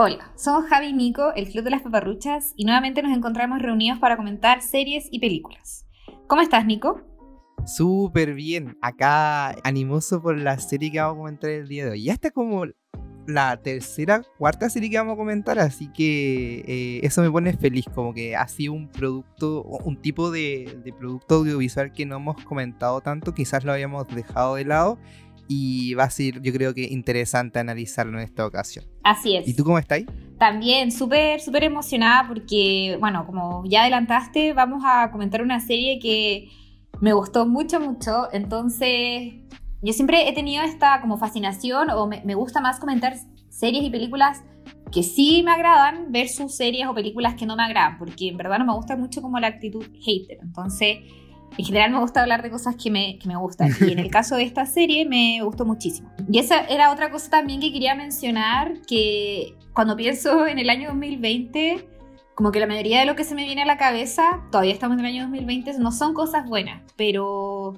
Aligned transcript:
Hola, 0.00 0.30
somos 0.36 0.66
Javi 0.66 0.90
y 0.90 0.92
Nico, 0.92 1.32
el 1.34 1.48
Club 1.48 1.64
de 1.64 1.70
las 1.70 1.82
Paparruchas, 1.82 2.52
y 2.54 2.64
nuevamente 2.64 3.02
nos 3.02 3.16
encontramos 3.16 3.60
reunidos 3.60 3.98
para 3.98 4.16
comentar 4.16 4.62
series 4.62 5.08
y 5.10 5.18
películas. 5.18 5.88
¿Cómo 6.28 6.40
estás, 6.40 6.64
Nico? 6.64 7.00
Súper 7.66 8.32
bien, 8.34 8.78
acá 8.80 9.56
animoso 9.64 10.22
por 10.22 10.38
la 10.38 10.56
serie 10.60 10.92
que 10.92 11.00
vamos 11.00 11.16
a 11.16 11.18
comentar 11.18 11.50
el 11.50 11.66
día 11.66 11.86
de 11.86 11.90
hoy. 11.90 12.04
Ya 12.04 12.12
está 12.12 12.30
como 12.30 12.66
la 13.26 13.60
tercera, 13.60 14.22
cuarta 14.38 14.70
serie 14.70 14.88
que 14.88 14.98
vamos 14.98 15.14
a 15.14 15.16
comentar, 15.16 15.58
así 15.58 15.90
que 15.92 16.60
eh, 16.68 17.00
eso 17.02 17.20
me 17.20 17.30
pone 17.32 17.52
feliz, 17.54 17.86
como 17.92 18.14
que 18.14 18.36
ha 18.36 18.46
sido 18.46 18.74
un 18.74 18.88
producto, 18.92 19.64
un 19.64 20.00
tipo 20.00 20.30
de, 20.30 20.80
de 20.84 20.92
producto 20.92 21.34
audiovisual 21.34 21.90
que 21.90 22.06
no 22.06 22.18
hemos 22.18 22.44
comentado 22.44 23.00
tanto, 23.00 23.34
quizás 23.34 23.64
lo 23.64 23.72
habíamos 23.72 24.06
dejado 24.06 24.54
de 24.54 24.64
lado 24.64 24.96
y 25.48 25.94
va 25.94 26.04
a 26.04 26.10
ser, 26.10 26.40
yo 26.42 26.52
creo 26.52 26.74
que 26.74 26.84
interesante 26.84 27.58
analizarlo 27.58 28.18
en 28.18 28.24
esta 28.24 28.46
ocasión. 28.46 28.84
Así 29.02 29.34
es. 29.34 29.48
¿Y 29.48 29.54
tú 29.54 29.64
cómo 29.64 29.78
estás? 29.78 30.02
También 30.38 30.92
súper, 30.92 31.40
súper 31.40 31.64
emocionada 31.64 32.28
porque, 32.28 32.96
bueno, 33.00 33.26
como 33.26 33.64
ya 33.64 33.82
adelantaste, 33.82 34.52
vamos 34.52 34.82
a 34.86 35.10
comentar 35.10 35.42
una 35.42 35.58
serie 35.58 35.98
que 35.98 36.48
me 37.00 37.14
gustó 37.14 37.46
mucho, 37.46 37.80
mucho. 37.80 38.28
Entonces, 38.32 39.32
yo 39.82 39.92
siempre 39.92 40.28
he 40.28 40.34
tenido 40.34 40.62
esta 40.62 41.00
como 41.00 41.16
fascinación 41.16 41.90
o 41.90 42.06
me, 42.06 42.22
me 42.24 42.34
gusta 42.34 42.60
más 42.60 42.78
comentar 42.78 43.14
series 43.48 43.82
y 43.82 43.90
películas 43.90 44.42
que 44.92 45.02
sí 45.02 45.42
me 45.44 45.50
agradan 45.50 46.12
versus 46.12 46.54
series 46.54 46.86
o 46.86 46.94
películas 46.94 47.34
que 47.34 47.46
no 47.46 47.56
me 47.56 47.62
agradan, 47.62 47.98
porque 47.98 48.28
en 48.28 48.36
verdad 48.36 48.58
no 48.58 48.66
me 48.66 48.74
gusta 48.74 48.96
mucho 48.96 49.22
como 49.22 49.38
la 49.38 49.48
actitud 49.48 49.84
hater. 50.04 50.38
Entonces, 50.42 50.98
en 51.56 51.64
general 51.64 51.90
me 51.90 52.00
gusta 52.00 52.22
hablar 52.22 52.42
de 52.42 52.50
cosas 52.50 52.76
que 52.76 52.90
me, 52.90 53.18
que 53.18 53.28
me 53.28 53.36
gustan. 53.36 53.70
Y 53.80 53.92
en 53.92 53.98
el 53.98 54.10
caso 54.12 54.36
de 54.36 54.42
esta 54.42 54.66
serie 54.66 55.06
me 55.06 55.40
gustó 55.42 55.64
muchísimo. 55.64 56.12
Y 56.30 56.38
esa 56.38 56.60
era 56.66 56.92
otra 56.92 57.10
cosa 57.10 57.30
también 57.30 57.60
que 57.60 57.72
quería 57.72 57.94
mencionar, 57.94 58.80
que 58.86 59.54
cuando 59.74 59.96
pienso 59.96 60.46
en 60.46 60.58
el 60.58 60.70
año 60.70 60.88
2020, 60.88 61.88
como 62.34 62.52
que 62.52 62.60
la 62.60 62.66
mayoría 62.66 63.00
de 63.00 63.06
lo 63.06 63.16
que 63.16 63.24
se 63.24 63.34
me 63.34 63.44
viene 63.44 63.62
a 63.62 63.66
la 63.66 63.78
cabeza, 63.78 64.44
todavía 64.50 64.72
estamos 64.72 64.98
en 64.98 65.04
el 65.04 65.06
año 65.06 65.22
2020, 65.22 65.78
no 65.78 65.90
son 65.90 66.14
cosas 66.14 66.48
buenas, 66.48 66.82
pero 66.96 67.74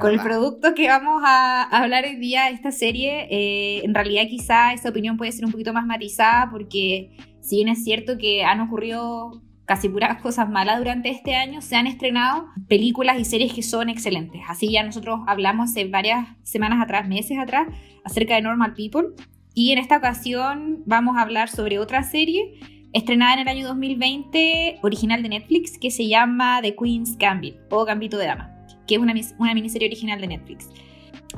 con 0.00 0.10
el 0.12 0.20
producto 0.20 0.74
que 0.74 0.88
vamos 0.88 1.22
a 1.24 1.62
hablar 1.62 2.04
hoy 2.04 2.16
día, 2.16 2.50
esta 2.50 2.72
serie, 2.72 3.28
eh, 3.30 3.84
en 3.84 3.94
realidad 3.94 4.24
quizá 4.28 4.72
esa 4.72 4.88
opinión 4.88 5.16
puede 5.16 5.32
ser 5.32 5.44
un 5.44 5.52
poquito 5.52 5.72
más 5.72 5.86
matizada 5.86 6.50
porque 6.50 7.16
si 7.40 7.56
bien 7.56 7.68
es 7.68 7.84
cierto 7.84 8.18
que 8.18 8.44
han 8.44 8.60
ocurrido 8.60 9.42
casi 9.70 9.88
puras 9.88 10.20
cosas 10.20 10.50
malas 10.50 10.78
durante 10.78 11.10
este 11.10 11.36
año, 11.36 11.60
se 11.60 11.76
han 11.76 11.86
estrenado 11.86 12.48
películas 12.66 13.20
y 13.20 13.24
series 13.24 13.52
que 13.52 13.62
son 13.62 13.88
excelentes. 13.88 14.40
Así 14.48 14.68
ya 14.72 14.82
nosotros 14.82 15.20
hablamos 15.28 15.70
hace 15.70 15.84
varias 15.84 16.26
semanas 16.42 16.82
atrás, 16.82 17.06
meses 17.06 17.38
atrás, 17.38 17.68
acerca 18.02 18.34
de 18.34 18.42
Normal 18.42 18.74
People. 18.74 19.10
Y 19.54 19.70
en 19.70 19.78
esta 19.78 19.98
ocasión 19.98 20.82
vamos 20.86 21.16
a 21.16 21.22
hablar 21.22 21.48
sobre 21.48 21.78
otra 21.78 22.02
serie 22.02 22.58
estrenada 22.92 23.34
en 23.34 23.38
el 23.38 23.48
año 23.48 23.68
2020, 23.68 24.80
original 24.82 25.22
de 25.22 25.28
Netflix, 25.28 25.78
que 25.78 25.92
se 25.92 26.08
llama 26.08 26.58
The 26.62 26.74
Queen's 26.74 27.16
Gambit 27.16 27.54
o 27.70 27.84
Gambito 27.84 28.18
de 28.18 28.26
Dama, 28.26 28.50
que 28.88 28.96
es 28.96 29.00
una, 29.00 29.14
una 29.38 29.54
miniserie 29.54 29.86
original 29.86 30.20
de 30.20 30.26
Netflix. 30.26 30.68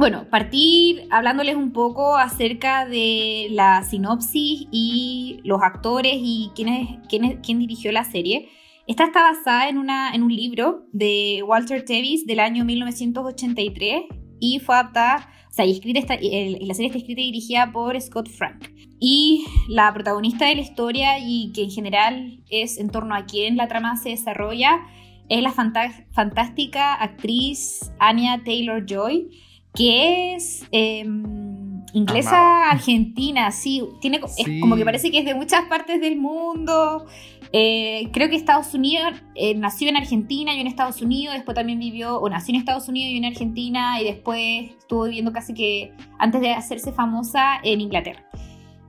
Bueno, 0.03 0.27
partir 0.29 1.07
hablándoles 1.13 1.55
un 1.55 1.71
poco 1.71 2.17
acerca 2.17 2.87
de 2.87 3.47
la 3.53 3.85
sinopsis 3.85 4.67
y 4.73 5.39
los 5.45 5.63
actores 5.63 6.15
y 6.17 6.51
quién, 6.57 7.01
quién, 7.09 7.59
dirigió 7.61 7.93
la 7.93 8.03
serie. 8.03 8.49
Esta 8.89 9.05
está 9.05 9.23
basada 9.23 9.69
en, 9.69 9.79
una, 9.79 10.13
en 10.13 10.25
un 10.25 10.35
libro 10.35 10.89
de 10.91 11.45
Walter 11.47 11.85
Tevis 11.85 12.27
del 12.27 12.41
año 12.41 12.65
1983 12.65 14.03
y 14.41 14.59
fue 14.59 14.75
adaptada, 14.75 15.29
o 15.49 15.53
sea, 15.53 15.67
y 15.67 15.71
escrita 15.71 16.01
la 16.01 16.75
serie 16.75 16.87
está 16.87 16.99
escrita 16.99 17.21
y 17.21 17.27
dirigida 17.27 17.71
por 17.71 18.01
Scott 18.01 18.29
Frank. 18.29 18.71
Y 18.99 19.45
la 19.69 19.95
protagonista 19.95 20.47
de 20.47 20.57
la 20.57 20.63
historia 20.63 21.21
y 21.21 21.53
que 21.53 21.63
en 21.63 21.71
general 21.71 22.43
es 22.51 22.77
en 22.77 22.91
torno 22.91 23.15
a 23.15 23.25
quien 23.25 23.57
la 23.57 23.69
trama 23.69 23.97
se 23.97 24.09
desarrolla 24.09 24.81
es 25.29 25.41
la 25.43 25.53
fantástica 25.53 26.95
actriz 26.95 27.93
Anya 28.01 28.43
Taylor-Joy 28.45 29.52
que 29.75 30.35
es 30.35 30.67
em, 30.71 31.83
inglesa 31.93 32.71
argentina, 32.71 33.51
sí, 33.51 33.83
tiene 34.01 34.21
como 34.61 34.77
que 34.77 34.85
parece 34.85 35.11
que 35.11 35.19
es 35.19 35.25
de 35.25 35.35
muchas 35.35 35.65
partes 35.67 36.01
del 36.01 36.17
mundo. 36.17 37.07
Eh, 37.55 38.09
creo 38.13 38.31
que 38.31 38.37
Estados 38.37 38.73
Unidos 38.73 39.13
eh, 39.35 39.55
nació 39.55 39.91
en 39.91 39.97
Argentina 39.97 40.55
y 40.55 40.61
en 40.61 40.67
Estados 40.67 41.03
Unidos, 41.03 41.35
después 41.35 41.55
también 41.55 41.79
vivió, 41.79 42.19
o 42.19 42.29
nació 42.31 42.55
en 42.55 42.61
Estados 42.61 42.89
Unidos 42.89 43.13
y 43.13 43.19
en 43.19 43.25
Argentina, 43.27 44.01
y 44.01 44.05
después 44.05 44.71
estuvo 44.79 45.05
viviendo 45.05 45.33
casi 45.33 45.53
que 45.53 45.93
antes 46.19 46.41
de 46.41 46.53
hacerse 46.53 46.93
famosa 46.93 47.61
en 47.63 47.83
Inglaterra. 47.83 48.25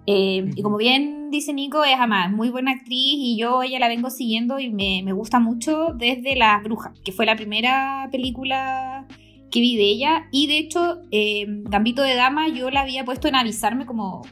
Eh, 0.05 0.49
y 0.55 0.61
como 0.61 0.77
bien 0.77 1.29
dice 1.29 1.53
Nico, 1.53 1.83
es 1.83 1.95
además 1.97 2.31
muy 2.31 2.49
buena 2.49 2.71
actriz 2.71 3.15
y 3.17 3.37
yo 3.37 3.63
ella 3.63 3.79
la 3.79 3.87
vengo 3.87 4.09
siguiendo 4.09 4.59
y 4.59 4.69
me, 4.69 5.01
me 5.03 5.13
gusta 5.13 5.39
mucho 5.39 5.93
desde 5.95 6.35
Las 6.35 6.61
Brujas, 6.63 6.99
que 7.05 7.13
fue 7.13 7.25
la 7.25 7.35
primera 7.37 8.09
película 8.11 9.07
que 9.53 9.61
vi 9.61 9.77
de 9.77 9.83
ella. 9.83 10.27
Y 10.31 10.47
de 10.47 10.57
hecho, 10.57 11.03
eh, 11.11 11.45
Gambito 11.47 12.01
de 12.01 12.15
Dama 12.15 12.49
yo 12.49 12.71
la 12.71 12.81
había 12.81 13.05
puesto 13.05 13.27
en 13.27 13.35
avisarme 13.35 13.85
como 13.85 14.23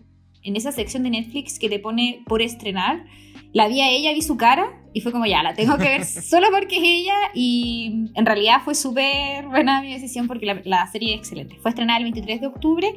en 0.44 0.56
esa 0.56 0.72
sección 0.72 1.04
de 1.04 1.12
Netflix 1.12 1.60
que 1.60 1.70
te 1.70 1.78
pone 1.78 2.24
por 2.26 2.42
estrenar. 2.42 3.06
La 3.54 3.68
vi 3.68 3.82
a 3.82 3.90
ella, 3.92 4.14
vi 4.14 4.24
su 4.24 4.36
cara 4.36 4.82
y 4.94 5.02
fue 5.02 5.12
como 5.12 5.28
ya, 5.28 5.44
la 5.44 5.54
tengo 5.54 5.78
que 5.78 5.84
ver 5.84 6.06
solo 6.06 6.48
porque 6.52 6.78
es 6.78 6.84
ella. 6.84 7.14
Y 7.36 8.10
en 8.16 8.26
realidad 8.26 8.62
fue 8.66 8.74
súper 8.74 9.48
buena 9.48 9.82
mi 9.84 9.94
decisión 9.94 10.28
porque 10.28 10.60
la, 10.64 10.88
serie 10.88 11.14
es 11.14 11.20
excelente. 11.20 11.56
Fue 11.62 11.70
estrenada 11.70 12.00
el 12.00 12.06
23 12.06 12.42
de 12.42 12.48
octubre 12.48 12.92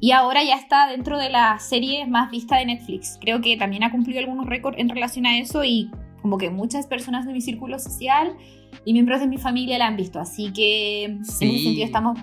y 0.00 0.10
ahora 0.10 0.42
ya 0.42 0.56
está 0.56 0.88
dentro 0.88 1.16
de 1.16 1.30
la 1.30 1.60
serie 1.60 2.06
más 2.06 2.32
vista 2.32 2.56
de 2.56 2.66
Netflix. 2.66 3.18
Creo 3.20 3.40
que 3.40 3.56
también 3.56 3.84
ha 3.84 3.92
cumplido 3.92 4.18
algunos 4.18 4.46
récords 4.46 4.78
en 4.78 4.88
relación 4.88 5.26
a 5.26 5.38
eso 5.38 5.62
y 5.62 5.92
como 6.22 6.38
que 6.38 6.50
muchas 6.50 6.88
personas 6.88 7.24
de 7.24 7.32
mi 7.32 7.40
círculo 7.40 7.78
social 7.78 8.36
y 8.88 8.94
miembros 8.94 9.20
de 9.20 9.26
mi 9.26 9.36
familia 9.36 9.76
la 9.76 9.86
han 9.86 9.98
visto. 9.98 10.18
Así 10.18 10.50
que 10.50 11.04
en 11.04 11.20
ese 11.20 11.32
sentido 11.62 11.84
estamos, 11.84 12.18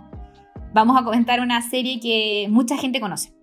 vamos 0.74 1.00
a 1.00 1.04
comentar 1.04 1.40
una 1.40 1.62
serie 1.62 2.00
que 2.00 2.48
mucha 2.50 2.76
gente 2.76 3.00
conoce. 3.00 3.36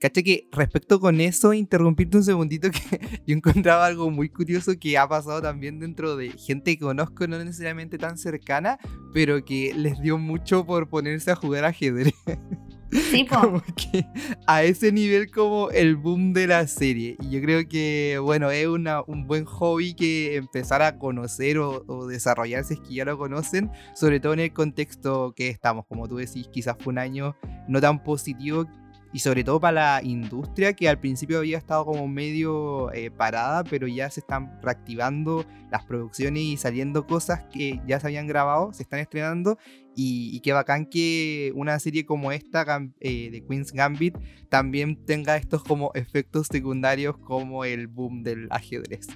Caché 0.00 0.24
que 0.24 0.48
respecto 0.52 0.98
con 0.98 1.20
eso, 1.20 1.52
interrumpirte 1.52 2.16
un 2.16 2.24
segundito, 2.24 2.70
que 2.70 2.80
yo 3.26 3.36
encontraba 3.36 3.84
algo 3.84 4.10
muy 4.10 4.30
curioso 4.30 4.72
que 4.80 4.96
ha 4.96 5.06
pasado 5.06 5.42
también 5.42 5.80
dentro 5.80 6.16
de 6.16 6.30
gente 6.30 6.72
que 6.72 6.82
conozco, 6.82 7.26
no 7.26 7.36
necesariamente 7.44 7.98
tan 7.98 8.16
cercana, 8.16 8.78
pero 9.12 9.44
que 9.44 9.74
les 9.76 10.00
dio 10.00 10.16
mucho 10.16 10.64
por 10.64 10.88
ponerse 10.88 11.30
a 11.30 11.36
jugar 11.36 11.66
ajedrez. 11.66 12.14
Sí, 12.92 13.26
como 13.30 13.62
que 13.74 14.06
a 14.46 14.62
ese 14.62 14.92
nivel 14.92 15.30
como 15.30 15.70
el 15.70 15.96
boom 15.96 16.32
de 16.32 16.46
la 16.46 16.66
serie. 16.66 17.16
Y 17.20 17.30
yo 17.30 17.40
creo 17.40 17.66
que, 17.66 18.18
bueno, 18.22 18.50
es 18.50 18.66
una, 18.66 19.02
un 19.02 19.26
buen 19.26 19.44
hobby 19.44 19.94
que 19.94 20.36
empezar 20.36 20.82
a 20.82 20.98
conocer 20.98 21.58
o, 21.58 21.84
o, 21.86 22.06
desarrollarse 22.06 22.74
es 22.74 22.80
que 22.80 22.94
ya 22.94 23.04
lo 23.04 23.16
conocen, 23.16 23.70
sobre 23.94 24.20
todo 24.20 24.34
en 24.34 24.40
el 24.40 24.52
contexto 24.52 25.32
que 25.34 25.48
estamos. 25.48 25.86
Como 25.86 26.06
tú 26.08 26.16
decís, 26.16 26.48
quizás 26.52 26.76
fue 26.78 26.92
un 26.92 26.98
año 26.98 27.34
no 27.66 27.80
tan 27.80 28.02
positivo 28.02 28.66
y 29.12 29.18
sobre 29.18 29.44
todo 29.44 29.60
para 29.60 29.98
la 29.98 30.02
industria 30.02 30.72
que 30.72 30.88
al 30.88 30.98
principio 30.98 31.38
había 31.38 31.58
estado 31.58 31.84
como 31.84 32.08
medio 32.08 32.92
eh, 32.92 33.10
parada, 33.10 33.64
pero 33.64 33.86
ya 33.86 34.10
se 34.10 34.20
están 34.20 34.58
reactivando 34.62 35.44
las 35.70 35.84
producciones 35.84 36.42
y 36.42 36.56
saliendo 36.56 37.06
cosas 37.06 37.44
que 37.52 37.80
ya 37.86 38.00
se 38.00 38.06
habían 38.06 38.26
grabado, 38.26 38.72
se 38.72 38.82
están 38.82 39.00
estrenando 39.00 39.58
y, 39.94 40.40
qué 40.40 40.52
bacán 40.52 40.86
que 40.86 41.52
una 41.54 41.78
serie 41.78 42.06
como 42.06 42.32
esta 42.32 42.64
eh, 43.00 43.30
de 43.30 43.44
Queen's 43.46 43.72
Gambit 43.72 44.16
también 44.48 45.04
tenga 45.04 45.36
estos 45.36 45.62
como 45.62 45.90
efectos 45.94 46.46
secundarios 46.50 47.18
como 47.18 47.64
el 47.64 47.88
boom 47.88 48.22
del 48.22 48.48
ajedrez. 48.50 49.06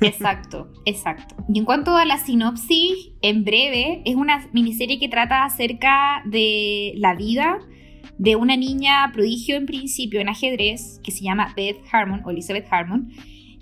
Exacto, 0.00 0.72
exacto. 0.84 1.34
Y 1.48 1.58
en 1.58 1.64
cuanto 1.64 1.96
a 1.96 2.04
la 2.04 2.18
sinopsis, 2.18 3.12
en 3.22 3.44
breve, 3.44 4.02
es 4.04 4.14
una 4.14 4.48
miniserie 4.52 4.98
que 5.00 5.08
trata 5.08 5.44
acerca 5.44 6.22
de 6.26 6.92
la 6.96 7.14
vida 7.14 7.58
de 8.20 8.36
una 8.36 8.54
niña 8.54 9.10
prodigio 9.14 9.56
en 9.56 9.64
principio 9.64 10.20
en 10.20 10.28
ajedrez 10.28 11.00
que 11.02 11.10
se 11.10 11.24
llama 11.24 11.54
Beth 11.56 11.78
Harmon 11.90 12.20
o 12.22 12.30
Elizabeth 12.30 12.66
Harmon 12.70 13.10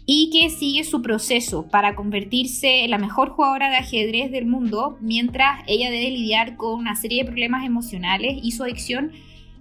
y 0.05 0.31
que 0.33 0.51
sigue 0.51 0.83
su 0.83 1.01
proceso 1.01 1.69
para 1.69 1.95
convertirse 1.95 2.83
en 2.83 2.91
la 2.91 2.99
mejor 2.99 3.29
jugadora 3.31 3.71
de 3.71 3.77
ajedrez 3.77 4.33
del 4.33 4.47
mundo 4.47 4.99
mientras 5.01 5.61
ella 5.69 5.91
debe 5.91 6.11
lidiar 6.11 6.57
con 6.57 6.77
una 6.77 6.97
serie 6.97 7.23
de 7.23 7.31
problemas 7.31 7.65
emocionales 7.65 8.37
y 8.43 8.51
su 8.51 8.65
adicción 8.65 9.13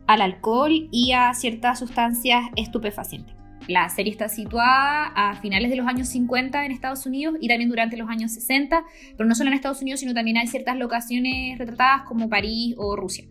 al 0.07 0.19
alcohol 0.19 0.89
y 0.91 1.11
a 1.11 1.31
ciertas 1.35 1.77
sustancias 1.77 2.45
estupefacientes. 2.55 3.35
La 3.67 3.87
serie 3.89 4.11
está 4.11 4.29
situada 4.29 5.11
a 5.15 5.35
finales 5.35 5.69
de 5.69 5.75
los 5.75 5.85
años 5.85 6.07
50 6.07 6.65
en 6.65 6.71
Estados 6.71 7.05
Unidos 7.05 7.35
y 7.39 7.47
también 7.47 7.69
durante 7.69 7.97
los 7.97 8.09
años 8.09 8.31
60, 8.31 8.83
pero 9.15 9.29
no 9.29 9.35
solo 9.35 9.51
en 9.51 9.53
Estados 9.53 9.83
Unidos, 9.83 9.99
sino 9.99 10.15
también 10.15 10.37
hay 10.37 10.47
ciertas 10.47 10.75
locaciones 10.75 11.59
retratadas 11.59 12.01
como 12.07 12.29
París 12.29 12.73
o 12.79 12.95
Rusia 12.95 13.25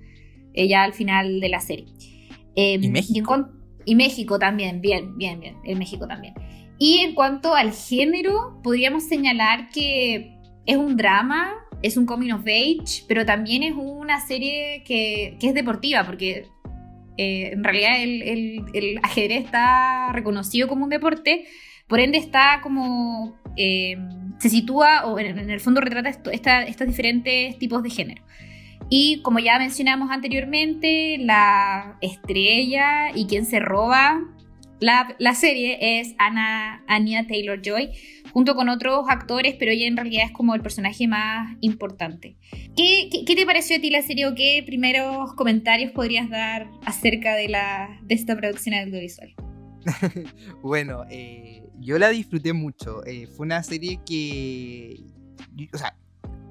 ella 0.57 0.83
al 0.83 0.93
final 0.93 1.41
de 1.41 1.49
la 1.49 1.61
serie. 1.61 1.87
Em, 2.57 2.83
¿Y 2.83 2.89
México? 2.89 3.49
Y, 3.85 3.95
México 3.95 4.39
también, 4.39 4.81
bien, 4.81 5.17
bien, 5.17 5.39
bien, 5.39 5.57
en 5.65 5.79
México 5.79 6.09
también. 6.09 6.35
Y 6.79 6.99
en 6.99 7.15
cuanto 7.15 7.55
al 7.55 7.73
género, 7.73 8.61
podríamos 8.63 9.05
señalar 9.05 9.71
que 9.71 10.33
es 10.67 10.77
un 10.77 10.97
drama, 10.97 11.53
es 11.83 11.97
un 11.97 12.07
coming 12.07 12.33
of 12.33 12.43
age, 12.43 13.05
pero 13.07 13.25
también 13.25 13.63
es 13.63 13.75
una 13.77 14.21
serie 14.27 14.83
que, 14.85 15.37
que 15.39 15.49
es 15.49 15.55
deportiva, 15.55 16.05
porque 16.05 16.47
Eh, 17.19 17.53
en 17.53 17.65
realidad 17.65 17.93
el, 18.03 19.01
ajedrez 19.03 19.45
está 19.45 20.13
reconocido 20.13 20.69
como 20.69 20.85
un 20.85 20.91
deporte, 20.91 21.47
por 21.89 22.01
ende 22.01 22.19
está 22.19 22.61
como... 22.63 23.41
Eh, 23.57 23.97
se 24.39 24.51
sitúa 24.51 25.07
o 25.07 25.19
en, 25.19 25.49
el 25.49 25.61
fondo 25.61 25.81
retrata 25.81 26.11
estos 26.11 26.87
diferentes 26.87 27.59
tipos 27.59 27.83
de 27.83 27.89
género. 27.89 28.23
Y 28.89 29.21
como 29.23 29.39
ya 29.39 29.59
mencionamos 29.59 30.11
anteriormente, 30.11 31.19
la 31.19 31.99
estrella 32.01 33.11
y 33.15 33.27
quien 33.27 33.45
se 33.45 33.59
roba 33.59 34.23
la, 34.81 35.17
la 35.19 35.35
serie 35.35 36.01
es 36.01 36.15
Anna, 36.19 36.85
Anya 36.87 37.27
Taylor 37.27 37.61
Joy, 37.63 37.91
junto 38.33 38.55
con 38.55 38.69
otros 38.69 39.07
actores, 39.09 39.57
pero 39.59 39.73
ella 39.73 39.87
en 39.87 39.97
realidad 39.97 40.27
es 40.27 40.33
como 40.33 40.55
el 40.55 40.61
personaje 40.61 41.09
más 41.09 41.57
importante. 41.61 42.37
¿Qué, 42.77 43.09
qué, 43.27 43.35
te 43.35 43.47
pareció 43.47 43.79
a 43.79 43.81
ti 43.81 43.91
la 43.91 44.03
serie 44.03 44.27
o 44.27 44.35
qué 44.35 44.63
primeros 44.67 45.33
comentarios 45.35 45.93
podrías 45.93 46.29
dar 46.29 46.69
acerca 46.85 47.35
de, 47.35 47.49
la, 47.49 47.99
de 48.03 48.15
esta 48.15 48.37
producción 48.37 48.75
audiovisual? 48.75 49.35
bueno, 50.63 51.05
eh, 51.11 51.63
yo 51.81 51.99
la 51.99 52.11
disfruté 52.11 52.53
mucho. 52.53 53.05
Eh, 53.07 53.29
fue 53.29 53.47
una 53.47 53.63
serie 53.63 54.01
que. 54.07 55.01
O 55.73 55.79
sea, 55.79 55.97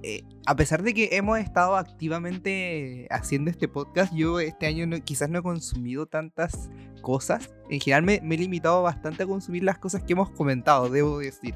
eh, 0.07 0.23
a 0.45 0.55
pesar 0.55 0.83
de 0.83 0.93
que 0.93 1.09
hemos 1.13 1.39
estado 1.39 1.75
activamente 1.75 3.07
haciendo 3.09 3.49
este 3.49 3.67
podcast, 3.67 4.13
yo 4.13 4.39
este 4.39 4.67
año 4.67 4.87
quizás 5.03 5.31
no 5.31 5.39
he 5.39 5.41
consumido 5.41 6.05
tantas 6.05 6.69
cosas. 7.01 7.55
En 7.71 7.79
general 7.79 8.03
me, 8.03 8.35
he 8.35 8.37
limitado 8.37 8.83
bastante 8.83 9.23
a 9.23 9.25
consumir 9.25 9.63
las 9.63 9.79
cosas 9.79 10.03
que 10.03 10.13
hemos 10.13 10.29
comentado, 10.29 10.91
debo 10.91 11.17
decir. 11.17 11.55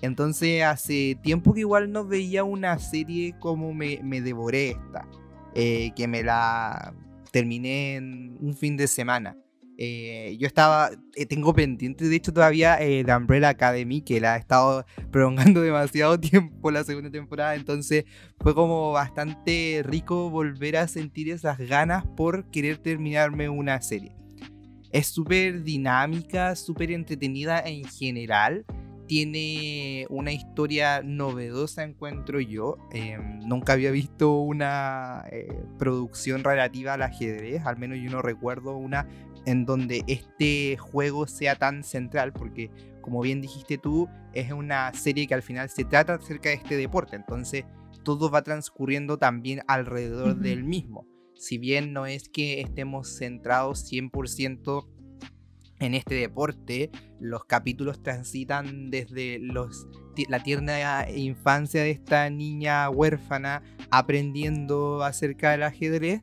Entonces 0.00 0.62
hace 0.62 1.18
tiempo 1.22 1.52
que 1.52 1.60
igual 1.60 1.92
no 1.92 2.06
veía 2.06 2.44
una 2.44 2.78
serie 2.78 3.34
como 3.38 3.74
me, 3.74 3.98
devoré 4.22 4.70
esta. 4.70 5.06
Eh, 5.54 5.92
que 5.94 6.08
me 6.08 6.22
la 6.22 6.94
terminé 7.30 7.96
en 7.96 8.38
un 8.40 8.56
fin 8.56 8.78
de 8.78 8.88
semana. 8.88 9.36
Eh, 9.84 10.36
yo 10.38 10.46
estaba, 10.46 10.90
eh, 11.16 11.26
tengo 11.26 11.52
pendiente, 11.52 12.04
de 12.04 12.14
hecho, 12.14 12.32
todavía 12.32 12.80
eh, 12.80 13.02
The 13.04 13.16
Umbrella 13.16 13.48
Academy, 13.48 14.00
que 14.00 14.20
la 14.20 14.34
ha 14.34 14.36
estado 14.36 14.86
prolongando 15.10 15.60
demasiado 15.60 16.20
tiempo 16.20 16.70
la 16.70 16.84
segunda 16.84 17.10
temporada, 17.10 17.56
entonces 17.56 18.04
fue 18.38 18.54
como 18.54 18.92
bastante 18.92 19.82
rico 19.84 20.30
volver 20.30 20.76
a 20.76 20.86
sentir 20.86 21.30
esas 21.30 21.58
ganas 21.58 22.06
por 22.16 22.48
querer 22.52 22.78
terminarme 22.78 23.48
una 23.48 23.82
serie. 23.82 24.14
Es 24.92 25.08
súper 25.08 25.64
dinámica, 25.64 26.54
súper 26.54 26.92
entretenida 26.92 27.58
en 27.58 27.82
general. 27.84 28.64
Tiene 29.08 30.06
una 30.10 30.30
historia 30.30 31.02
novedosa, 31.02 31.82
encuentro 31.82 32.38
yo. 32.38 32.76
Em, 32.92 33.40
nunca 33.40 33.72
había 33.72 33.90
visto 33.90 34.38
una 34.38 35.24
producción 35.76 36.44
relativa 36.44 36.94
al 36.94 37.02
ajedrez, 37.02 37.66
al 37.66 37.78
menos 37.78 37.98
yo 37.98 38.10
no 38.10 38.22
recuerdo 38.22 38.76
una 38.76 39.08
en 39.46 39.64
donde 39.64 40.04
este 40.06 40.76
juego 40.76 41.26
sea 41.26 41.56
tan 41.56 41.82
central, 41.84 42.32
porque 42.32 42.70
como 43.00 43.20
bien 43.20 43.40
dijiste 43.40 43.78
tú, 43.78 44.08
es 44.32 44.52
una 44.52 44.92
serie 44.94 45.26
que 45.26 45.34
al 45.34 45.42
final 45.42 45.68
se 45.68 45.84
trata 45.84 46.14
acerca 46.14 46.48
de 46.48 46.56
este 46.56 46.76
deporte, 46.76 47.16
entonces 47.16 47.64
todo 48.04 48.30
va 48.30 48.42
transcurriendo 48.42 49.18
también 49.18 49.62
alrededor 49.66 50.36
del 50.36 50.64
mismo. 50.64 51.06
Si 51.34 51.58
bien 51.58 51.92
no 51.92 52.06
es 52.06 52.28
que 52.28 52.60
estemos 52.60 53.16
centrados 53.16 53.90
100% 53.90 54.86
en 55.80 55.94
este 55.94 56.14
deporte, 56.14 56.90
los 57.18 57.44
capítulos 57.44 58.02
transitan 58.02 58.90
desde 58.90 59.40
los, 59.40 59.88
la 60.28 60.42
tierna 60.42 61.10
infancia 61.10 61.82
de 61.82 61.90
esta 61.90 62.30
niña 62.30 62.88
huérfana 62.88 63.62
aprendiendo 63.90 65.02
acerca 65.02 65.50
del 65.50 65.64
ajedrez 65.64 66.22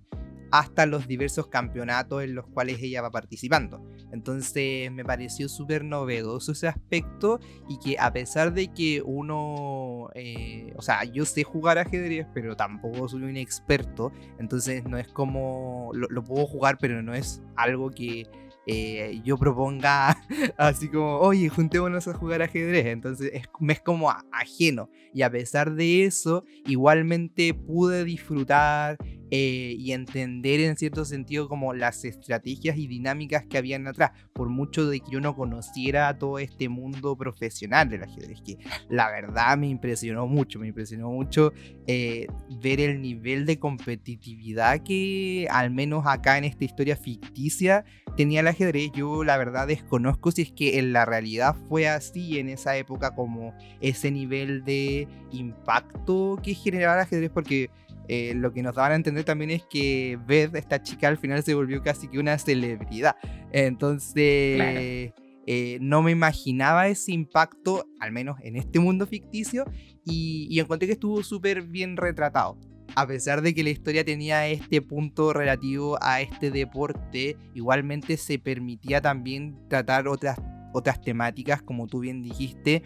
hasta 0.52 0.86
los 0.86 1.08
diversos 1.08 1.48
campeonatos 1.48 2.24
en 2.24 2.36
los 2.36 2.48
cuales 2.48 2.82
ella 2.82 3.02
va 3.02 3.12
participando. 3.12 3.84
Entonces 4.12 4.92
me 4.92 5.06
pareció 5.06 5.50
súper 5.50 5.84
novedoso 5.84 6.52
ese 6.52 6.68
aspecto 6.68 7.40
y 7.68 7.78
que 7.80 7.98
a 8.00 8.12
pesar 8.12 8.54
de 8.54 8.72
que 8.74 9.02
uno, 9.04 10.10
eh, 10.16 10.74
o 10.76 10.82
sea, 10.82 11.04
yo 11.04 11.26
sé 11.26 11.44
jugar 11.44 11.78
ajedrez, 11.78 12.28
pero 12.34 12.56
tampoco 12.56 13.08
soy 13.08 13.24
un 13.24 13.38
experto, 13.38 14.12
entonces 14.40 14.84
no 14.86 14.98
es 14.98 15.08
como, 15.08 15.92
lo, 15.94 16.24
puedo 16.24 16.46
jugar, 16.46 16.78
pero 16.80 17.02
no 17.02 17.14
es 17.14 17.42
algo 17.56 17.92
que 17.92 18.28
eh, 18.66 19.22
yo 19.24 19.38
proponga 19.38 20.16
así 20.58 20.90
como, 20.90 21.18
oye, 21.18 21.50
juntémonos 21.50 22.08
a 22.08 22.14
jugar 22.14 22.42
ajedrez. 22.42 22.86
Entonces 22.88 23.32
es, 23.34 23.48
me 23.60 23.74
es 23.74 23.82
como 23.82 24.12
ajeno. 24.32 24.90
Y 25.14 25.24
a 25.24 25.32
pesar 25.32 25.74
de 25.74 26.06
eso, 26.06 26.44
igualmente 26.68 27.54
pude 27.56 28.04
disfrutar 28.04 28.98
eh, 29.32 29.76
y 29.78 29.92
entender 29.92 30.60
en 30.60 30.76
cierto 30.76 31.06
sentido 31.06 31.48
como 31.48 31.74
las 31.74 32.04
estrategias 32.06 32.78
y 32.78 32.88
dinámicas 32.88 33.46
que 33.46 33.58
habían 33.58 33.88
atrás, 33.88 34.12
por 34.34 34.50
mucho 34.50 34.88
de 34.88 35.00
que 35.00 35.12
yo 35.12 35.22
no 35.22 35.36
conociera 35.36 36.18
todo 36.18 36.40
este 36.40 36.70
mundo 36.70 37.16
profesional 37.16 37.90
del 37.90 38.04
ajedrez, 38.04 38.42
que 38.42 38.58
la 38.90 39.10
verdad 39.12 39.58
me 39.58 39.68
impresionó 39.68 40.28
mucho, 40.28 40.60
me 40.60 40.68
impresionó 40.68 41.10
mucho 41.10 41.54
eh, 41.88 42.28
ver 42.62 42.80
el 42.80 43.02
nivel 43.02 43.46
de 43.46 43.60
competitividad 43.60 44.82
que 44.84 45.48
al 45.52 45.72
menos 45.72 46.06
acá 46.08 46.38
en 46.38 46.46
esta 46.46 46.66
historia 46.66 46.96
ficticia 46.96 47.86
tenía 48.18 48.42
el 48.42 48.48
ajedrez. 48.48 48.92
Yo 48.94 49.24
la 49.24 49.38
verdad 49.38 49.68
desconozco 49.68 50.32
si 50.32 50.42
es 50.42 50.52
que 50.52 50.80
en 50.80 50.94
la 50.94 51.06
realidad 51.06 51.56
fue 51.68 51.88
así 51.88 52.40
en 52.40 52.50
esa 52.50 52.76
época 52.78 53.16
como 53.16 53.54
ese 53.82 54.12
nivel 54.12 54.64
de 54.64 55.08
impacto 55.32 56.40
que 56.42 56.54
generaba 56.54 56.96
el 56.96 57.02
ajedrez, 57.02 57.30
porque 57.30 57.70
eh, 58.10 58.34
lo 58.36 58.52
que 58.52 58.64
nos 58.64 58.74
daban 58.74 58.94
a 58.94 58.96
entender 58.96 59.24
también 59.24 59.52
es 59.52 59.64
que 59.70 60.18
Beth, 60.28 60.56
esta 60.56 60.82
chica, 60.82 61.08
al 61.08 61.20
final 61.20 61.44
se 61.44 61.54
volvió 61.54 61.84
casi 61.84 62.08
que 62.08 62.18
una 62.18 62.40
celebridad. 62.40 63.16
Entonces, 63.52 65.14
eh, 65.46 65.78
no 65.80 66.02
me 66.02 66.10
imaginaba 66.10 66.88
ese 66.88 67.12
impacto, 67.12 67.86
al 68.00 68.12
menos 68.12 68.40
en 68.42 68.56
este 68.56 68.80
mundo 68.80 69.06
ficticio, 69.06 69.66
y, 70.04 70.48
y 70.50 70.60
encontré 70.60 70.88
que 70.88 70.94
estuvo 70.94 71.22
súper 71.22 71.62
bien 71.62 71.98
retratado. 71.98 72.58
A 72.96 73.06
pesar 73.06 73.44
de 73.44 73.54
que 73.54 73.64
la 73.64 73.70
historia 73.70 74.04
tenía 74.04 74.48
este 74.48 74.82
punto 74.82 75.32
relativo 75.32 76.00
a 76.02 76.22
este 76.22 76.50
deporte, 76.50 77.38
igualmente 77.54 78.18
se 78.18 78.40
permitía 78.40 79.02
también 79.02 79.56
tratar 79.70 80.08
otras, 80.08 80.40
otras 80.74 81.00
temáticas, 81.00 81.62
como 81.62 81.86
tú 81.86 82.00
bien 82.00 82.24
dijiste, 82.24 82.82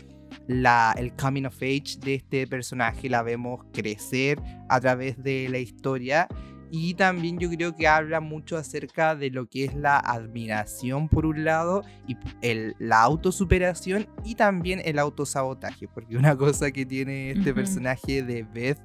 la, 0.48 0.94
el 0.98 1.14
coming 1.14 1.46
of 1.46 1.56
age 1.62 1.98
de 2.00 2.16
este 2.16 2.48
personaje, 2.48 3.10
la 3.10 3.24
vemos 3.24 3.66
crecer 3.74 4.40
a 4.70 4.80
través 4.80 5.22
de 5.24 5.48
la 5.50 5.60
historia. 5.60 6.28
Y 6.76 6.96
también 6.96 7.38
yo 7.38 7.52
creo 7.52 7.76
que 7.76 7.88
habla 7.88 8.20
mucho 8.20 8.58
acerca 8.58 9.16
de 9.16 9.30
lo 9.30 9.48
que 9.48 9.66
es 9.66 9.76
la 9.76 10.00
admiración 10.00 11.08
por 11.08 11.28
un 11.28 11.44
lado 11.44 11.84
y 12.08 12.18
el, 12.42 12.76
la 12.80 13.02
autosuperación 13.04 14.08
y 14.26 14.34
también 14.34 14.82
el 14.84 14.98
autosabotaje. 14.98 15.88
Porque 15.88 16.18
una 16.18 16.36
cosa 16.36 16.72
que 16.72 16.84
tiene 16.84 17.30
este 17.30 17.54
personaje 17.54 18.24
de 18.24 18.42
Beth 18.42 18.80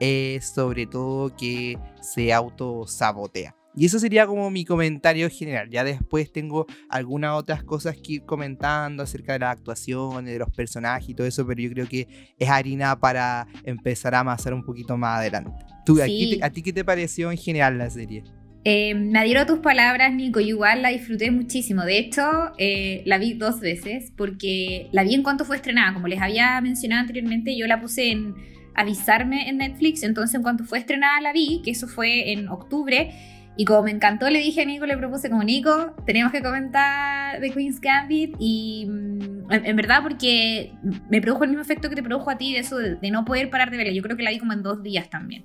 es 0.00 0.46
sobre 0.46 0.86
todo 0.86 1.36
que 1.36 1.78
se 2.00 2.32
autosabotea. 2.32 3.54
Y 3.76 3.86
eso 3.86 3.98
sería 3.98 4.26
como 4.26 4.50
mi 4.50 4.64
comentario 4.64 5.28
general. 5.28 5.68
Ya 5.68 5.82
después 5.82 6.30
tengo 6.30 6.66
algunas 6.88 7.32
otras 7.32 7.64
cosas 7.64 7.96
que 7.96 8.14
ir 8.14 8.22
comentando 8.24 9.02
acerca 9.02 9.32
de 9.32 9.40
la 9.40 9.50
actuación, 9.50 10.24
de 10.24 10.38
los 10.38 10.50
personajes 10.50 11.08
y 11.08 11.14
todo 11.14 11.26
eso, 11.26 11.46
pero 11.46 11.60
yo 11.60 11.70
creo 11.70 11.88
que 11.88 12.06
es 12.38 12.48
harina 12.48 12.98
para 12.98 13.46
empezar 13.64 14.14
a 14.14 14.20
amasar 14.20 14.54
un 14.54 14.64
poquito 14.64 14.96
más 14.96 15.18
adelante. 15.18 15.50
¿Tú, 15.84 16.00
¿a, 16.00 16.06
ti, 16.50 16.62
qué 16.62 16.72
te 16.72 16.84
pareció 16.84 17.30
en 17.30 17.36
general 17.36 17.76
la 17.78 17.90
serie? 17.90 18.22
Eh, 18.64 18.94
me 18.94 19.18
adhiero 19.18 19.40
a 19.40 19.46
tus 19.46 19.58
palabras, 19.58 20.14
Nico. 20.14 20.40
Yo 20.40 20.48
igual 20.48 20.80
la 20.80 20.88
disfruté 20.88 21.30
muchísimo. 21.30 21.82
De 21.82 21.98
hecho, 21.98 22.22
eh, 22.56 23.02
la 23.04 23.18
vi 23.18 23.34
dos 23.34 23.60
veces 23.60 24.10
porque 24.16 24.88
la 24.92 25.02
vi 25.02 25.14
en 25.14 25.22
cuanto 25.22 25.44
fue 25.44 25.56
estrenada. 25.56 25.92
Como 25.92 26.08
les 26.08 26.22
había 26.22 26.60
mencionado 26.62 27.02
anteriormente, 27.02 27.56
yo 27.56 27.66
la 27.66 27.80
puse 27.80 28.10
en 28.10 28.34
avisarme 28.74 29.48
en 29.50 29.58
Netflix. 29.58 30.02
Entonces, 30.02 30.36
en 30.36 30.42
cuanto 30.42 30.64
fue 30.64 30.78
estrenada, 30.78 31.20
la 31.20 31.32
vi, 31.32 31.60
que 31.62 31.72
eso 31.72 31.88
fue 31.88 32.32
en 32.32 32.48
octubre. 32.48 33.10
Y 33.56 33.64
como 33.64 33.84
me 33.84 33.92
encantó, 33.92 34.28
le 34.30 34.40
dije 34.40 34.62
a 34.62 34.64
Nico, 34.64 34.84
le 34.84 34.96
propuse 34.96 35.30
como 35.30 35.44
Nico, 35.44 35.94
tenemos 36.06 36.32
que 36.32 36.42
comentar 36.42 37.40
The 37.40 37.50
Queen's 37.50 37.80
Gambit. 37.80 38.34
Y 38.40 38.86
mm, 38.88 39.52
en, 39.52 39.76
verdad, 39.76 40.02
porque 40.02 40.72
me 41.08 41.20
produjo 41.20 41.44
el 41.44 41.50
mismo 41.50 41.62
efecto 41.62 41.88
que 41.88 41.94
te 41.94 42.02
produjo 42.02 42.30
a 42.30 42.38
ti, 42.38 42.52
de 42.52 42.60
eso 42.60 42.78
de, 42.78 43.10
no 43.10 43.24
poder 43.24 43.50
parar 43.50 43.70
de 43.70 43.76
verla. 43.76 43.92
Yo 43.92 44.02
creo 44.02 44.16
que 44.16 44.24
la 44.24 44.30
vi 44.30 44.38
como 44.38 44.52
en 44.52 44.62
dos 44.62 44.82
días 44.82 45.08
también. 45.08 45.44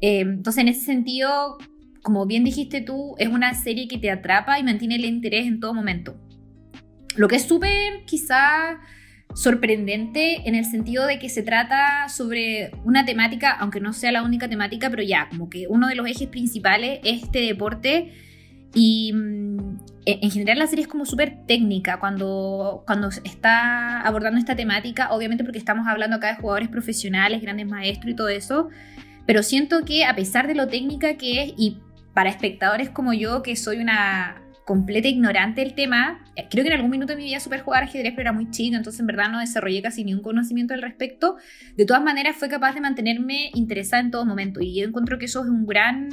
Eh, 0.00 0.20
entonces, 0.20 0.62
en 0.62 0.68
ese 0.68 0.80
sentido, 0.80 1.58
como 2.02 2.24
bien 2.24 2.42
dijiste 2.42 2.80
tú, 2.80 3.14
es 3.18 3.28
una 3.28 3.52
serie 3.52 3.86
que 3.86 3.98
te 3.98 4.10
atrapa 4.10 4.58
y 4.58 4.62
mantiene 4.62 4.96
el 4.96 5.04
interés 5.04 5.46
en 5.46 5.60
todo 5.60 5.74
momento. 5.74 6.16
Lo 7.16 7.28
que 7.28 7.36
es 7.36 7.42
súper, 7.42 8.04
quizá 8.06 8.78
sorprendente 9.36 10.48
en 10.48 10.54
el 10.54 10.64
sentido 10.64 11.06
de 11.06 11.18
que 11.18 11.28
se 11.28 11.42
trata 11.42 12.08
sobre 12.08 12.70
una 12.84 13.04
temática, 13.04 13.52
aunque 13.52 13.80
no 13.80 13.92
sea 13.92 14.10
la 14.10 14.22
única 14.22 14.48
temática, 14.48 14.88
pero 14.88 15.02
ya, 15.02 15.28
como 15.28 15.50
que 15.50 15.66
uno 15.68 15.88
de 15.88 15.94
los 15.94 16.06
ejes 16.08 16.28
principales 16.28 17.00
es 17.04 17.24
este 17.24 17.40
deporte. 17.40 18.14
Y 18.74 19.12
mm, 19.12 19.76
e, 20.06 20.20
en 20.22 20.30
general 20.30 20.58
la 20.58 20.66
serie 20.66 20.84
es 20.84 20.88
como 20.88 21.04
súper 21.04 21.44
técnica. 21.46 22.00
Cuando, 22.00 22.82
cuando 22.86 23.10
está 23.24 24.00
abordando 24.00 24.38
esta 24.38 24.56
temática, 24.56 25.12
obviamente 25.12 25.44
porque 25.44 25.58
estamos 25.58 25.86
hablando 25.86 26.16
acá 26.16 26.28
de 26.28 26.40
jugadores 26.40 26.70
profesionales, 26.70 27.42
grandes 27.42 27.66
maestros 27.66 28.10
y 28.10 28.16
todo 28.16 28.30
eso, 28.30 28.70
pero 29.26 29.42
siento 29.42 29.84
que 29.84 30.06
a 30.06 30.16
pesar 30.16 30.46
de 30.46 30.54
lo 30.54 30.66
técnica 30.68 31.18
que 31.18 31.42
es 31.42 31.52
y 31.58 31.82
para 32.14 32.30
espectadores 32.30 32.88
como 32.88 33.12
yo, 33.12 33.42
que 33.42 33.54
soy 33.54 33.76
una 33.80 34.45
completa 34.66 35.06
ignorante 35.06 35.60
del 35.60 35.74
tema, 35.74 36.24
eh, 36.34 36.46
creo 36.50 36.64
que 36.64 36.70
en 36.70 36.74
algún 36.74 36.90
minuto 36.90 37.12
de 37.12 37.18
mi 37.18 37.26
vida 37.26 37.38
supe 37.38 37.60
jugar 37.60 37.84
ajedrez, 37.84 38.12
pero 38.16 38.22
era 38.22 38.32
muy 38.32 38.50
chica, 38.50 38.76
entonces 38.76 38.98
en 39.00 39.06
verdad 39.06 39.30
no 39.30 39.38
desarrollé 39.38 39.80
casi 39.80 40.02
ningún 40.02 40.24
conocimiento 40.24 40.74
al 40.74 40.82
respecto. 40.82 41.36
De 41.76 41.86
todas 41.86 42.02
maneras, 42.02 42.36
fue 42.36 42.48
capaz 42.48 42.74
de 42.74 42.80
mantenerme 42.80 43.50
interesada 43.54 44.02
en 44.02 44.10
todo 44.10 44.26
momento 44.26 44.60
y 44.60 44.74
yo 44.74 44.84
encuentro 44.84 45.18
que 45.18 45.26
eso 45.26 45.44
es 45.44 45.48
un 45.48 45.66
gran 45.66 46.08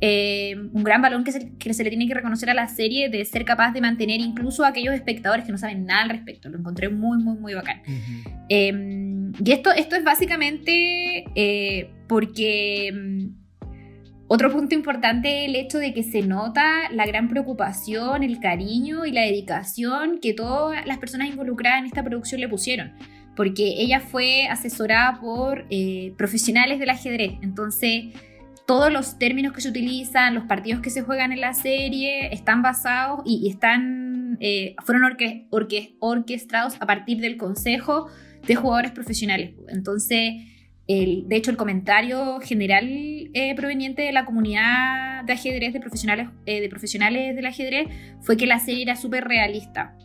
eh, 0.00 0.56
un 0.72 0.82
gran 0.82 1.02
balón 1.02 1.24
que 1.24 1.32
se, 1.32 1.52
que 1.58 1.74
se, 1.74 1.84
le 1.84 1.90
tiene 1.90 2.08
que 2.08 2.14
reconocer 2.14 2.48
a 2.48 2.54
la 2.54 2.66
serie 2.68 3.10
de 3.10 3.22
ser 3.26 3.44
capaz 3.44 3.72
de 3.72 3.82
mantener 3.82 4.20
incluso 4.20 4.64
a 4.64 4.68
aquellos 4.68 4.94
espectadores 4.94 5.44
que 5.44 5.52
no 5.52 5.58
saben 5.58 5.84
nada 5.84 6.04
al 6.04 6.08
respecto. 6.08 6.48
Lo 6.48 6.58
encontré 6.58 6.88
muy, 6.88 7.18
muy, 7.22 7.36
muy 7.36 7.52
bacán. 7.52 7.82
eh, 8.48 9.30
y 9.44 9.52
esto, 9.52 9.70
esto 9.70 9.96
es 9.96 10.04
básicamente 10.04 11.24
eh, 11.34 11.90
porque 12.08 12.90
mm, 12.92 13.39
otro 14.32 14.52
punto 14.52 14.76
importante 14.76 15.42
es 15.42 15.48
el 15.48 15.56
hecho 15.56 15.78
de 15.78 15.92
que 15.92 16.04
se 16.04 16.22
nota 16.22 16.88
la 16.92 17.04
gran 17.04 17.28
preocupación, 17.28 18.22
el 18.22 18.38
cariño 18.38 19.04
y 19.04 19.10
la 19.10 19.22
dedicación 19.22 20.20
que 20.22 20.34
todas 20.34 20.86
las 20.86 20.98
personas 20.98 21.26
involucradas 21.26 21.80
en 21.80 21.86
esta 21.86 22.04
producción 22.04 22.40
le 22.40 22.48
pusieron. 22.48 22.92
Porque 23.34 23.74
ella 23.78 23.98
fue 23.98 24.46
asesorada 24.46 25.20
por 25.20 25.66
eh, 25.68 26.14
profesionales 26.16 26.78
del 26.78 26.90
ajedrez. 26.90 27.38
Entonces 27.42 28.04
todos 28.68 28.92
los 28.92 29.18
términos 29.18 29.52
que 29.52 29.62
se 29.62 29.68
utilizan, 29.68 30.36
los 30.36 30.44
partidos 30.44 30.80
que 30.80 30.90
se 30.90 31.02
juegan 31.02 31.32
en 31.32 31.40
la 31.40 31.52
serie, 31.52 32.32
están 32.32 32.62
basados 32.62 33.22
y, 33.26 33.50
están, 33.50 34.38
eh, 34.38 34.76
fueron 34.84 35.02
orque, 35.02 35.48
orque, 35.50 35.96
orquestados 35.98 36.76
a 36.78 36.86
partir 36.86 37.20
del 37.20 37.36
consejo 37.36 38.06
de 38.46 38.54
jugadores 38.54 38.92
profesionales. 38.92 39.54
Entonces, 39.70 40.34
el, 40.90 41.28
de 41.28 41.36
hecho, 41.36 41.52
el 41.52 41.56
comentario 41.56 42.40
general 42.40 42.84
eh, 42.88 43.54
proveniente 43.54 44.02
de 44.02 44.10
la 44.10 44.24
comunidad 44.24 45.24
de 45.24 45.32
ajedrez, 45.32 45.72
de 45.72 45.78
profesionales, 45.78 46.28
eh, 46.46 46.60
de 46.60 46.68
profesionales 46.68 47.36
del 47.36 47.46
ajedrez, 47.46 47.88
fue 48.22 48.36
que 48.36 48.46
la 48.46 48.58
serie 48.58 48.82
era 48.82 48.96
súper 48.96 49.24
realista. 49.24 49.96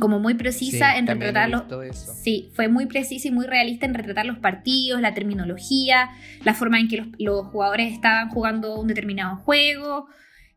Como 0.00 0.18
muy 0.18 0.34
precisa 0.34 0.96
en 0.96 1.06
retratar 1.06 1.50
los 1.50 1.64
sí 1.92 2.50
fue 2.54 2.66
muy 2.66 2.86
precisa 2.86 3.28
y 3.28 3.30
muy 3.30 3.46
realista 3.46 3.84
en 3.84 3.92
retratar 3.92 4.24
los 4.24 4.38
partidos 4.38 5.02
la 5.02 5.12
terminología 5.12 6.08
la 6.44 6.54
forma 6.54 6.80
en 6.80 6.88
que 6.88 7.04
los, 7.18 7.46
jugadores 7.48 7.92
estaban 7.92 8.30
jugando 8.30 8.80
un 8.80 8.86
determinado 8.86 9.36
juego 9.36 10.08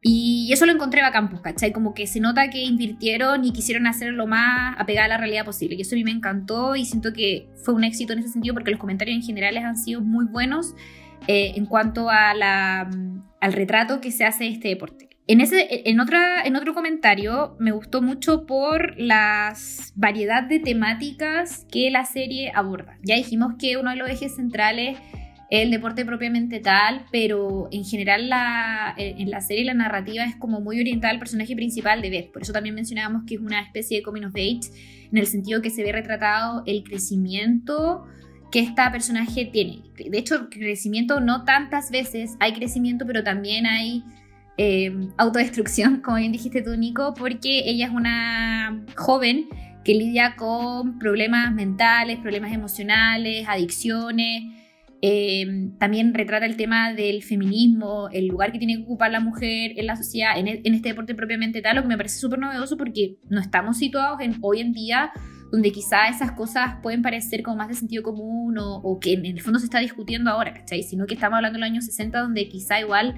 y 0.08 0.54
eso 0.54 0.68
lo 0.68 0.72
encontré 0.72 1.02
bacán 1.02 1.30
pues, 1.30 1.42
¿cachai? 1.42 1.72
como 1.72 1.96
que 1.96 2.06
se 2.06 2.20
nota 2.20 2.52
que 2.52 2.62
invirtieron 2.62 3.44
y 3.44 3.52
quisieron 3.52 3.88
hacer 3.88 4.14
lo 4.14 4.28
más 4.28 4.76
apegado 4.78 5.06
a 5.06 5.08
la 5.08 5.18
realidad 5.18 5.44
posible 5.46 5.76
y 5.76 5.82
eso 5.82 5.96
a 5.96 5.98
mí 5.98 6.04
me 6.04 6.12
encantó 6.12 6.76
y 6.76 6.86
siento 6.86 7.12
que 7.12 7.50
fue 7.64 7.74
un 7.74 7.84
éxito 7.84 8.14
en 8.14 8.20
ese 8.20 8.30
sentido 8.30 8.54
porque 8.54 8.70
los 8.70 8.80
comentarios 8.80 9.16
en 9.16 9.24
general 9.24 9.58
han 9.58 9.76
sido 9.76 10.02
muy 10.02 10.26
buenos 10.26 10.76
eh, 11.28 11.54
en 11.56 11.66
cuanto 11.66 12.12
a 12.12 12.36
la, 12.36 12.88
al 13.42 13.54
retrato 13.54 14.00
que 14.00 14.12
se 14.12 14.26
hace 14.26 14.44
de 14.44 14.52
este 14.52 14.68
deporte 14.68 15.10
en, 15.26 15.42
ese, 15.42 15.90
en, 15.90 16.00
otra, 16.00 16.44
en 16.44 16.56
otro 16.56 16.76
comentario 16.76 17.56
me 17.58 17.72
gustó 17.72 18.04
mucho 18.04 18.46
por 18.46 18.94
la 19.00 19.56
variedad 19.96 20.44
de 20.44 20.60
temáticas 20.60 21.66
que 21.72 21.90
la 21.90 22.06
serie 22.06 22.52
aborda. 22.54 23.00
Ya 23.02 23.16
dijimos 23.16 23.56
que 23.58 23.78
uno 23.78 23.90
de 23.90 23.96
los 23.96 24.08
ejes 24.08 24.36
centrales 24.36 25.00
es 25.00 25.25
el 25.50 25.72
deporte 25.72 26.06
propiamente 26.06 26.60
tal, 26.60 27.06
pero 27.12 27.68
en 27.72 27.86
general 27.86 28.30
la, 28.30 28.94
en 28.98 29.30
la 29.30 29.42
serie 29.42 29.64
la 29.64 29.74
narrativa 29.74 30.24
es 30.24 30.36
como 30.36 30.60
muy 30.60 30.80
orientada 30.80 31.14
al 31.14 31.20
personaje 31.20 31.56
principal 31.56 32.02
de 32.02 32.10
Beth. 32.10 32.32
Por 32.32 32.42
eso 32.42 32.52
también 32.52 32.74
mencionábamos 32.76 33.24
que 33.28 33.36
es 33.36 33.42
una 33.42 33.62
especie 33.62 33.98
de 33.98 34.04
coming 34.04 34.24
of 34.24 34.36
age, 34.36 34.72
en 35.12 35.18
el 35.18 35.28
sentido 35.28 35.62
que 35.62 35.70
se 35.70 35.84
ve 35.84 35.92
retratado 35.92 36.64
el 36.66 36.84
crecimiento 36.84 38.06
que 38.52 38.60
esta 38.60 38.92
personaje 38.92 39.46
tiene. 39.46 39.82
De 39.98 40.18
hecho, 40.18 40.50
crecimiento 40.50 41.20
no 41.20 41.44
tantas 41.44 41.92
veces, 41.92 42.36
hay 42.40 42.54
crecimiento, 42.54 43.06
pero 43.06 43.24
también 43.24 43.66
hay 43.66 44.04
eh, 44.58 44.96
autodestrucción, 45.18 45.98
como 46.04 46.18
bien 46.18 46.32
dijiste 46.32 46.62
tú, 46.62 46.76
Nico, 46.76 47.14
porque 47.14 47.70
ella 47.70 47.88
es 47.88 47.92
una 47.92 48.84
joven 48.96 49.48
que 49.84 49.94
lidia 49.94 50.36
con 50.36 50.98
problemas 50.98 51.54
mentales, 51.54 52.18
problemas 52.20 52.52
emocionales, 52.52 53.48
adicciones. 53.48 54.44
Eh, 55.02 55.70
también 55.80 56.14
retrata 56.14 56.46
el 56.46 56.56
tema 56.56 56.94
del 56.94 57.22
feminismo, 57.22 58.10
el 58.12 58.28
lugar 58.28 58.52
que 58.52 58.58
tiene 58.58 58.78
que 58.78 58.84
ocupar 58.84 59.12
la 59.12 59.20
mujer 59.20 59.74
en 59.76 59.86
la 59.86 59.96
sociedad, 59.96 60.38
en, 60.38 60.48
este 60.48 60.90
deporte 60.90 61.14
propiamente 61.16 61.62
tal, 61.62 61.76
lo 61.76 61.82
que 61.82 61.88
me 61.88 61.98
parece 61.98 62.18
súper 62.18 62.40
novedoso 62.40 62.78
porque 62.78 63.18
no 63.30 63.40
estamos 63.40 63.78
situados 63.78 64.22
en, 64.22 64.38
hoy 64.42 64.62
en 64.62 64.72
día 64.72 65.12
donde 65.52 65.72
quizá 65.72 66.08
esas 66.08 66.32
cosas 66.32 66.78
pueden 66.82 67.02
parecer 67.02 67.44
como 67.44 67.58
más 67.58 67.68
de 67.68 67.76
sentido 67.76 68.04
común 68.04 68.58
o, 68.58 68.78
o 68.78 69.00
que 69.00 69.14
en 69.14 69.26
el 69.26 69.42
fondo 69.42 69.60
se 69.60 69.66
está 69.66 69.80
discutiendo 69.80 70.32
ahora, 70.32 70.54
¿cachai? 70.54 70.82
Sino 70.82 71.06
que 71.06 71.14
estamos 71.14 71.38
hablando 71.38 71.58
de 71.58 71.62
los 71.62 71.70
años 71.70 71.86
60 71.86 72.20
donde 72.20 72.50
quizá 72.50 72.80
igual 72.80 73.16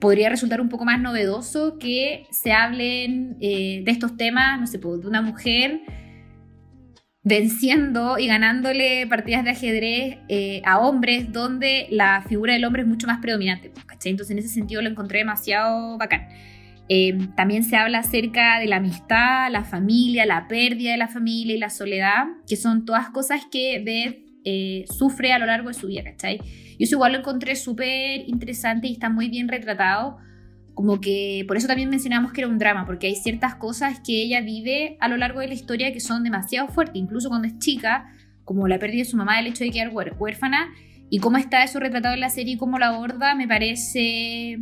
podría 0.00 0.28
resultar 0.28 0.60
un 0.60 0.68
poco 0.68 0.84
más 0.84 1.00
novedoso 1.00 1.78
que 1.78 2.26
se 2.30 2.52
hablen 2.52 3.36
eh, 3.40 3.82
de 3.84 3.90
estos 3.90 4.16
temas, 4.16 4.60
no 4.60 4.66
sé, 4.66 4.78
pues, 4.78 5.00
de 5.00 5.08
una 5.08 5.22
mujer 5.22 5.80
venciendo 7.26 8.18
y 8.20 8.28
ganándole 8.28 9.04
partidas 9.08 9.42
de 9.42 9.50
ajedrez 9.50 10.18
eh, 10.28 10.62
a 10.64 10.78
hombres 10.78 11.32
donde 11.32 11.88
la 11.90 12.24
figura 12.28 12.52
del 12.52 12.64
hombre 12.64 12.82
es 12.82 12.88
mucho 12.88 13.08
más 13.08 13.18
predominante. 13.18 13.68
Pues, 13.68 13.84
¿cachai? 13.84 14.12
Entonces 14.12 14.30
en 14.30 14.38
ese 14.38 14.48
sentido 14.48 14.80
lo 14.80 14.88
encontré 14.88 15.18
demasiado 15.18 15.98
bacán. 15.98 16.28
Eh, 16.88 17.18
también 17.34 17.64
se 17.64 17.74
habla 17.74 17.98
acerca 17.98 18.60
de 18.60 18.66
la 18.66 18.76
amistad, 18.76 19.50
la 19.50 19.64
familia, 19.64 20.24
la 20.24 20.46
pérdida 20.46 20.92
de 20.92 20.98
la 20.98 21.08
familia 21.08 21.56
y 21.56 21.58
la 21.58 21.68
soledad, 21.70 22.26
que 22.48 22.54
son 22.54 22.84
todas 22.84 23.10
cosas 23.10 23.40
que 23.50 23.82
Beth 23.84 24.86
sufre 24.88 25.32
a 25.32 25.40
lo 25.40 25.46
largo 25.46 25.66
de 25.66 25.74
su 25.74 25.88
vida, 25.88 26.04
¿cachai? 26.04 26.38
Yo 26.38 26.84
eso 26.84 26.94
igual 26.94 27.10
lo 27.10 27.18
encontré 27.18 27.56
súper 27.56 28.20
interesante 28.28 28.86
y 28.86 28.92
está 28.92 29.10
muy 29.10 29.28
bien 29.28 29.48
retratado. 29.48 30.18
Como 30.76 31.00
que 31.00 31.42
por 31.48 31.56
eso 31.56 31.66
también 31.66 31.88
mencionamos 31.88 32.34
que 32.34 32.42
era 32.42 32.48
un 32.48 32.58
drama, 32.58 32.84
porque 32.84 33.06
hay 33.06 33.16
ciertas 33.16 33.54
cosas 33.54 33.98
que 34.00 34.20
ella 34.20 34.42
vive 34.42 34.98
a 35.00 35.08
lo 35.08 35.16
largo 35.16 35.40
de 35.40 35.48
la 35.48 35.54
historia 35.54 35.90
que 35.90 36.00
son 36.00 36.22
demasiado 36.22 36.68
fuertes, 36.68 36.96
incluso 36.96 37.30
cuando 37.30 37.48
es 37.48 37.58
chica, 37.58 38.12
como 38.44 38.68
la 38.68 38.78
pérdida 38.78 38.98
de 38.98 39.06
su 39.06 39.16
mamá, 39.16 39.40
el 39.40 39.46
hecho 39.46 39.64
de 39.64 39.70
quedar 39.70 39.90
huérfana, 39.90 40.68
y 41.08 41.18
cómo 41.18 41.38
está 41.38 41.64
eso 41.64 41.80
retratado 41.80 42.12
en 42.12 42.20
la 42.20 42.28
serie 42.28 42.54
y 42.54 42.56
cómo 42.58 42.78
la 42.78 42.88
aborda, 42.88 43.34
me 43.34 43.48
parece 43.48 44.58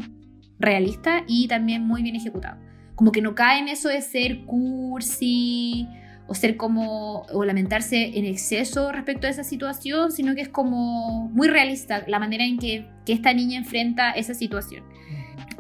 realista 0.61 1.25
y 1.27 1.49
también 1.49 1.85
muy 1.85 2.05
bien 2.05 2.15
ejecutado. 2.15 2.61
Como 2.95 3.11
que 3.11 3.21
no 3.21 3.35
cae 3.35 3.59
en 3.59 3.67
eso 3.67 3.89
de 3.89 4.01
ser 4.01 4.45
cursi 4.45 5.89
o 6.29 6.35
ser 6.37 6.57
como, 6.57 7.23
o 7.33 7.45
lamentarse 7.45 8.17
en 8.17 8.25
exceso 8.25 8.93
respecto 8.93 9.27
a 9.27 9.31
esa 9.31 9.43
situación, 9.43 10.13
sino 10.13 10.37
que 10.37 10.43
es 10.43 10.49
como 10.49 11.29
muy 11.31 11.49
realista 11.49 12.05
la 12.07 12.21
manera 12.21 12.45
en 12.45 12.57
que, 12.57 12.87
que 13.05 13.15
esta 13.15 13.35
niña 13.35 13.59
enfrenta 13.59 14.13
esa 14.13 14.33
situación. 14.33 14.85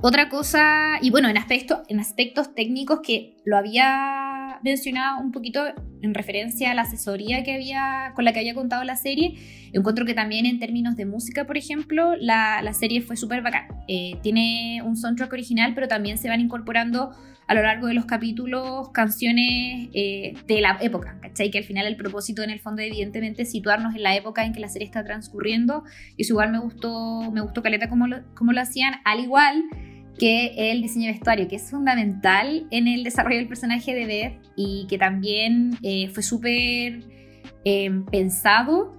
Otra 0.02 0.28
cosa, 0.28 0.98
y 1.00 1.10
bueno, 1.10 1.28
en, 1.28 1.38
aspecto, 1.38 1.82
en 1.88 1.98
aspectos 1.98 2.54
técnicos 2.54 3.00
que 3.02 3.36
lo 3.44 3.56
había 3.56 4.60
mencionado 4.62 5.20
un 5.20 5.32
poquito 5.32 5.62
en 6.02 6.14
referencia 6.14 6.70
a 6.70 6.74
la 6.74 6.82
asesoría 6.82 7.42
que 7.42 7.54
había, 7.54 8.12
con 8.14 8.24
la 8.24 8.32
que 8.32 8.40
había 8.40 8.54
contado 8.54 8.84
la 8.84 8.96
serie, 8.96 9.34
encuentro 9.72 10.04
que 10.04 10.14
también 10.14 10.46
en 10.46 10.58
términos 10.58 10.96
de 10.96 11.06
música, 11.06 11.46
por 11.46 11.56
ejemplo, 11.56 12.16
la, 12.16 12.62
la 12.62 12.74
serie 12.74 13.00
fue 13.00 13.16
súper 13.16 13.42
bacán. 13.42 13.66
Eh, 13.88 14.18
tiene 14.22 14.82
un 14.84 14.96
soundtrack 14.96 15.32
original, 15.32 15.72
pero 15.74 15.88
también 15.88 16.18
se 16.18 16.28
van 16.28 16.40
incorporando 16.40 17.10
a 17.46 17.54
lo 17.54 17.62
largo 17.62 17.86
de 17.86 17.94
los 17.94 18.06
capítulos 18.06 18.90
canciones 18.90 19.88
eh, 19.92 20.34
de 20.46 20.60
la 20.60 20.78
época, 20.80 21.18
¿cachai? 21.20 21.50
Que 21.50 21.58
al 21.58 21.64
final 21.64 21.86
el 21.86 21.96
propósito 21.96 22.42
en 22.42 22.50
el 22.50 22.60
fondo 22.60 22.82
evidentemente 22.82 23.42
es 23.42 23.50
situarnos 23.50 23.94
en 23.94 24.02
la 24.02 24.16
época 24.16 24.44
en 24.44 24.52
que 24.52 24.60
la 24.60 24.68
serie 24.68 24.86
está 24.86 25.04
transcurriendo 25.04 25.84
y 26.16 26.22
eso 26.22 26.32
igual 26.32 26.52
me 26.52 26.58
gustó, 26.58 27.30
me 27.32 27.40
gustó 27.40 27.62
Caleta 27.62 27.88
como 27.88 28.06
lo, 28.06 28.22
como 28.34 28.52
lo 28.52 28.60
hacían, 28.60 28.94
al 29.04 29.20
igual 29.20 29.64
que 30.18 30.70
el 30.70 30.80
diseño 30.80 31.06
de 31.06 31.12
vestuario, 31.12 31.48
que 31.48 31.56
es 31.56 31.70
fundamental 31.70 32.66
en 32.70 32.86
el 32.86 33.02
desarrollo 33.02 33.38
del 33.38 33.48
personaje 33.48 33.94
de 33.94 34.06
Beth 34.06 34.40
y 34.56 34.86
que 34.88 34.96
también 34.96 35.76
eh, 35.82 36.08
fue 36.08 36.22
súper 36.22 37.00
eh, 37.64 37.90
pensado 38.10 38.96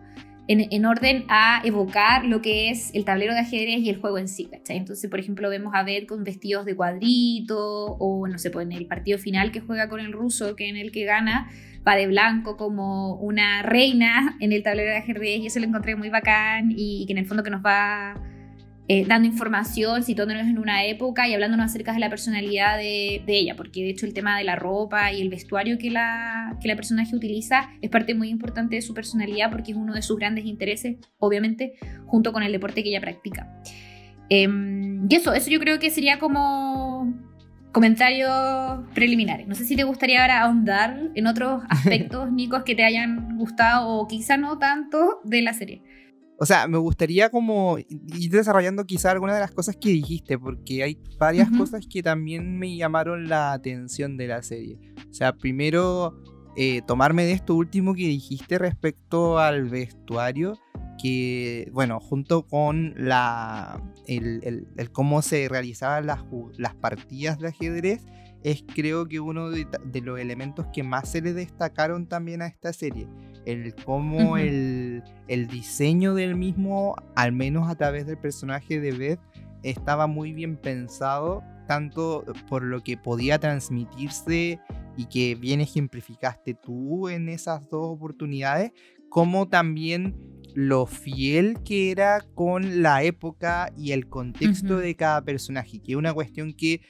en, 0.48 0.86
orden 0.86 1.26
a 1.28 1.62
evocar 1.64 2.26
lo 2.26 2.42
que 2.42 2.70
es 2.70 2.94
el 2.94 3.06
tablero 3.06 3.34
de 3.34 3.40
ajedrez 3.40 3.80
y 3.80 3.90
el 3.90 3.98
juego 3.98 4.18
en 4.18 4.28
sí. 4.28 4.50
Entonces, 4.70 5.10
por 5.10 5.20
ejemplo, 5.20 5.50
vemos 5.50 5.74
a 5.76 5.84
Beth 5.84 6.08
con 6.08 6.24
vestidos 6.24 6.66
de 6.66 6.76
cuadrito 6.76 7.58
o, 8.00 8.28
no 8.28 8.38
sé, 8.38 8.52
pues 8.52 8.66
en 8.66 8.72
el 8.72 8.86
partido 8.86 9.18
final 9.18 9.52
que 9.52 9.62
juega 9.62 9.90
con 9.90 10.00
el 10.00 10.12
ruso, 10.12 10.56
que 10.56 10.70
en 10.70 10.78
el 10.78 10.92
que 10.92 11.06
gana, 11.06 11.50
va 11.88 11.96
de 11.96 12.08
blanco 12.08 12.58
como 12.58 13.16
una 13.16 13.62
reina 13.62 14.38
en 14.40 14.54
el 14.54 14.64
tablero 14.64 14.92
de 14.92 14.98
ajedrez 14.98 15.40
y 15.40 15.48
eso 15.48 15.60
lo 15.60 15.66
encontré 15.66 15.96
muy 15.96 16.10
bacán 16.10 16.74
y 16.76 17.06
que 17.06 17.14
en 17.14 17.20
el 17.20 17.26
fondo 17.26 17.44
que 17.44 17.50
nos 17.50 17.64
va 17.64 18.16
eh, 18.88 19.04
dando 19.08 19.28
información, 19.28 20.04
situándonos 20.04 20.44
en 20.44 20.60
una 20.60 20.86
época 20.86 21.28
y 21.28 21.34
hablándonos 21.34 21.66
acerca 21.66 21.92
de 21.94 22.00
la 22.00 22.10
personalidad 22.10 22.78
de, 22.78 23.24
ella, 23.28 23.56
porque 23.56 23.82
de 23.82 23.90
hecho 23.90 24.06
el 24.06 24.14
tema 24.14 24.38
de 24.38 24.44
la 24.44 24.56
ropa 24.56 25.12
y 25.12 25.22
el 25.22 25.30
vestuario 25.30 25.80
que 25.80 25.90
la, 25.90 26.56
que 26.62 26.68
la 26.68 26.76
personaje 26.76 27.16
utiliza 27.16 27.70
es 27.82 27.90
parte 27.90 28.14
muy 28.14 28.30
importante 28.30 28.76
de 28.76 28.84
su 28.84 28.94
personalidad 28.94 29.50
porque 29.50 29.72
es 29.72 29.78
uno 29.78 29.94
de 29.94 30.04
sus 30.04 30.18
grandes 30.18 30.46
intereses, 30.46 30.98
obviamente, 31.18 31.74
junto 32.06 32.32
con 32.32 32.44
el 32.44 32.52
deporte 32.52 32.84
que 32.84 32.90
ella 32.90 33.02
practica. 33.02 33.52
Em, 34.30 35.08
y 35.10 35.16
eso, 35.16 35.34
eso 35.34 35.50
yo 35.50 35.60
creo 35.60 35.80
que 35.80 35.90
sería 35.90 36.20
como 36.20 37.12
comentarios 37.72 38.32
preliminares. 38.94 39.48
No 39.48 39.56
sé 39.56 39.66
si 39.66 39.76
te 39.76 39.84
gustaría 39.84 40.22
ahora 40.22 40.44
ahondar 40.44 41.10
en 41.14 41.28
otros 41.28 41.64
aspectos, 41.70 42.32
Nicos, 42.32 42.64
que 42.64 42.76
te 42.76 42.84
hayan 42.84 43.38
gustado 43.38 43.90
o 43.90 44.08
quizá 44.08 44.38
no 44.38 44.58
tanto 44.60 45.22
de 45.24 45.42
la 45.42 45.54
serie. 45.54 45.82
O 46.38 46.46
sea, 46.46 46.68
me 46.68 46.78
gustaría 46.78 47.30
como 47.30 47.78
ir 47.78 48.32
desarrollando 48.32 48.86
quizá 48.86 49.12
algunas 49.12 49.36
de 49.36 49.42
las 49.42 49.52
cosas 49.52 49.78
que 49.78 49.90
dijiste, 49.90 50.38
porque 50.38 50.84
hay 50.84 51.00
varias 51.18 51.50
cosas 51.50 51.86
que 51.88 52.04
también 52.04 52.60
me 52.60 52.76
llamaron 52.76 53.30
la 53.30 53.54
atención 53.54 54.18
de 54.18 54.28
la 54.28 54.44
serie. 54.44 54.78
O 55.10 55.14
sea, 55.14 55.34
primero, 55.34 56.22
eh, 56.58 56.82
tomarme 56.86 57.26
de 57.26 57.32
esto 57.32 57.56
último 57.56 57.94
que 57.94 58.08
dijiste 58.08 58.58
respecto 58.58 59.40
al 59.40 59.70
vestuario, 59.70 60.60
que, 61.02 61.70
bueno, 61.74 62.00
junto 62.00 62.46
con 62.46 62.94
la, 62.98 63.82
el, 64.08 64.68
cómo 64.92 65.22
se 65.22 65.48
realizaban 65.48 66.06
las, 66.06 66.20
las 66.58 66.76
partidas 66.76 67.40
de 67.40 67.48
ajedrez, 67.48 68.06
es 68.46 68.64
creo 68.76 69.08
que 69.08 69.20
uno 69.20 69.50
de, 69.50 69.66
los 70.02 70.20
elementos 70.20 70.68
que 70.72 70.84
más 70.84 71.10
se 71.10 71.20
le 71.20 71.34
destacaron 71.34 72.06
también 72.06 72.44
a 72.44 72.46
esta 72.46 72.74
serie. 72.74 73.08
El 73.44 73.74
cómo 73.74 74.38
el, 74.38 75.04
el, 75.28 75.48
diseño 75.48 76.14
del 76.14 76.36
mismo, 76.36 76.96
al 77.16 77.32
menos 77.32 77.68
a 77.68 77.76
través 77.76 78.06
del 78.06 78.20
personaje 78.20 78.80
de 78.80 78.92
Beth, 78.92 79.20
estaba 79.64 80.06
muy 80.06 80.32
bien 80.32 80.58
pensado, 80.58 81.42
tanto 81.68 82.24
por 82.48 82.62
lo 82.62 82.82
que 82.82 82.98
podía 82.98 83.40
transmitirse 83.40 84.60
y 84.96 85.06
que 85.06 85.34
bien 85.34 85.60
ejemplificaste 85.60 86.54
tú 86.54 87.10
en 87.10 87.30
esas 87.30 87.68
dos 87.68 87.96
oportunidades, 87.96 88.74
como 89.10 89.48
también 89.48 90.16
lo 90.56 90.86
fiel 90.86 91.60
que 91.66 91.92
era 91.92 92.22
con 92.34 92.82
la 92.82 93.04
época 93.04 93.72
y 93.78 93.92
el 93.92 94.08
contexto 94.08 94.78
de 94.78 94.96
cada 94.96 95.24
personaje, 95.24 95.80
que 95.80 95.92
es 95.92 95.98
una 95.98 96.14
cuestión 96.14 96.54
que, 96.54 96.82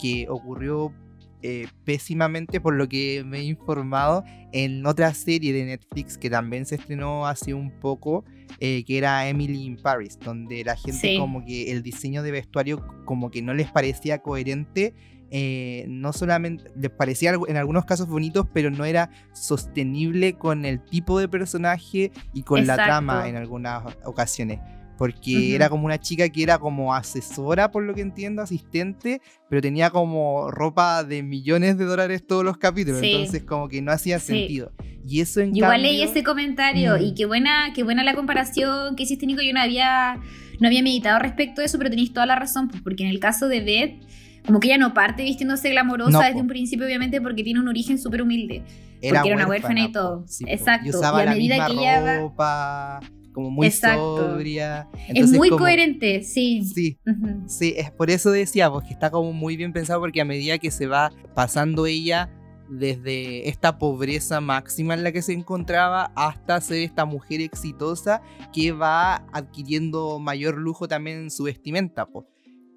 que 0.00 0.26
ocurrió 0.28 0.94
eh, 1.42 1.66
pésimamente 1.84 2.60
por 2.60 2.74
lo 2.74 2.88
que 2.88 3.24
me 3.26 3.38
he 3.38 3.44
informado 3.44 4.22
en 4.52 4.86
otra 4.86 5.12
serie 5.14 5.52
de 5.52 5.64
Netflix 5.64 6.16
que 6.16 6.30
también 6.30 6.64
se 6.64 6.76
estrenó 6.76 7.26
hace 7.26 7.54
un 7.54 7.72
poco, 7.80 8.24
eh, 8.60 8.84
que 8.84 8.98
era 8.98 9.28
Emily 9.28 9.64
in 9.64 9.76
Paris, 9.76 10.18
donde 10.22 10.62
la 10.62 10.76
gente 10.76 11.18
como 11.18 11.44
que 11.44 11.72
el 11.72 11.82
diseño 11.82 12.22
de 12.22 12.30
vestuario 12.30 12.86
como 13.04 13.30
que 13.30 13.42
no 13.42 13.52
les 13.52 13.70
parecía 13.72 14.18
coherente 14.18 14.94
eh, 15.32 15.84
no 15.88 16.12
solamente 16.12 16.64
les 16.76 16.90
parecía 16.90 17.34
en 17.46 17.56
algunos 17.56 17.84
casos 17.84 18.08
bonitos, 18.08 18.46
pero 18.52 18.70
no 18.70 18.84
era 18.84 19.10
sostenible 19.32 20.34
con 20.34 20.64
el 20.64 20.80
tipo 20.80 21.20
de 21.20 21.28
personaje 21.28 22.10
y 22.34 22.42
con 22.42 22.66
la 22.66 22.74
trama 22.74 23.28
en 23.28 23.36
algunas 23.36 23.84
ocasiones. 24.04 24.58
Porque 24.98 25.54
era 25.54 25.70
como 25.70 25.86
una 25.86 25.98
chica 25.98 26.28
que 26.28 26.42
era 26.42 26.58
como 26.58 26.92
asesora, 26.92 27.70
por 27.70 27.84
lo 27.84 27.94
que 27.94 28.02
entiendo, 28.02 28.42
asistente, 28.42 29.22
pero 29.48 29.62
tenía 29.62 29.88
como 29.88 30.50
ropa 30.50 31.04
de 31.04 31.22
millones 31.22 31.78
de 31.78 31.86
dólares 31.86 32.26
todos 32.26 32.44
los 32.44 32.58
capítulos. 32.58 33.00
Entonces, 33.02 33.44
como 33.44 33.68
que 33.68 33.80
no 33.80 33.92
hacía 33.92 34.18
sentido. 34.18 34.72
Y 35.06 35.22
eso 35.22 35.40
en 35.40 35.56
Igual 35.56 35.82
leí 35.82 36.02
ese 36.02 36.22
comentario 36.22 36.98
y 36.98 37.14
qué 37.14 37.24
buena, 37.24 37.72
qué 37.74 37.82
buena 37.82 38.04
la 38.04 38.14
comparación 38.14 38.94
que 38.94 39.04
hiciste, 39.04 39.24
Nico. 39.24 39.40
Yo 39.40 39.54
no 39.54 39.60
había, 39.60 40.20
no 40.58 40.66
había 40.66 40.82
meditado 40.82 41.18
respecto 41.18 41.62
a 41.62 41.64
eso, 41.64 41.78
pero 41.78 41.88
tenéis 41.88 42.12
toda 42.12 42.26
la 42.26 42.36
razón, 42.36 42.68
pues, 42.68 42.82
porque 42.82 43.04
en 43.04 43.08
el 43.08 43.20
caso 43.20 43.48
de 43.48 43.60
Beth 43.60 44.04
como 44.46 44.60
que 44.60 44.68
ella 44.68 44.78
no 44.78 44.94
parte 44.94 45.22
vistiéndose 45.22 45.70
glamorosa 45.70 46.26
desde 46.26 46.40
un 46.40 46.48
principio, 46.48 46.86
obviamente, 46.86 47.20
porque 47.20 47.42
tiene 47.42 47.60
un 47.60 47.68
origen 47.68 47.98
súper 47.98 48.22
humilde. 48.22 48.62
porque 49.00 49.28
era 49.28 49.36
una 49.36 49.46
huérfana 49.46 49.80
y 49.80 49.92
todo. 49.92 50.24
Exacto. 50.46 50.86
Y, 50.86 50.90
usaba 50.90 51.22
a 51.22 51.26
medida 51.26 51.66
que 51.66 51.72
ella 51.72 52.20
ropa, 52.20 53.00
como 53.32 53.50
muy 53.50 53.70
sobria. 53.70 54.88
es 55.08 55.32
muy 55.32 55.50
coherente, 55.50 56.22
sí. 56.22 56.64
Sí, 56.64 56.98
sí, 57.46 57.74
es 57.76 57.90
por 57.90 58.10
eso 58.10 58.30
decía, 58.30 58.70
porque 58.70 58.92
está 58.92 59.10
como 59.10 59.32
muy 59.32 59.56
bien 59.56 59.72
pensado, 59.72 60.00
porque 60.00 60.20
a 60.20 60.24
medida 60.24 60.58
que 60.58 60.70
se 60.70 60.86
va 60.86 61.12
pasando 61.34 61.86
ella 61.86 62.30
desde 62.70 63.48
esta 63.48 63.78
pobreza 63.78 64.40
máxima 64.40 64.94
en 64.94 65.02
la 65.02 65.10
que 65.10 65.22
se 65.22 65.32
encontraba 65.32 66.12
hasta 66.14 66.60
ser 66.60 66.78
esta 66.78 67.04
mujer 67.04 67.40
exitosa 67.40 68.22
que 68.52 68.70
va 68.70 69.26
adquiriendo 69.32 70.20
mayor 70.20 70.56
lujo 70.56 70.86
también 70.86 71.18
en 71.18 71.30
su 71.30 71.44
vestimenta. 71.44 72.08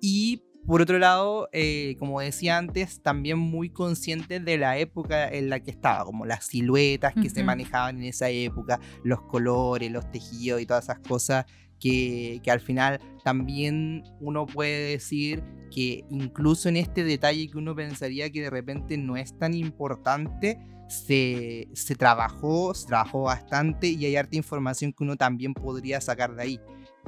Y 0.01 0.41
por 0.65 0.82
otro 0.82 0.98
lado, 0.98 1.50
eh, 1.51 1.96
como 2.00 2.22
decía 2.22 2.58
antes, 2.58 3.01
también 3.01 3.38
muy 3.38 3.70
consciente 3.70 4.39
de 4.39 4.58
la 4.58 4.77
época 4.77 5.27
en 5.27 5.50
la 5.50 5.60
que 5.60 5.72
estaba, 5.72 6.05
como 6.05 6.25
las 6.25 6.46
siluetas 6.46 7.13
que 7.13 7.29
se 7.29 7.43
manejaban 7.43 7.98
en 7.98 8.03
esa 8.03 8.29
época, 8.29 8.79
los 9.03 9.22
colores, 9.24 9.92
los 9.92 10.09
tejidos 10.11 10.61
y 10.61 10.66
todas 10.66 10.85
esas 10.85 11.00
cosas 11.00 11.46
que, 11.79 12.40
que, 12.44 12.51
al 12.51 12.61
final 12.61 13.01
también 13.25 14.03
uno 14.22 14.46
puede 14.46 14.92
decir 14.92 15.44
que 15.70 16.05
incluso 16.09 16.70
en 16.70 16.77
este 16.77 17.03
detalle 17.03 17.50
que 17.50 17.57
uno 17.57 17.75
pensaría 17.75 18.29
que 18.29 18.42
de 18.42 18.50
repente 18.50 18.98
no 18.98 19.18
es 19.18 19.37
tan 19.37 19.53
importante, 19.53 20.59
se, 20.87 21.68
se 21.74 21.96
trabajó, 21.96 22.74
se 22.74 22.87
trabajó 22.87 23.24
bastante 23.24 23.87
y 23.87 24.05
hay 24.05 24.16
harta 24.16 24.37
información 24.37 24.94
que 24.94 25.03
uno 25.03 25.18
también 25.18 25.53
podría 25.53 26.00
sacar 26.00 26.35
de 26.35 26.44
ahí 26.44 26.59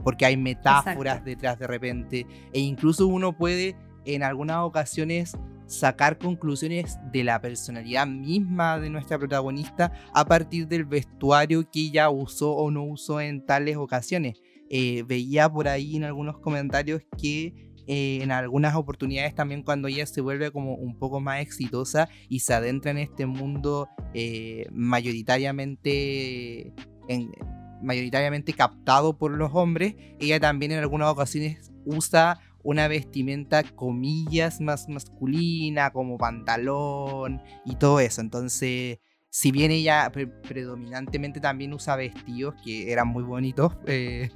porque 0.03 0.25
hay 0.25 0.37
metáforas 0.37 1.23
detrás 1.23 1.59
de 1.59 1.67
repente, 1.67 2.25
e 2.53 2.59
incluso 2.59 3.07
uno 3.07 3.37
puede 3.37 3.75
en 4.05 4.23
algunas 4.23 4.57
ocasiones 4.57 5.37
sacar 5.67 6.17
conclusiones 6.17 6.97
de 7.11 7.23
la 7.23 7.41
personalidad 7.41 8.07
misma 8.07 8.79
de 8.79 8.89
nuestra 8.89 9.17
protagonista 9.17 9.91
a 10.13 10.25
partir 10.25 10.67
del 10.67 10.85
vestuario 10.85 11.69
que 11.69 11.81
ella 11.81 12.09
usó 12.09 12.55
o 12.55 12.71
no 12.71 12.83
usó 12.83 13.19
en 13.19 13.45
tales 13.45 13.77
ocasiones. 13.77 14.41
Eh, 14.69 15.03
veía 15.07 15.49
por 15.49 15.67
ahí 15.67 15.95
en 15.95 16.03
algunos 16.03 16.39
comentarios 16.39 17.03
que 17.17 17.53
eh, 17.87 18.19
en 18.23 18.31
algunas 18.31 18.75
oportunidades 18.75 19.35
también 19.35 19.61
cuando 19.61 19.87
ella 19.87 20.07
se 20.07 20.21
vuelve 20.21 20.51
como 20.51 20.73
un 20.73 20.97
poco 20.97 21.19
más 21.19 21.41
exitosa 21.41 22.09
y 22.29 22.39
se 22.39 22.55
adentra 22.55 22.91
en 22.91 22.97
este 22.97 23.27
mundo 23.27 23.89
eh, 24.15 24.65
mayoritariamente 24.71 26.73
en, 27.07 27.31
mayoritariamente 27.81 28.53
captado 28.53 29.17
por 29.17 29.31
los 29.31 29.51
hombres, 29.53 29.95
ella 30.19 30.39
también 30.39 30.71
en 30.71 30.79
algunas 30.79 31.09
ocasiones 31.09 31.71
usa 31.85 32.39
una 32.63 32.87
vestimenta, 32.87 33.63
comillas, 33.63 34.59
más 34.59 34.89
masculina, 34.89 35.91
como 35.91 36.17
pantalón 36.17 37.41
y 37.63 37.75
todo 37.75 37.99
eso. 37.99 38.21
Entonces, 38.21 38.99
si 39.35 39.51
bien 39.51 39.69
ella 39.69 40.09
predominantemente 40.47 41.41
también 41.41 41.73
usa 41.73 41.97
vestidos 41.97 42.55
que 42.63 42.89
eran 42.93 43.09
muy 43.09 43.21
bonitos 43.21 43.73
eh, 43.85 44.29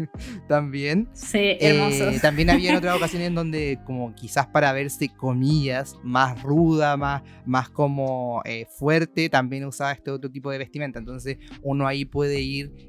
también. 0.50 1.08
Sí, 1.14 1.56
hermosos. 1.58 2.16
Eh, 2.16 2.20
también 2.22 2.50
había 2.50 2.72
en 2.72 2.76
otras 2.76 2.98
ocasiones 2.98 3.30
en 3.30 3.36
donde 3.36 3.80
como 3.86 4.14
quizás 4.14 4.48
para 4.48 4.74
verse 4.74 5.08
comillas 5.08 5.96
más 6.04 6.44
ruda, 6.44 6.98
más, 6.98 7.24
más 7.46 7.70
como 7.70 8.42
eh, 8.44 8.66
fuerte, 8.78 9.30
también 9.30 9.64
usaba 9.64 9.94
este 9.94 10.12
otro 10.12 10.30
tipo 10.30 10.52
de 10.52 10.58
vestimenta. 10.58 11.00
Entonces 11.00 11.38
uno 11.62 11.88
ahí 11.88 12.04
puede 12.04 12.42
ir 12.42 12.89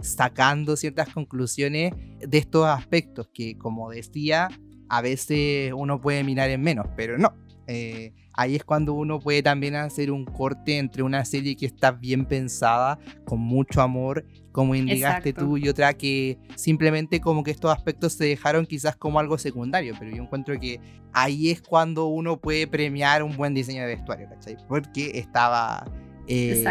sacando 0.00 0.76
ciertas 0.76 1.08
conclusiones 1.10 1.92
de 2.20 2.38
estos 2.38 2.66
aspectos 2.66 3.28
que 3.32 3.56
como 3.58 3.90
decía, 3.90 4.48
a 4.88 5.00
veces 5.00 5.72
uno 5.74 6.00
puede 6.00 6.24
mirar 6.24 6.50
en 6.50 6.60
menos, 6.60 6.86
pero 6.96 7.18
no. 7.18 7.34
Eh, 7.66 8.12
ahí 8.34 8.56
es 8.56 8.64
cuando 8.64 8.92
uno 8.94 9.20
puede 9.20 9.42
también 9.42 9.74
hacer 9.76 10.10
un 10.10 10.24
corte 10.24 10.78
entre 10.78 11.02
una 11.02 11.24
serie 11.24 11.56
que 11.56 11.66
está 11.66 11.92
bien 11.92 12.26
pensada, 12.26 12.98
con 13.24 13.40
mucho 13.40 13.80
amor, 13.80 14.26
como 14.50 14.74
indicaste 14.74 15.32
tú, 15.32 15.56
y 15.56 15.68
otra 15.68 15.94
que 15.94 16.38
simplemente 16.56 17.20
como 17.20 17.42
que 17.42 17.50
estos 17.50 17.72
aspectos 17.72 18.14
se 18.14 18.26
dejaron 18.26 18.66
quizás 18.66 18.96
como 18.96 19.18
algo 19.18 19.38
secundario, 19.38 19.94
pero 19.98 20.14
yo 20.14 20.22
encuentro 20.22 20.58
que 20.58 20.80
ahí 21.12 21.50
es 21.50 21.62
cuando 21.62 22.06
uno 22.06 22.40
puede 22.40 22.66
premiar 22.66 23.22
un 23.22 23.36
buen 23.36 23.54
diseño 23.54 23.82
de 23.82 23.94
vestuario, 23.94 24.28
¿cachai? 24.28 24.56
Porque 24.68 25.12
estaba... 25.14 25.84
Eh, 26.28 26.64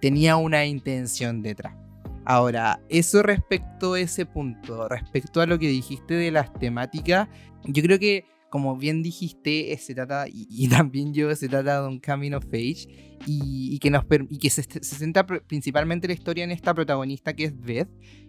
tenía 0.00 0.36
una 0.36 0.64
intención 0.66 1.42
detrás. 1.42 1.74
Ahora, 2.24 2.80
eso 2.88 3.22
respecto 3.22 3.94
a 3.94 4.00
ese 4.00 4.26
punto, 4.26 4.88
respecto 4.88 5.40
a 5.40 5.46
lo 5.46 5.58
que 5.58 5.68
dijiste 5.68 6.14
de 6.14 6.30
las 6.30 6.52
temáticas, 6.52 7.28
yo 7.64 7.82
creo 7.82 7.98
que 7.98 8.26
como 8.50 8.76
bien 8.76 9.02
dijiste, 9.02 9.76
se 9.78 9.94
trata, 9.94 10.26
y, 10.28 10.68
también 10.68 11.12
yo, 11.12 11.34
se 11.34 11.48
trata 11.48 11.82
de 11.82 11.88
un 11.88 12.00
coming 12.00 12.32
of 12.32 12.46
age, 12.46 13.18
y, 13.26 13.78
que, 13.78 13.90
nos, 13.90 14.04
y 14.30 14.38
que 14.38 14.50
se, 14.50 14.62
centra 14.62 15.26
principalmente 15.26 16.08
la 16.08 16.14
historia 16.14 16.44
en 16.44 16.50
esta 16.50 16.72
protagonista 16.74 17.34
que 17.34 17.44
es 17.44 17.60
Beth, 17.60 17.88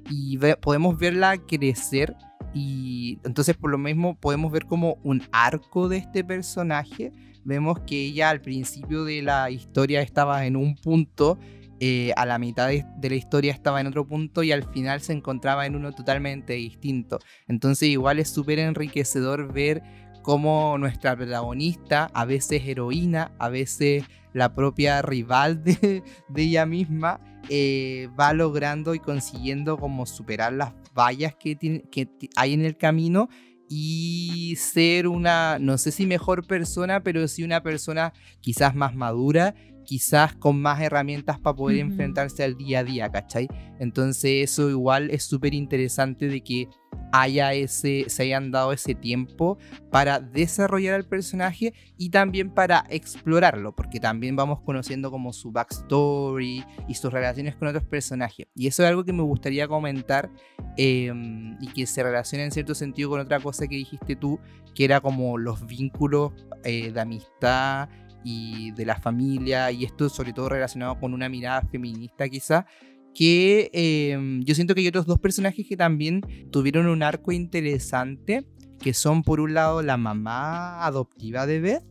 y 0.09 0.37
podemos 0.61 0.97
verla 0.97 1.37
crecer, 1.37 2.15
y 2.53 3.19
entonces 3.23 3.55
por 3.55 3.69
lo 3.69 3.77
mismo 3.77 4.19
podemos 4.19 4.51
ver 4.51 4.65
como 4.65 4.97
un 5.03 5.23
arco 5.31 5.87
de 5.87 5.97
este 5.97 6.23
personaje, 6.23 7.11
vemos 7.45 7.79
que 7.81 8.07
ella 8.07 8.29
al 8.29 8.41
principio 8.41 9.05
de 9.05 9.21
la 9.21 9.49
historia 9.49 10.01
estaba 10.01 10.45
en 10.45 10.55
un 10.55 10.75
punto, 10.75 11.39
eh, 11.81 12.11
a 12.17 12.25
la 12.25 12.39
mitad 12.39 12.67
de, 12.67 13.09
la 13.09 13.15
historia 13.15 13.53
estaba 13.53 13.79
en 13.79 13.87
otro 13.87 14.05
punto 14.05 14.43
y 14.43 14.51
al 14.51 14.63
final 14.63 14.99
se 15.01 15.13
encontraba 15.13 15.65
en 15.65 15.75
uno 15.75 15.93
totalmente 15.93 16.53
distinto. 16.53 17.19
Entonces 17.47 17.89
igual 17.89 18.19
es 18.19 18.29
súper 18.29 18.59
enriquecedor 18.59 19.53
ver 19.53 19.81
como 20.21 20.77
nuestra 20.77 21.15
protagonista, 21.15 22.11
a 22.13 22.25
veces 22.25 22.63
heroína, 22.65 23.31
a 23.39 23.47
veces 23.47 24.03
la 24.33 24.53
propia 24.53 25.01
rival 25.01 25.63
de, 25.63 26.03
ella 26.35 26.65
misma, 26.65 27.21
eh, 27.47 28.09
va 28.19 28.33
logrando 28.33 28.93
y 28.93 28.99
consiguiendo 28.99 29.77
como 29.77 30.05
superar 30.05 30.51
las 30.53 30.73
vallas 30.93 31.33
que, 31.35 31.55
que 31.89 32.09
hay 32.35 32.53
en 32.53 32.65
el 32.65 32.75
camino 32.75 33.29
y 33.69 34.55
ser 34.57 35.07
una, 35.07 35.59
no 35.59 35.77
sé 35.77 35.91
si 35.91 36.07
mejor 36.07 36.45
persona, 36.47 37.03
pero 37.03 37.27
sí 37.27 37.43
una 37.43 37.61
persona 37.61 38.13
quizás 38.41 38.73
más 38.75 38.95
madura 38.95 39.53
quizás 39.89 40.35
con 40.35 40.61
más 40.61 40.79
herramientas 40.81 41.39
para 41.39 41.55
poder 41.55 41.79
enfrentarse 41.79 42.43
al 42.43 42.55
día 42.55 42.81
a 42.81 42.83
día, 42.83 43.09
¿cachai? 43.09 43.47
Entonces 43.79 44.43
eso 44.43 44.69
igual 44.69 45.09
es 45.09 45.23
súper 45.23 45.55
interesante 45.55 46.27
de 46.27 46.41
que 46.41 46.69
haya 47.11 47.53
ese, 47.53 48.05
se 48.07 48.21
hayan 48.21 48.51
dado 48.51 48.71
ese 48.71 48.93
tiempo 48.93 49.57
para 49.89 50.19
desarrollar 50.19 50.93
al 50.93 51.07
personaje 51.07 51.73
y 51.97 52.11
también 52.11 52.53
para 52.53 52.85
explorarlo, 52.91 53.75
porque 53.75 53.99
también 53.99 54.35
vamos 54.35 54.61
conociendo 54.61 55.09
como 55.09 55.33
su 55.33 55.51
backstory 55.51 56.63
y 56.87 56.93
sus 56.93 57.11
relaciones 57.11 57.55
con 57.55 57.67
otros 57.67 57.85
personajes. 57.85 58.45
Y 58.53 58.67
eso 58.67 58.83
es 58.83 58.89
algo 58.89 59.03
que 59.03 59.13
me 59.13 59.23
gustaría 59.23 59.67
comentar 59.67 60.29
em, 60.77 61.57
y 61.59 61.67
que 61.73 61.87
se 61.87 62.03
relaciona 62.03 62.43
en 62.43 62.51
cierto 62.51 62.75
sentido 62.75 63.09
con 63.09 63.21
otra 63.21 63.39
cosa 63.39 63.67
que 63.67 63.77
dijiste 63.77 64.15
tú, 64.15 64.39
que 64.75 64.85
era 64.85 65.01
como 65.01 65.39
los 65.39 65.65
vínculos 65.65 66.33
eh, 66.63 66.91
de 66.91 67.01
amistad 67.01 67.89
y 68.23 68.71
de 68.71 68.85
la 68.85 68.95
familia, 68.99 69.71
y 69.71 69.85
esto 69.85 70.09
sobre 70.09 70.33
todo 70.33 70.49
relacionado 70.49 70.99
con 70.99 71.13
una 71.13 71.29
mirada 71.29 71.61
feminista 71.61 72.27
quizá, 72.29 72.65
que 73.13 73.69
em, 73.73 74.43
yo 74.43 74.55
siento 74.55 74.75
que 74.75 74.81
hay 74.81 74.87
otros 74.87 75.05
dos 75.05 75.19
personajes 75.19 75.67
que 75.67 75.77
también 75.77 76.21
tuvieron 76.51 76.87
un 76.87 77.03
arco 77.03 77.31
interesante, 77.31 78.45
que 78.79 78.93
son 78.93 79.23
por 79.23 79.39
un 79.39 79.53
lado 79.53 79.81
la 79.81 79.97
mamá 79.97 80.85
adoptiva 80.85 81.45
de 81.45 81.59
Beth, 81.59 81.83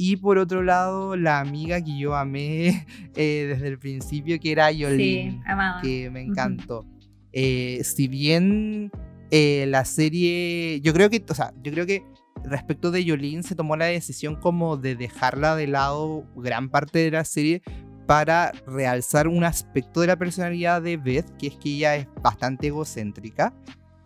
y 0.00 0.16
por 0.16 0.38
otro 0.38 0.62
lado, 0.62 1.16
la 1.16 1.40
amiga 1.40 1.82
que 1.82 1.98
yo 1.98 2.14
amé 2.14 2.86
eh, 3.16 3.46
desde 3.48 3.66
el 3.66 3.78
principio, 3.78 4.38
que 4.38 4.52
era 4.52 4.70
Yolene, 4.70 5.42
que 5.82 6.08
me 6.08 6.22
encantó. 6.22 6.86
Eh, 7.32 7.80
si 7.82 8.06
bien 8.06 8.90
eh, 9.30 9.66
la 9.68 9.84
serie, 9.84 10.80
yo 10.82 10.94
creo 10.94 11.10
que, 11.10 11.22
o 11.28 11.34
sea, 11.34 11.52
yo 11.62 11.72
creo 11.72 11.84
que 11.84 12.04
respecto 12.44 12.90
de 12.90 13.04
Yolene 13.04 13.42
se 13.42 13.54
tomó 13.54 13.76
la 13.76 13.86
decisión 13.86 14.36
como 14.36 14.76
de 14.76 14.96
dejarla 14.96 15.56
de 15.56 15.66
lado 15.66 16.24
gran 16.36 16.68
parte 16.68 16.98
de 17.00 17.10
la 17.10 17.24
serie 17.24 17.62
para 18.06 18.52
realzar 18.66 19.28
un 19.28 19.44
aspecto 19.44 20.00
de 20.00 20.06
la 20.06 20.16
personalidad 20.16 20.80
de 20.80 20.96
Beth, 20.96 21.36
que 21.36 21.48
es 21.48 21.56
que 21.56 21.70
ella 21.70 21.96
es 21.96 22.08
bastante 22.22 22.68
egocéntrica. 22.68 23.54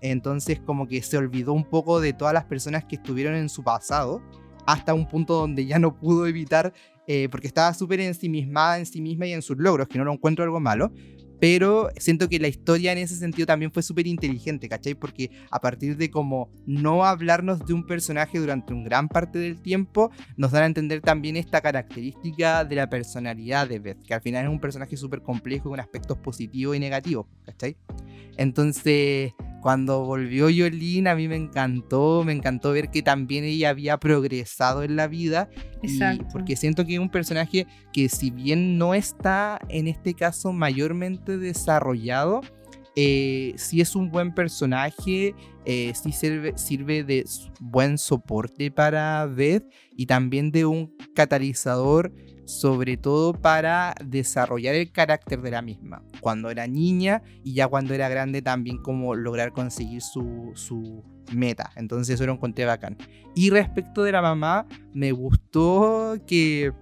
Entonces 0.00 0.60
como 0.60 0.88
que 0.88 1.00
se 1.02 1.16
olvidó 1.16 1.52
un 1.52 1.64
poco 1.64 2.00
de 2.00 2.12
todas 2.12 2.34
las 2.34 2.44
personas 2.44 2.84
que 2.84 2.96
estuvieron 2.96 3.36
en 3.36 3.48
su 3.48 3.62
pasado, 3.62 4.20
hasta 4.66 4.94
un 4.94 5.08
punto 5.08 5.34
donde 5.34 5.66
ya 5.66 5.78
no 5.78 5.96
pudo 5.96 6.26
evitar, 6.26 6.72
eh, 7.06 7.28
porque 7.30 7.46
estaba 7.46 7.72
súper 7.74 8.00
ensimismada 8.00 8.78
en 8.78 8.86
sí 8.86 9.00
misma 9.00 9.26
y 9.26 9.32
en 9.32 9.42
sus 9.42 9.56
logros, 9.56 9.86
que 9.88 9.98
no 9.98 10.04
lo 10.04 10.12
encuentro 10.12 10.44
algo 10.44 10.58
malo, 10.58 10.92
pero 11.42 11.88
siento 11.96 12.28
que 12.28 12.38
la 12.38 12.46
historia 12.46 12.92
en 12.92 12.98
ese 12.98 13.16
sentido 13.16 13.46
también 13.46 13.72
fue 13.72 13.82
súper 13.82 14.06
inteligente, 14.06 14.68
¿cachai? 14.68 14.94
Porque 14.94 15.28
a 15.50 15.60
partir 15.60 15.96
de 15.96 16.08
como 16.08 16.52
no 16.66 17.04
hablarnos 17.04 17.66
de 17.66 17.74
un 17.74 17.84
personaje 17.84 18.38
durante 18.38 18.72
un 18.72 18.84
gran 18.84 19.08
parte 19.08 19.40
del 19.40 19.60
tiempo, 19.60 20.12
nos 20.36 20.52
dan 20.52 20.62
a 20.62 20.66
entender 20.66 21.00
también 21.00 21.36
esta 21.36 21.60
característica 21.60 22.64
de 22.64 22.76
la 22.76 22.88
personalidad 22.88 23.66
de 23.66 23.80
Beth, 23.80 24.04
que 24.04 24.14
al 24.14 24.22
final 24.22 24.44
es 24.44 24.50
un 24.52 24.60
personaje 24.60 24.96
súper 24.96 25.20
complejo 25.20 25.70
con 25.70 25.80
aspectos 25.80 26.16
positivos 26.18 26.76
y 26.76 26.78
negativos, 26.78 27.26
¿cachai? 27.44 27.76
Entonces, 28.36 29.32
cuando 29.62 30.04
volvió 30.04 30.50
Yolene, 30.50 31.08
a 31.08 31.14
mí 31.14 31.28
me 31.28 31.36
encantó, 31.36 32.24
me 32.24 32.32
encantó 32.32 32.72
ver 32.72 32.90
que 32.90 33.00
también 33.00 33.44
ella 33.44 33.70
había 33.70 33.96
progresado 33.96 34.82
en 34.82 34.96
la 34.96 35.06
vida. 35.06 35.48
Exacto. 35.82 36.26
porque 36.32 36.56
siento 36.56 36.84
que 36.84 36.94
es 36.94 37.00
un 37.00 37.10
personaje 37.10 37.66
que 37.92 38.08
si 38.08 38.30
bien 38.30 38.76
no 38.78 38.94
está 38.94 39.60
en 39.68 39.88
este 39.88 40.14
caso 40.14 40.52
mayormente 40.52 41.38
desarrollado, 41.38 42.40
eh, 42.94 43.54
sí 43.56 43.80
es 43.80 43.96
un 43.96 44.10
buen 44.10 44.34
personaje, 44.34 45.34
eh, 45.64 45.92
sí 45.94 46.12
sirve, 46.12 46.58
sirve 46.58 47.04
de 47.04 47.24
buen 47.60 47.98
soporte 47.98 48.70
para 48.70 49.24
Beth 49.26 49.64
y 49.96 50.06
también 50.06 50.50
de 50.50 50.66
un 50.66 50.94
catalizador 51.14 52.12
sobre 52.44 52.96
todo 52.96 53.32
para 53.32 53.94
desarrollar 54.04 54.74
el 54.74 54.90
carácter 54.90 55.42
de 55.42 55.50
la 55.50 55.62
misma, 55.62 56.02
cuando 56.20 56.50
era 56.50 56.66
niña 56.66 57.22
y 57.44 57.54
ya 57.54 57.68
cuando 57.68 57.94
era 57.94 58.08
grande 58.08 58.42
también 58.42 58.78
como 58.78 59.14
lograr 59.14 59.52
conseguir 59.52 60.02
su, 60.02 61.04
meta, 61.32 61.70
entonces 61.76 62.14
eso 62.14 62.24
era 62.24 62.32
un 62.32 62.38
conté 62.38 62.64
bacán. 62.64 62.98
Y 63.34 63.50
respecto 63.50 64.02
de 64.02 64.12
la 64.12 64.20
mamá, 64.20 64.66
me 64.92 65.12
gustó 65.12 66.16
que 66.26 66.72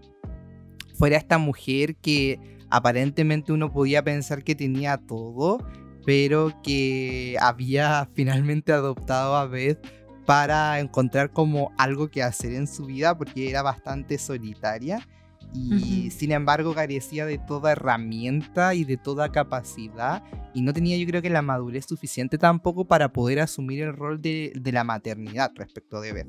fuera 0.94 1.16
esta 1.16 1.38
mujer 1.38 1.96
que 1.96 2.58
aparentemente 2.70 3.52
uno 3.52 3.70
podía 3.70 4.02
pensar 4.02 4.42
que 4.42 4.54
tenía 4.54 4.96
todo, 4.96 5.58
pero 6.04 6.52
que 6.62 7.36
había 7.40 8.08
finalmente 8.14 8.72
adoptado 8.72 9.36
a 9.36 9.46
Beth 9.46 9.78
para 10.26 10.80
encontrar 10.80 11.32
como 11.32 11.72
algo 11.76 12.08
que 12.08 12.22
hacer 12.22 12.54
en 12.54 12.66
su 12.66 12.86
vida 12.86 13.16
porque 13.16 13.50
era 13.50 13.62
bastante 13.62 14.18
solitaria 14.18 15.06
y 15.52 16.10
sin 16.10 16.32
embargo 16.32 16.74
carecía 16.74 17.26
de 17.26 17.38
toda 17.38 17.72
herramienta 17.72 18.74
y 18.74 18.84
de 18.84 18.96
toda 18.96 19.32
capacidad 19.32 20.22
y 20.54 20.62
no 20.62 20.72
tenía 20.72 20.96
yo 20.96 21.06
creo 21.06 21.22
que 21.22 21.30
la 21.30 21.42
madurez 21.42 21.86
suficiente 21.86 22.38
tampoco 22.38 22.86
para 22.86 23.12
poder 23.12 23.40
asumir 23.40 23.82
el 23.82 23.94
rol 23.94 24.20
de, 24.20 24.52
la 24.64 24.84
maternidad 24.84 25.50
respecto 25.54 26.00
de 26.00 26.12
Beth. 26.12 26.28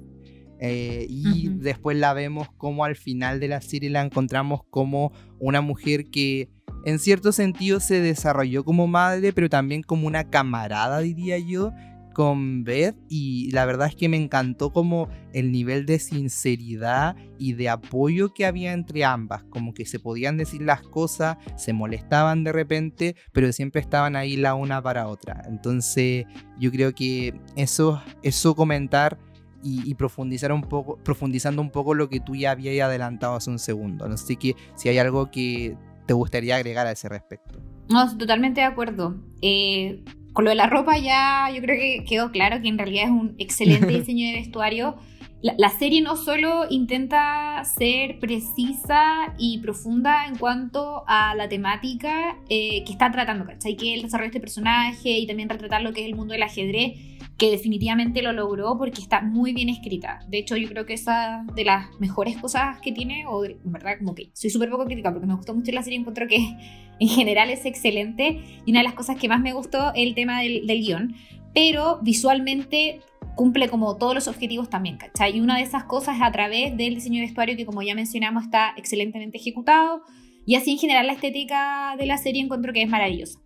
Eh, 0.63 1.07
y 1.09 1.49
después 1.49 1.97
la 1.97 2.13
vemos 2.13 2.47
como 2.57 2.85
al 2.85 2.95
final 2.95 3.39
de 3.39 3.47
la 3.47 3.61
serie 3.61 3.89
la 3.89 4.03
encontramos 4.03 4.61
como 4.69 5.11
una 5.39 5.61
mujer 5.61 6.11
que 6.11 6.51
en 6.85 6.99
cierto 6.99 7.31
sentido 7.31 7.79
se 7.79 7.99
desarrolló 7.99 8.63
como 8.63 8.87
madre, 8.87 9.33
pero 9.33 9.49
también 9.49 9.81
como 9.81 10.07
una 10.07 10.29
camarada, 10.29 10.99
diría 10.99 11.37
yo, 11.39 11.71
con 12.13 12.63
Beth 12.63 12.95
y 13.09 13.51
la 13.51 13.65
verdad 13.65 13.87
es 13.87 13.95
que 13.95 14.09
me 14.09 14.17
encantó 14.17 14.71
como 14.71 15.09
el 15.33 15.51
nivel 15.51 15.85
de 15.85 15.99
sinceridad 15.99 17.15
y 17.37 17.53
de 17.53 17.69
apoyo 17.69 18.33
que 18.33 18.45
había 18.45 18.73
entre 18.73 19.03
ambas, 19.03 19.43
como 19.49 19.73
que 19.73 19.85
se 19.85 19.99
podían 19.99 20.37
decir 20.37 20.61
las 20.61 20.81
cosas, 20.81 21.37
se 21.55 21.73
molestaban 21.73 22.43
de 22.43 22.51
repente, 22.51 23.15
pero 23.31 23.51
siempre 23.51 23.81
estaban 23.81 24.15
ahí 24.15 24.37
la 24.37 24.55
una 24.55 24.81
para 24.81 25.07
otra. 25.07 25.43
Entonces 25.47 26.25
yo 26.59 26.71
creo 26.71 26.93
que 26.93 27.39
eso, 27.55 28.01
eso 28.23 28.55
comentar 28.55 29.17
y, 29.63 29.93
profundizar 29.95 30.51
un 30.51 30.61
poco, 30.61 30.97
profundizando 30.97 31.61
un 31.61 31.69
poco 31.69 31.93
lo 31.93 32.09
que 32.09 32.19
tú 32.19 32.35
ya 32.35 32.51
habías 32.51 32.85
adelantado 32.85 33.35
hace 33.35 33.49
un 33.49 33.59
segundo. 33.59 34.07
No 34.07 34.17
sé 34.17 34.35
que 34.35 34.55
si 34.75 34.89
hay 34.89 34.97
algo 34.97 35.29
que 35.29 35.77
te 36.07 36.13
gustaría 36.13 36.55
agregar 36.55 36.87
a 36.87 36.91
ese 36.91 37.09
respecto. 37.09 37.59
No, 37.89 38.17
totalmente 38.17 38.61
de 38.61 38.67
acuerdo. 38.67 39.15
Eh, 39.41 40.03
con 40.33 40.45
lo 40.45 40.49
de 40.49 40.55
la 40.55 40.67
ropa 40.67 40.97
ya 40.97 41.49
yo 41.53 41.61
creo 41.61 41.77
que 41.77 42.05
quedó 42.07 42.31
claro 42.31 42.61
que 42.61 42.67
en 42.67 42.77
realidad 42.77 43.05
es 43.05 43.11
un 43.11 43.35
excelente 43.37 43.87
diseño 43.99 44.27
de 44.27 44.39
vestuario. 44.39 44.95
La, 45.41 45.69
serie 45.69 46.03
no 46.03 46.17
solo 46.17 46.67
intenta 46.69 47.63
ser 47.65 48.19
precisa 48.19 49.33
y 49.39 49.57
profunda 49.57 50.27
en 50.27 50.37
cuanto 50.37 51.03
a 51.07 51.33
la 51.33 51.49
temática 51.49 52.37
eh, 52.47 52.83
que 52.85 52.91
está 52.91 53.11
tratando, 53.11 53.45
¿cachai? 53.45 53.75
Que 53.75 53.95
el 53.95 54.03
desarrollo 54.03 54.29
de 54.29 54.37
este 54.37 54.39
personaje 54.39 55.09
y 55.09 55.25
también 55.25 55.49
retratar 55.49 55.81
lo 55.81 55.93
que 55.93 56.01
es 56.01 56.05
el 56.05 56.15
mundo 56.15 56.33
del 56.33 56.43
ajedrez, 56.43 56.93
que 57.41 57.49
definitivamente 57.49 58.21
lo 58.21 58.33
logró 58.33 58.77
porque 58.77 59.01
está 59.01 59.21
muy 59.21 59.51
bien 59.51 59.67
escrita. 59.67 60.19
De 60.27 60.37
hecho, 60.37 60.57
yo 60.57 60.69
creo 60.69 60.85
que 60.85 60.93
esa 60.93 61.43
de 61.55 61.65
las 61.65 61.87
mejores 61.99 62.37
cosas 62.37 62.79
que 62.81 62.91
tiene, 62.91 63.25
o 63.25 63.43
en 63.43 63.57
verdad, 63.63 63.93
como 63.97 64.13
que 64.13 64.29
soy 64.33 64.51
súper 64.51 64.69
poco 64.69 64.85
crítica 64.85 65.11
porque 65.11 65.25
me 65.25 65.33
gustó 65.33 65.55
mucho 65.55 65.71
la 65.71 65.81
serie, 65.81 65.97
encuentro 65.97 66.27
que 66.27 66.37
en 66.99 67.07
general 67.07 67.49
es 67.49 67.65
excelente 67.65 68.43
y 68.63 68.69
una 68.69 68.81
de 68.81 68.83
las 68.83 68.93
cosas 68.93 69.17
que 69.17 69.27
más 69.27 69.41
me 69.41 69.53
gustó 69.53 69.89
es 69.95 70.03
el 70.05 70.13
tema 70.13 70.39
del, 70.39 70.67
del 70.67 70.81
guion, 70.81 71.15
pero 71.51 71.97
visualmente 72.03 72.99
cumple 73.35 73.69
como 73.69 73.97
todos 73.97 74.13
los 74.13 74.27
objetivos 74.27 74.69
también, 74.69 74.97
¿cachai? 74.97 75.35
Y 75.35 75.41
una 75.41 75.57
de 75.57 75.63
esas 75.63 75.85
cosas 75.85 76.17
es 76.17 76.21
a 76.21 76.31
través 76.31 76.77
del 76.77 76.93
diseño 76.93 77.21
de 77.21 77.25
vestuario 77.25 77.57
que 77.57 77.65
como 77.65 77.81
ya 77.81 77.95
mencionamos 77.95 78.43
está 78.43 78.75
excelentemente 78.77 79.39
ejecutado 79.39 80.03
y 80.45 80.53
así 80.53 80.73
en 80.73 80.77
general 80.77 81.07
la 81.07 81.13
estética 81.13 81.95
de 81.97 82.05
la 82.05 82.19
serie 82.19 82.43
encuentro 82.43 82.71
que 82.71 82.83
es 82.83 82.87
maravillosa. 82.87 83.39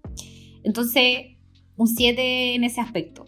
Entonces, 0.66 1.38
un 1.78 1.88
7 1.88 2.56
en 2.56 2.66
ese 2.66 2.82
aspecto. 2.82 3.26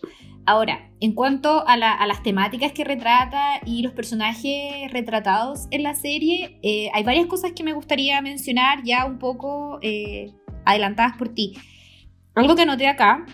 Ahora, 0.48 0.90
en 1.02 1.12
cuanto 1.12 1.68
a, 1.68 1.76
las 1.76 2.24
temáticas 2.24 2.72
que 2.72 2.86
retrata 2.86 3.60
y 3.66 3.82
los 3.82 3.92
personajes 3.92 4.90
retratados 4.94 5.68
en 5.72 5.84
la 5.84 5.94
serie, 5.94 6.58
eh, 6.64 6.90
hay 6.94 7.04
varias 7.04 7.26
cosas 7.26 7.52
que 7.52 7.66
me 7.66 7.74
gustaría 7.74 8.22
mencionar 8.22 8.82
ya 8.86 9.04
un 9.06 9.20
poco 9.20 9.78
eh, 9.82 10.32
adelantadas 10.64 11.18
por 11.18 11.28
ti. 11.28 11.58
Algo 12.34 12.56
que 12.56 12.62
anoté 12.62 12.88
acá, 12.88 13.26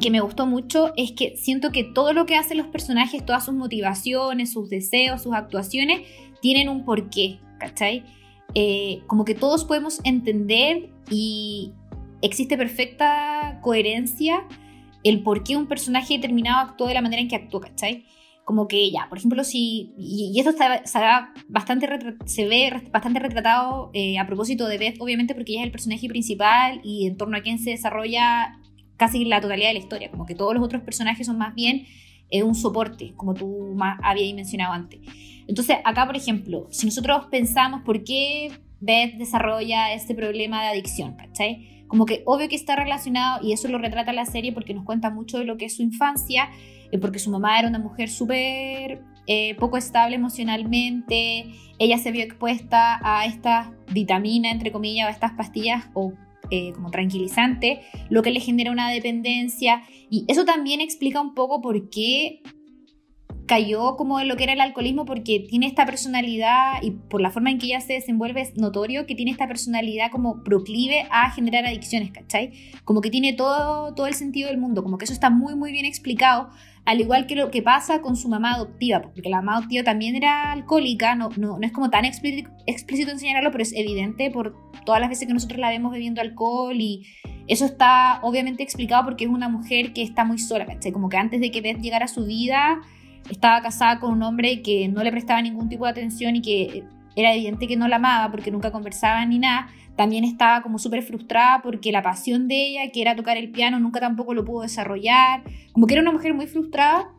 que 0.00 0.10
me 0.10 0.20
gustó 0.20 0.46
mucho, 0.46 0.94
es 0.96 1.12
que 1.12 1.36
siento 1.36 1.70
que 1.70 1.84
todo 1.84 2.14
lo 2.14 2.24
que 2.24 2.36
hacen 2.36 2.56
los 2.56 2.68
personajes, 2.68 3.26
todas 3.26 3.44
sus 3.44 3.52
motivaciones, 3.52 4.54
sus 4.54 4.70
deseos, 4.70 5.22
sus 5.22 5.34
actuaciones, 5.34 6.00
tienen 6.40 6.70
un 6.70 6.86
porqué, 6.86 7.40
¿cachai? 7.60 8.06
Eh, 8.54 9.02
como 9.06 9.26
que 9.26 9.34
todos 9.34 9.66
podemos 9.66 10.00
entender 10.04 10.88
y 11.10 11.74
existe 12.22 12.56
perfecta 12.56 13.58
coherencia 13.60 14.46
el 15.04 15.22
por 15.22 15.44
qué 15.44 15.56
un 15.56 15.66
personaje 15.66 16.14
determinado 16.14 16.70
actuó 16.70 16.86
de 16.86 16.94
la 16.94 17.02
manera 17.02 17.22
en 17.22 17.28
que 17.28 17.36
actuó, 17.36 17.60
¿cachai? 17.60 18.04
Como 18.44 18.66
que 18.66 18.90
ya, 18.90 19.08
por 19.08 19.18
ejemplo, 19.18 19.44
si. 19.44 19.92
Y, 19.96 20.38
esto 20.38 20.50
está, 20.50 20.84
se, 20.84 20.98
bastante 21.48 21.88
se 22.26 22.48
ve 22.48 22.72
bastante 22.90 23.20
retratado 23.20 23.90
eh, 23.94 24.18
a 24.18 24.26
propósito 24.26 24.66
de 24.66 24.78
Beth, 24.78 24.96
obviamente, 25.00 25.34
porque 25.34 25.52
ella 25.52 25.60
es 25.60 25.66
el 25.66 25.72
personaje 25.72 26.08
principal 26.08 26.80
y 26.82 27.06
en 27.06 27.16
torno 27.16 27.36
a 27.36 27.42
quien 27.42 27.58
se 27.58 27.70
desarrolla 27.70 28.58
casi 28.96 29.24
la 29.24 29.40
totalidad 29.40 29.68
de 29.68 29.74
la 29.74 29.80
historia. 29.80 30.10
Como 30.10 30.26
que 30.26 30.34
todos 30.34 30.54
los 30.54 30.64
otros 30.64 30.82
personajes 30.82 31.26
son 31.26 31.38
más 31.38 31.54
bien 31.54 31.86
eh, 32.30 32.42
un 32.42 32.54
soporte, 32.54 33.12
como 33.14 33.34
tú 33.34 33.74
más 33.76 33.98
habías 34.02 34.34
mencionado 34.34 34.72
antes. 34.72 35.00
Entonces, 35.46 35.76
acá, 35.84 36.06
por 36.06 36.16
ejemplo, 36.16 36.66
si 36.70 36.86
nosotros 36.86 37.26
pensamos 37.30 37.82
por 37.82 38.04
qué 38.04 38.50
Beth 38.80 39.14
desarrolla 39.18 39.92
este 39.92 40.14
problema 40.14 40.62
de 40.62 40.68
adicción, 40.70 41.14
¿cachai? 41.14 41.81
Como 41.92 42.06
que 42.06 42.22
obvio 42.24 42.48
que 42.48 42.56
está 42.56 42.74
relacionado 42.74 43.46
y 43.46 43.52
eso 43.52 43.68
lo 43.68 43.76
retrata 43.76 44.14
la 44.14 44.24
serie 44.24 44.50
porque 44.50 44.72
nos 44.72 44.82
cuenta 44.82 45.10
mucho 45.10 45.38
de 45.38 45.44
lo 45.44 45.58
que 45.58 45.66
es 45.66 45.76
su 45.76 45.82
infancia, 45.82 46.48
eh, 46.90 46.96
porque 46.96 47.18
su 47.18 47.30
mamá 47.30 47.58
era 47.58 47.68
una 47.68 47.78
mujer 47.78 48.08
súper 48.08 49.02
eh, 49.26 49.54
poco 49.56 49.76
estable 49.76 50.16
emocionalmente, 50.16 51.52
ella 51.78 51.98
se 51.98 52.10
vio 52.10 52.22
expuesta 52.22 52.98
a 53.02 53.26
esta 53.26 53.74
vitamina, 53.92 54.50
entre 54.50 54.72
comillas, 54.72 55.04
o 55.04 55.08
a 55.08 55.10
estas 55.10 55.32
pastillas 55.32 55.84
o 55.92 56.14
eh, 56.50 56.72
como 56.72 56.90
tranquilizante, 56.90 57.82
lo 58.08 58.22
que 58.22 58.30
le 58.30 58.40
genera 58.40 58.72
una 58.72 58.88
dependencia. 58.88 59.82
Y 60.08 60.24
eso 60.28 60.46
también 60.46 60.80
explica 60.80 61.20
un 61.20 61.34
poco 61.34 61.60
por 61.60 61.90
qué 61.90 62.40
cayó 63.46 63.96
como 63.96 64.20
en 64.20 64.28
lo 64.28 64.36
que 64.36 64.44
era 64.44 64.52
el 64.52 64.60
alcoholismo 64.60 65.04
porque 65.04 65.40
tiene 65.48 65.66
esta 65.66 65.84
personalidad 65.84 66.82
y 66.82 66.92
por 66.92 67.20
la 67.20 67.30
forma 67.30 67.50
en 67.50 67.58
que 67.58 67.66
ella 67.66 67.80
se 67.80 67.94
desenvuelve 67.94 68.40
es 68.40 68.56
notorio 68.56 69.06
que 69.06 69.14
tiene 69.14 69.30
esta 69.30 69.46
personalidad 69.46 70.10
como 70.10 70.42
proclive 70.44 71.06
a 71.10 71.30
generar 71.30 71.66
adicciones, 71.66 72.10
¿cachai? 72.12 72.52
Como 72.84 73.00
que 73.00 73.10
tiene 73.10 73.32
todo, 73.32 73.94
todo 73.94 74.06
el 74.06 74.14
sentido 74.14 74.48
del 74.48 74.58
mundo, 74.58 74.82
como 74.82 74.98
que 74.98 75.04
eso 75.04 75.14
está 75.14 75.30
muy 75.30 75.54
muy 75.54 75.72
bien 75.72 75.84
explicado, 75.84 76.50
al 76.84 77.00
igual 77.00 77.26
que 77.26 77.36
lo 77.36 77.50
que 77.50 77.62
pasa 77.62 78.00
con 78.00 78.16
su 78.16 78.28
mamá 78.28 78.54
adoptiva, 78.54 79.02
porque 79.02 79.28
la 79.28 79.36
mamá 79.36 79.58
adoptiva 79.58 79.84
también 79.84 80.16
era 80.16 80.52
alcohólica, 80.52 81.14
no, 81.14 81.28
no, 81.36 81.58
no 81.58 81.66
es 81.66 81.72
como 81.72 81.90
tan 81.90 82.04
explícito, 82.04 82.50
explícito 82.66 83.10
enseñarlo, 83.10 83.50
pero 83.50 83.62
es 83.62 83.72
evidente 83.72 84.30
por 84.30 84.56
todas 84.84 85.00
las 85.00 85.08
veces 85.08 85.28
que 85.28 85.34
nosotros 85.34 85.60
la 85.60 85.70
vemos 85.70 85.92
bebiendo 85.92 86.20
alcohol 86.20 86.76
y 86.80 87.06
eso 87.46 87.64
está 87.64 88.20
obviamente 88.22 88.62
explicado 88.62 89.04
porque 89.04 89.24
es 89.24 89.30
una 89.30 89.48
mujer 89.48 89.92
que 89.92 90.02
está 90.02 90.24
muy 90.24 90.38
sola, 90.38 90.66
¿cachai? 90.66 90.92
Como 90.92 91.08
que 91.08 91.16
antes 91.16 91.40
de 91.40 91.50
que 91.50 91.60
Beth 91.60 91.80
llegara 91.80 92.06
a 92.06 92.08
su 92.08 92.24
vida, 92.24 92.80
estaba 93.30 93.62
casada 93.62 94.00
con 94.00 94.12
un 94.12 94.22
hombre 94.22 94.62
que 94.62 94.88
no 94.88 95.02
le 95.02 95.10
prestaba 95.10 95.42
ningún 95.42 95.68
tipo 95.68 95.84
de 95.84 95.90
atención 95.90 96.36
y 96.36 96.42
que 96.42 96.84
era 97.16 97.34
evidente 97.34 97.66
que 97.66 97.76
no 97.76 97.88
la 97.88 97.96
amaba 97.96 98.30
porque 98.30 98.50
nunca 98.50 98.72
conversaban 98.72 99.30
ni 99.30 99.38
nada, 99.38 99.68
también 99.96 100.24
estaba 100.24 100.62
como 100.62 100.78
súper 100.78 101.02
frustrada 101.02 101.60
porque 101.62 101.92
la 101.92 102.02
pasión 102.02 102.48
de 102.48 102.66
ella, 102.66 102.90
que 102.92 103.02
era 103.02 103.14
tocar 103.14 103.36
el 103.36 103.50
piano, 103.50 103.78
nunca 103.78 104.00
tampoco 104.00 104.34
lo 104.34 104.44
pudo 104.44 104.62
desarrollar, 104.62 105.42
como 105.72 105.86
que 105.86 105.94
era 105.94 106.02
una 106.02 106.12
mujer 106.12 106.34
muy 106.34 106.46
frustrada 106.46 107.10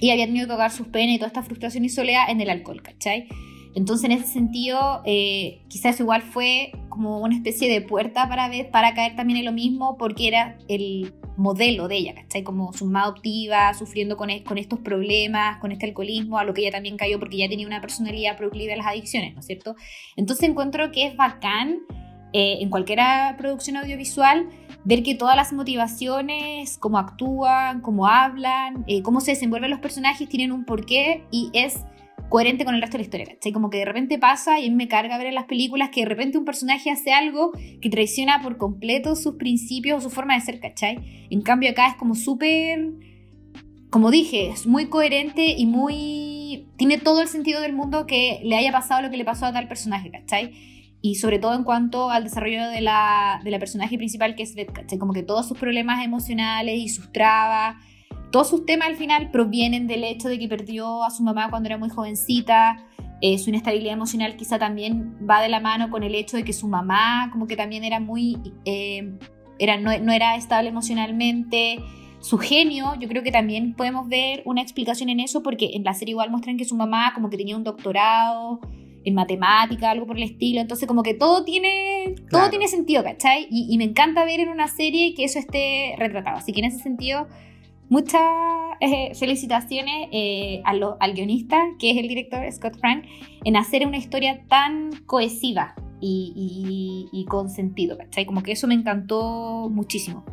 y 0.00 0.10
había 0.10 0.26
tenido 0.26 0.46
que 0.46 0.52
tocar 0.52 0.70
sus 0.70 0.86
penas 0.88 1.16
y 1.16 1.18
toda 1.18 1.28
esta 1.28 1.42
frustración 1.42 1.84
y 1.84 1.88
soledad 1.88 2.30
en 2.30 2.40
el 2.40 2.50
alcohol, 2.50 2.82
¿cachai? 2.82 3.26
Entonces, 3.74 4.04
en 4.06 4.12
ese 4.12 4.26
sentido, 4.26 5.02
eh, 5.04 5.60
quizás 5.68 6.00
igual 6.00 6.22
fue 6.22 6.72
como 6.88 7.20
una 7.20 7.34
especie 7.34 7.70
de 7.70 7.80
puerta 7.80 8.28
para 8.28 8.48
ver, 8.48 8.70
para 8.70 8.94
caer 8.94 9.14
también 9.14 9.40
en 9.40 9.44
lo 9.44 9.52
mismo, 9.52 9.96
porque 9.98 10.28
era 10.28 10.58
el 10.68 11.12
modelo 11.38 11.86
de 11.86 11.96
ella, 11.96 12.14
¿cachai? 12.14 12.42
Como 12.42 12.72
su 12.72 12.84
mamá 12.84 13.04
adoptiva, 13.04 13.72
sufriendo 13.72 14.16
con, 14.16 14.28
e, 14.28 14.42
con 14.42 14.58
estos 14.58 14.80
problemas, 14.80 15.58
con 15.58 15.70
este 15.70 15.86
alcoholismo, 15.86 16.36
a 16.38 16.44
lo 16.44 16.52
que 16.52 16.62
ella 16.62 16.72
también 16.72 16.96
cayó 16.96 17.18
porque 17.20 17.38
ya 17.38 17.48
tenía 17.48 17.66
una 17.66 17.80
personalidad 17.80 18.36
proclive 18.36 18.74
a 18.74 18.76
las 18.76 18.86
adicciones, 18.86 19.34
¿no 19.34 19.40
es 19.40 19.46
cierto? 19.46 19.76
Entonces 20.16 20.48
encuentro 20.48 20.90
que 20.90 21.06
es 21.06 21.16
bacán 21.16 21.78
eh, 22.32 22.58
en 22.60 22.68
cualquier 22.70 23.00
producción 23.38 23.76
audiovisual 23.76 24.48
ver 24.84 25.02
que 25.02 25.14
todas 25.14 25.36
las 25.36 25.52
motivaciones, 25.52 26.76
cómo 26.78 26.98
actúan, 26.98 27.82
cómo 27.82 28.08
hablan, 28.08 28.84
eh, 28.88 29.02
cómo 29.02 29.20
se 29.20 29.30
desenvuelven 29.30 29.70
los 29.70 29.80
personajes, 29.80 30.28
tienen 30.28 30.50
un 30.50 30.64
porqué 30.64 31.24
y 31.30 31.50
es 31.52 31.84
coherente 32.28 32.64
con 32.64 32.74
el 32.74 32.80
resto 32.80 32.96
de 32.96 32.98
la 32.98 33.04
historia, 33.04 33.26
¿cachai? 33.26 33.52
Como 33.52 33.70
que 33.70 33.78
de 33.78 33.84
repente 33.84 34.18
pasa 34.18 34.60
y 34.60 34.70
me 34.70 34.88
carga 34.88 35.18
ver 35.18 35.28
en 35.28 35.34
las 35.34 35.46
películas 35.46 35.90
que 35.90 36.00
de 36.00 36.06
repente 36.06 36.38
un 36.38 36.44
personaje 36.44 36.90
hace 36.90 37.12
algo 37.12 37.52
que 37.80 37.90
traiciona 37.90 38.42
por 38.42 38.58
completo 38.58 39.16
sus 39.16 39.36
principios 39.36 39.98
o 39.98 40.08
su 40.08 40.14
forma 40.14 40.34
de 40.34 40.40
ser, 40.40 40.60
¿cachai? 40.60 41.26
En 41.30 41.40
cambio 41.42 41.70
acá 41.70 41.88
es 41.88 41.94
como 41.94 42.14
súper, 42.14 42.92
como 43.90 44.10
dije, 44.10 44.48
es 44.48 44.66
muy 44.66 44.86
coherente 44.86 45.54
y 45.56 45.66
muy... 45.66 46.68
tiene 46.76 46.98
todo 46.98 47.22
el 47.22 47.28
sentido 47.28 47.60
del 47.62 47.72
mundo 47.72 48.06
que 48.06 48.40
le 48.44 48.56
haya 48.56 48.72
pasado 48.72 49.02
lo 49.02 49.10
que 49.10 49.16
le 49.16 49.24
pasó 49.24 49.46
a 49.46 49.52
tal 49.52 49.68
personaje, 49.68 50.10
¿cachai? 50.10 50.52
Y 51.00 51.14
sobre 51.14 51.38
todo 51.38 51.54
en 51.54 51.64
cuanto 51.64 52.10
al 52.10 52.24
desarrollo 52.24 52.68
de 52.68 52.80
la, 52.80 53.40
de 53.44 53.50
la 53.50 53.58
personaje 53.58 53.96
principal 53.96 54.34
que 54.34 54.42
es 54.42 54.54
Beth, 54.54 54.72
¿cachai? 54.72 54.98
Como 54.98 55.14
que 55.14 55.22
todos 55.22 55.48
sus 55.48 55.56
problemas 55.56 56.04
emocionales 56.04 56.78
y 56.78 56.88
sus 56.88 57.10
trabas 57.10 57.76
todos 58.30 58.50
sus 58.50 58.66
temas 58.66 58.88
al 58.88 58.96
final 58.96 59.30
provienen 59.30 59.86
del 59.86 60.04
hecho 60.04 60.28
de 60.28 60.38
que 60.38 60.48
perdió 60.48 61.04
a 61.04 61.10
su 61.10 61.22
mamá 61.22 61.48
cuando 61.50 61.68
era 61.68 61.78
muy 61.78 61.88
jovencita. 61.88 62.84
Eh, 63.20 63.38
su 63.38 63.50
inestabilidad 63.50 63.94
emocional 63.94 64.36
quizá 64.36 64.58
también 64.58 65.16
va 65.28 65.42
de 65.42 65.48
la 65.48 65.60
mano 65.60 65.90
con 65.90 66.02
el 66.02 66.14
hecho 66.14 66.36
de 66.36 66.44
que 66.44 66.52
su 66.52 66.68
mamá 66.68 67.30
como 67.32 67.46
que 67.46 67.56
también 67.56 67.84
era 67.84 68.00
muy... 68.00 68.36
Eh, 68.64 69.18
era, 69.58 69.76
no, 69.76 69.96
no, 69.98 70.12
era 70.12 70.36
estable 70.36 70.68
emocionalmente. 70.68 71.80
Su 72.20 72.38
genio, 72.38 72.94
yo 73.00 73.08
creo 73.08 73.22
que 73.22 73.32
también 73.32 73.74
podemos 73.74 74.08
ver 74.08 74.42
una 74.44 74.62
explicación 74.62 75.08
en 75.08 75.20
eso 75.20 75.42
porque 75.42 75.70
en 75.74 75.82
la 75.82 75.94
serie 75.94 76.12
igual 76.12 76.30
muestran 76.30 76.56
que 76.56 76.64
su 76.64 76.76
mamá 76.76 77.12
como 77.14 77.30
que 77.30 77.36
tenía 77.36 77.56
un 77.56 77.64
doctorado 77.64 78.60
en 79.04 79.14
matemática, 79.14 79.90
algo 79.90 80.06
por 80.06 80.16
el 80.16 80.24
estilo. 80.24 80.60
Entonces, 80.60 80.86
como 80.86 81.02
que 81.02 81.14
todo 81.14 81.44
tiene, 81.44 82.14
todo 82.30 82.50
tiene 82.50 82.68
sentido, 82.68 83.02
¿cachai? 83.02 83.48
Y, 83.50 83.72
y, 83.72 83.78
me 83.78 83.84
encanta 83.84 84.24
ver 84.24 84.40
en 84.40 84.48
una 84.48 84.68
serie 84.68 85.14
que 85.14 85.24
eso 85.24 85.38
esté 85.38 85.94
retratado. 85.96 86.36
Así 86.36 86.52
que 86.52 86.60
en 86.60 86.66
ese 86.66 86.78
sentido, 86.78 87.26
Muchas 87.88 88.22
eh, 88.80 89.14
felicitaciones 89.14 90.08
eh, 90.12 90.62
al 90.64 91.14
guionista, 91.14 91.58
que 91.78 91.90
es 91.90 91.96
el 91.96 92.08
director 92.08 92.40
Scott 92.52 92.78
Frank, 92.78 93.04
en 93.44 93.56
hacer 93.56 93.86
una 93.86 93.96
historia 93.96 94.42
tan 94.48 94.90
cohesiva 95.06 95.74
y, 96.00 97.26
con 97.28 97.50
sentido, 97.50 97.98
¿cachai? 97.98 98.24
Como 98.24 98.42
que 98.42 98.52
eso 98.52 98.66
me 98.66 98.74
encantó 98.74 99.68
muchísimo. 99.70 100.24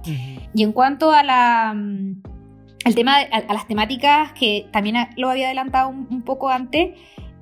Y 0.53 0.63
en 0.63 0.71
cuanto 0.71 1.11
a 1.11 1.23
la... 1.23 1.73
Mm, 1.75 2.21
al 2.85 2.93
tema, 2.93 3.17
a, 3.17 3.51
las 3.51 3.67
temáticas 3.67 4.31
que 4.33 4.67
también 4.71 4.95
lo 5.17 5.31
había 5.31 5.47
adelantado 5.47 5.89
un 5.89 6.21
poco 6.21 6.49
antes, 6.49 6.91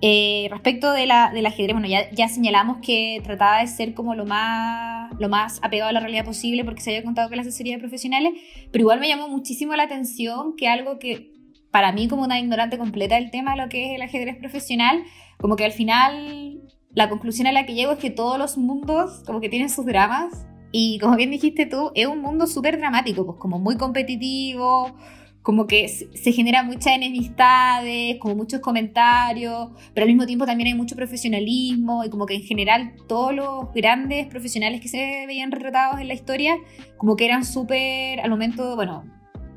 eh, 0.06 0.50
respecto 0.52 0.92
de 0.92 1.06
la, 1.06 1.32
del 1.32 1.46
ajedrez, 1.46 1.74
bueno, 1.74 1.88
ya, 1.88 2.12
ya, 2.12 2.28
señalamos 2.28 2.80
que 2.82 3.22
trataba 3.24 3.62
de 3.62 3.68
ser 3.68 3.94
como 3.94 4.16
lo 4.16 4.26
más, 4.26 5.10
lo 5.18 5.30
más 5.30 5.60
apegado 5.64 5.92
a 5.92 5.94
la 5.94 6.02
realidad 6.02 6.26
posible 6.26 6.66
porque 6.66 6.82
se 6.82 6.90
había 6.90 7.06
contado 7.06 7.30
con 7.30 7.38
las 7.38 7.48
asesorías 7.48 7.78
de 7.78 7.80
profesionales, 7.80 8.34
pero 8.70 8.82
igual 8.82 9.00
me 9.00 9.08
llamó 9.08 9.30
muchísimo 9.30 9.74
la 9.78 9.84
atención 9.84 10.58
que 10.58 10.68
algo 10.68 11.00
que 11.00 11.32
para 11.72 11.94
mí 11.94 12.10
como 12.10 12.24
una 12.24 12.38
ignorante 12.38 12.78
completa 12.78 13.16
del 13.16 13.32
tema 13.32 13.56
lo 13.56 13.70
que 13.70 13.86
es 13.86 13.96
el 13.96 14.02
ajedrez 14.02 14.36
profesional, 14.36 15.06
como 15.40 15.56
que 15.56 15.64
al 15.64 15.72
final 15.72 16.60
la 16.90 17.08
conclusión 17.08 17.48
a 17.48 17.54
la 17.54 17.66
que 17.66 17.74
llego 17.74 17.94
es 17.94 18.00
que 18.00 18.10
todos 18.10 18.38
los 18.38 18.58
mundos 18.58 19.24
como 19.26 19.40
que 19.40 19.48
tienen 19.48 19.70
sus 19.70 19.86
dramas 19.86 20.46
y 20.74 21.00
como 21.00 21.16
bien 21.16 21.32
dijiste 21.32 21.66
tú, 21.66 21.92
es 21.96 22.08
un 22.08 22.20
mundo 22.20 22.46
súper 22.46 22.78
dramático, 22.78 23.26
pues 23.26 23.38
como 23.40 23.58
muy 23.58 23.78
competitivo, 23.78 24.98
como 25.44 25.68
que 25.68 25.90
se 25.90 26.32
genera 26.32 26.64
muchas 26.64 26.94
enemistades, 26.94 28.16
como 28.20 28.34
muchos 28.34 28.62
comentarios, 28.62 29.70
pero 29.94 30.06
al 30.06 30.08
mismo 30.08 30.26
tiempo 30.26 30.46
también 30.46 30.68
hay 30.68 30.74
mucho 30.74 30.96
profesionalismo 30.96 32.06
y 32.06 32.10
como 32.10 32.26
que 32.26 32.36
en 32.36 32.44
general 32.44 32.94
todos 33.08 33.36
los 33.36 33.74
grandes 33.74 34.26
profesionales 34.28 34.80
que 34.80 34.88
se 34.88 35.26
veían 35.28 35.52
retratados 35.52 36.00
en 36.00 36.08
la 36.08 36.14
historia, 36.14 36.56
como 36.98 37.18
que 37.18 37.26
eran 37.26 37.44
súper, 37.44 38.22
al 38.22 38.30
momento, 38.30 38.78
bueno, 38.78 39.04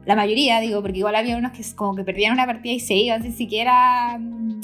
la 0.05 0.17
mayoría 0.17 0.59
digo, 0.61 0.83
porque 0.83 0.99
igual 0.99 1.15
había 1.15 1.37
unos 1.37 1.53
que 1.53 1.63
como 1.77 1.95
que 1.95 2.03
perdían 2.03 2.33
una 2.33 2.47
partida 2.47 2.73
y 2.73 2.81
se 2.81 2.95
iban 2.95 3.23
sin 3.23 3.33
siquiera 3.33 4.19
mm, 4.19 4.61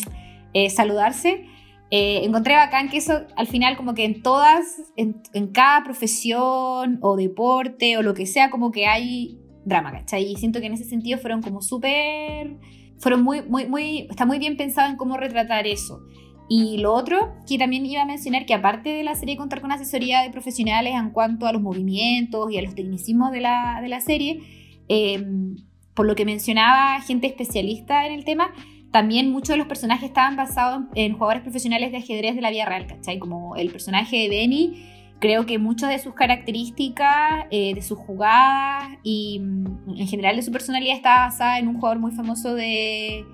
eh, 0.55 0.71
saludarse. 0.71 1.47
Eh, 1.91 2.25
encontré 2.25 2.57
bacán 2.57 2.89
que 2.89 2.97
eso 2.97 3.27
al 3.37 3.47
final 3.47 3.77
como 3.77 3.95
que 3.95 4.05
en 4.05 4.23
todas, 4.23 4.65
en, 4.97 5.23
en 5.35 5.49
cada 5.49 5.85
profesión 5.85 6.99
o 7.03 7.17
deporte 7.17 7.97
o 7.97 8.03
lo 8.03 8.15
que 8.15 8.27
sea, 8.27 8.51
como 8.51 8.73
que 8.73 8.87
hay 8.87 9.42
drama, 9.65 9.93
¿cachai? 9.93 10.25
Y 10.25 10.37
siento 10.37 10.61
que 10.61 10.67
en 10.67 10.75
ese 10.75 10.85
sentido 10.85 11.19
fueron 11.19 11.43
como 11.43 11.63
súper, 11.63 12.57
fueron 12.99 13.23
muy, 13.23 13.43
muy, 13.43 13.67
muy, 13.67 14.07
está 14.11 14.27
muy 14.27 14.39
bien 14.39 14.57
pensado 14.57 14.91
en 14.91 14.97
cómo 14.97 15.17
retratar 15.17 15.67
eso. 15.67 16.01
Y 16.49 16.79
lo 16.79 16.93
otro 16.93 17.35
que 17.49 17.57
también 17.57 17.87
iba 17.87 18.03
a 18.03 18.07
mencionar, 18.07 18.45
que 18.45 18.55
aparte 18.55 18.91
de 18.91 19.05
la 19.05 19.15
serie 19.15 19.37
contar 19.37 19.61
con 19.61 19.73
asesoría 19.73 20.23
de 20.23 20.31
profesionales 20.31 20.95
en 20.95 21.11
cuanto 21.11 21.47
a 21.47 21.53
los 21.53 21.63
movimientos 21.63 22.51
y 22.53 22.59
a 22.59 22.63
los 22.63 22.75
tecnicismos 22.75 23.33
de 23.33 23.41
la, 23.41 23.79
de 23.81 23.89
la 23.89 24.01
serie, 24.01 24.41
em, 24.89 25.57
por 25.95 26.07
lo 26.07 26.15
que 26.15 26.25
mencionaba 26.25 27.01
gente 27.01 27.27
especialista 27.27 28.07
en 28.07 28.13
el 28.13 28.25
tema, 28.25 28.53
también 28.91 29.31
muchos 29.31 29.55
de 29.55 29.57
los 29.57 29.67
personajes 29.67 30.11
estaban 30.11 30.37
basados 30.37 30.85
en, 30.95 31.15
jugadores 31.15 31.43
profesionales 31.43 31.91
de 31.93 31.99
ajedrez 31.99 32.35
de 32.35 32.43
la 32.43 32.51
vida 32.51 32.67
real, 32.67 32.87
¿cachai? 32.87 33.19
Como 33.19 33.57
el 33.57 33.71
personaje 33.71 34.17
de 34.19 34.29
Benny 34.29 35.02
creo 35.23 35.47
que 35.47 35.57
muchas 35.59 35.89
de 35.89 36.01
sus 36.01 36.15
características, 36.15 37.47
eh, 37.53 37.75
de 37.75 37.81
sus 37.81 37.97
jugadas 37.97 38.89
y 39.05 39.39
mm, 39.39 40.01
en 40.01 40.09
general 40.09 40.35
de 40.35 40.43
su 40.43 40.51
personalidad 40.51 40.97
está 40.97 41.27
basada 41.27 41.61
en 41.61 41.69
un 41.69 41.77
jugador 41.77 42.01
muy 42.01 42.11
famoso 42.11 42.57
de, 42.57 43.25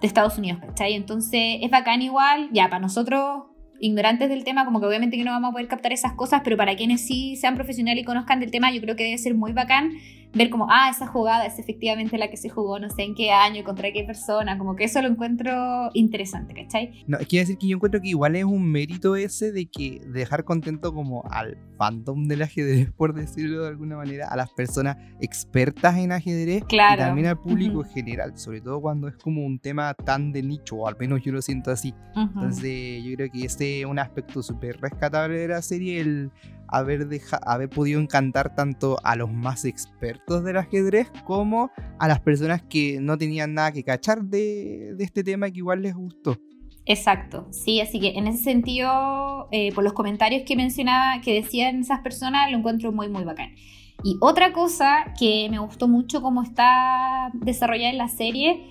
de 0.00 0.06
Estados 0.06 0.36
Unidos, 0.36 0.60
¿cachai? 0.60 0.92
Entonces 0.92 1.58
es 1.62 1.70
bacán 1.70 2.02
igual, 2.02 2.50
ya 2.52 2.68
para 2.68 2.80
nosotros 2.80 3.44
ignorantes 3.80 4.28
del 4.28 4.44
tema, 4.44 4.66
como 4.66 4.78
que 4.78 4.86
obviamente 4.86 5.16
que 5.16 5.24
no 5.24 5.32
vamos 5.32 5.48
a 5.48 5.52
poder 5.52 5.68
captar 5.68 5.92
esas 5.92 6.12
cosas, 6.12 6.42
pero 6.44 6.58
para 6.58 6.76
quienes 6.76 7.00
sí 7.00 7.34
sean 7.36 7.54
profesionales 7.54 8.02
y 8.02 8.04
conozcan 8.04 8.38
del 8.38 8.50
tema, 8.50 8.70
yo 8.70 8.82
creo 8.82 8.94
que 8.94 9.04
debe 9.04 9.18
ser 9.18 9.34
muy 9.34 9.52
bacán 9.54 9.92
ver 10.34 10.50
como, 10.50 10.66
ah, 10.70 10.88
esa 10.90 11.06
jugada 11.06 11.46
es 11.46 11.58
efectivamente 11.58 12.16
la 12.18 12.30
que 12.30 12.36
se 12.36 12.48
jugó, 12.48 12.78
no 12.78 12.88
sé 12.90 13.02
en 13.02 13.14
qué 13.14 13.30
año, 13.30 13.64
contra 13.64 13.92
qué 13.92 14.04
persona, 14.04 14.58
como 14.58 14.76
que 14.76 14.84
eso 14.84 15.02
lo 15.02 15.08
encuentro 15.08 15.90
interesante, 15.94 16.54
¿cachai? 16.54 17.04
No, 17.06 17.18
quiere 17.18 17.44
decir 17.44 17.58
que 17.58 17.68
yo 17.68 17.76
encuentro 17.76 18.00
que 18.00 18.08
igual 18.08 18.36
es 18.36 18.44
un 18.44 18.70
mérito 18.70 19.16
ese 19.16 19.52
de 19.52 19.66
que 19.66 20.00
dejar 20.06 20.44
contento 20.44 20.94
como 20.94 21.24
al 21.30 21.58
fandom 21.76 22.28
del 22.28 22.42
ajedrez, 22.42 22.90
por 22.96 23.14
decirlo 23.14 23.62
de 23.62 23.68
alguna 23.68 23.96
manera, 23.96 24.28
a 24.28 24.36
las 24.36 24.50
personas 24.50 24.96
expertas 25.20 25.96
en 25.98 26.12
ajedrez 26.12 26.64
claro. 26.64 27.02
y 27.02 27.04
también 27.04 27.26
al 27.28 27.38
público 27.38 27.84
en 27.84 27.90
general, 27.90 28.38
sobre 28.38 28.60
todo 28.60 28.80
cuando 28.80 29.08
es 29.08 29.16
como 29.16 29.44
un 29.44 29.58
tema 29.58 29.94
tan 29.94 30.32
de 30.32 30.42
nicho, 30.42 30.76
o 30.76 30.88
al 30.88 30.96
menos 30.98 31.22
yo 31.22 31.32
lo 31.32 31.42
siento 31.42 31.70
así. 31.70 31.94
Entonces 32.14 33.02
yo 33.04 33.14
creo 33.16 33.30
que 33.30 33.44
ese 33.44 33.80
es 33.80 33.86
un 33.86 33.98
aspecto 33.98 34.42
súper 34.42 34.80
rescatable 34.80 35.38
de 35.38 35.48
la 35.48 35.62
serie, 35.62 36.00
el 36.00 36.30
haber, 36.72 37.06
haber 37.46 37.68
podido 37.68 38.00
encantar 38.00 38.54
tanto 38.54 38.96
a 39.04 39.14
los 39.14 39.30
más 39.30 39.64
expertos 39.64 40.42
del 40.42 40.56
ajedrez 40.56 41.10
como 41.24 41.70
a 41.98 42.08
las 42.08 42.20
personas 42.20 42.62
que 42.62 42.98
no 43.00 43.16
tenían 43.18 43.54
nada 43.54 43.72
que 43.72 43.84
cachar 43.84 44.24
de, 44.24 44.96
este 44.98 45.22
tema 45.22 45.50
que 45.50 45.58
igual 45.58 45.82
les 45.82 45.94
gustó. 45.94 46.36
Exacto, 46.84 47.46
sí, 47.50 47.80
así 47.80 48.00
que 48.00 48.18
en 48.18 48.26
ese 48.26 48.42
sentido, 48.42 49.48
eh, 49.52 49.72
por 49.72 49.84
los 49.84 49.92
comentarios 49.92 50.42
que 50.44 50.56
mencionaba, 50.56 51.20
que 51.20 51.34
decían 51.34 51.80
esas 51.80 52.00
personas, 52.00 52.50
lo 52.50 52.58
encuentro 52.58 52.90
muy, 52.90 53.08
muy 53.08 53.22
bacán. 53.22 53.54
Y 54.02 54.16
otra 54.20 54.52
cosa 54.52 55.14
que 55.16 55.46
me 55.48 55.60
gustó 55.60 55.86
mucho 55.86 56.22
cómo 56.22 56.42
está 56.42 57.30
desarrollada 57.34 57.90
en 57.90 57.98
la 57.98 58.08
serie, 58.08 58.64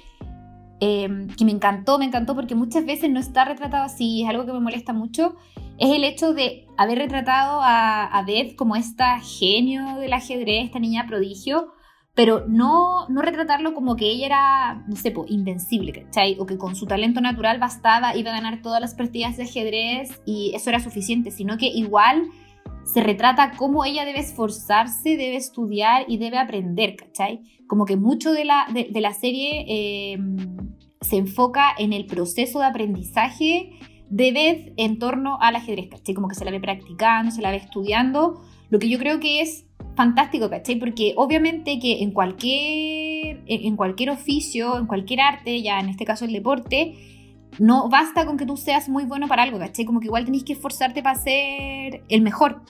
em, 0.81 1.27
que 1.27 1.45
me 1.45 1.51
encantó, 1.51 1.97
me 1.99 2.05
encantó 2.05 2.35
porque 2.35 2.53
muchas 2.53 2.85
veces 2.85 3.09
no 3.09 3.19
está 3.19 3.45
retratado 3.45 3.85
así, 3.85 4.23
es 4.23 4.29
algo 4.29 4.45
que 4.45 4.51
me 4.51 4.59
molesta 4.59 4.91
mucho, 4.91 5.37
es 5.81 5.89
el 5.89 6.03
hecho 6.03 6.33
de 6.33 6.67
haber 6.77 6.99
retratado 6.99 7.59
a, 7.59 8.05
a 8.05 8.23
Beth 8.23 8.55
como 8.55 8.75
esta 8.75 9.19
genio 9.19 9.95
del 9.95 10.13
ajedrez, 10.13 10.65
esta 10.65 10.77
niña 10.77 11.07
prodigio, 11.07 11.73
pero 12.13 12.45
no, 12.47 13.09
no 13.09 13.23
retratarlo 13.23 13.73
como 13.73 13.95
que 13.95 14.05
ella 14.05 14.27
era, 14.27 14.85
no 14.87 14.95
sé, 14.95 15.11
invencible, 15.27 15.91
¿cachai? 15.91 16.37
O 16.39 16.45
que 16.45 16.59
con 16.59 16.75
su 16.75 16.85
talento 16.85 17.19
natural 17.19 17.57
bastaba, 17.57 18.15
iba 18.15 18.29
a 18.29 18.35
ganar 18.35 18.61
todas 18.61 18.79
las 18.79 18.93
partidas 18.93 19.37
de 19.37 19.43
ajedrez 19.43 20.21
y 20.23 20.51
eso 20.53 20.69
era 20.69 20.79
suficiente, 20.79 21.31
sino 21.31 21.57
que 21.57 21.65
igual 21.65 22.27
se 22.83 23.01
retrata 23.01 23.53
cómo 23.57 23.83
ella 23.83 24.05
debe 24.05 24.19
esforzarse, 24.19 25.17
debe 25.17 25.37
estudiar 25.37 26.05
y 26.07 26.17
debe 26.17 26.37
aprender, 26.37 26.95
¿cachai? 26.95 27.41
Como 27.65 27.85
que 27.85 27.97
mucho 27.97 28.33
de 28.33 28.45
la, 28.45 28.67
de, 28.71 29.01
la 29.01 29.13
serie 29.15 29.65
eh, 29.67 30.19
se 30.99 31.17
enfoca 31.17 31.71
en 31.75 31.91
el 31.91 32.05
proceso 32.05 32.59
de 32.59 32.65
aprendizaje 32.65 33.71
de 34.11 34.31
Beth 34.33 34.73
en 34.75 34.99
torno 34.99 35.37
al 35.41 35.55
ajedrez, 35.55 35.87
¿cachai? 35.89 36.13
Como 36.13 36.27
que 36.27 36.35
se 36.35 36.43
la 36.43 36.51
ve 36.51 36.59
practicando, 36.59 37.31
se 37.31 37.41
la 37.41 37.49
ve 37.49 37.57
estudiando, 37.57 38.41
lo 38.69 38.77
que 38.77 38.89
yo 38.89 38.99
creo 38.99 39.21
que 39.21 39.41
es 39.41 39.65
fantástico, 39.95 40.49
¿cachai? 40.49 40.75
Porque 40.75 41.13
obviamente 41.15 41.79
que 41.79 42.03
en 42.03 42.11
cualquier, 42.11 43.41
en 43.47 43.75
cualquier 43.77 44.09
oficio, 44.09 44.77
en 44.77 44.85
cualquier 44.85 45.21
arte, 45.21 45.61
ya 45.61 45.79
en 45.79 45.87
este 45.87 46.03
caso 46.03 46.25
el 46.25 46.33
deporte, 46.33 46.93
no 47.57 47.87
basta 47.87 48.25
con 48.25 48.37
que 48.37 48.45
tú 48.45 48.57
seas 48.57 48.89
muy 48.89 49.05
bueno 49.05 49.29
para 49.29 49.43
algo, 49.43 49.59
¿cachai? 49.59 49.85
Como 49.85 50.01
que 50.01 50.07
igual 50.07 50.25
tenés 50.25 50.43
que 50.43 50.53
esforzarte 50.53 51.01
para 51.01 51.17
ser 51.17 52.03
el 52.09 52.21
mejor. 52.21 52.63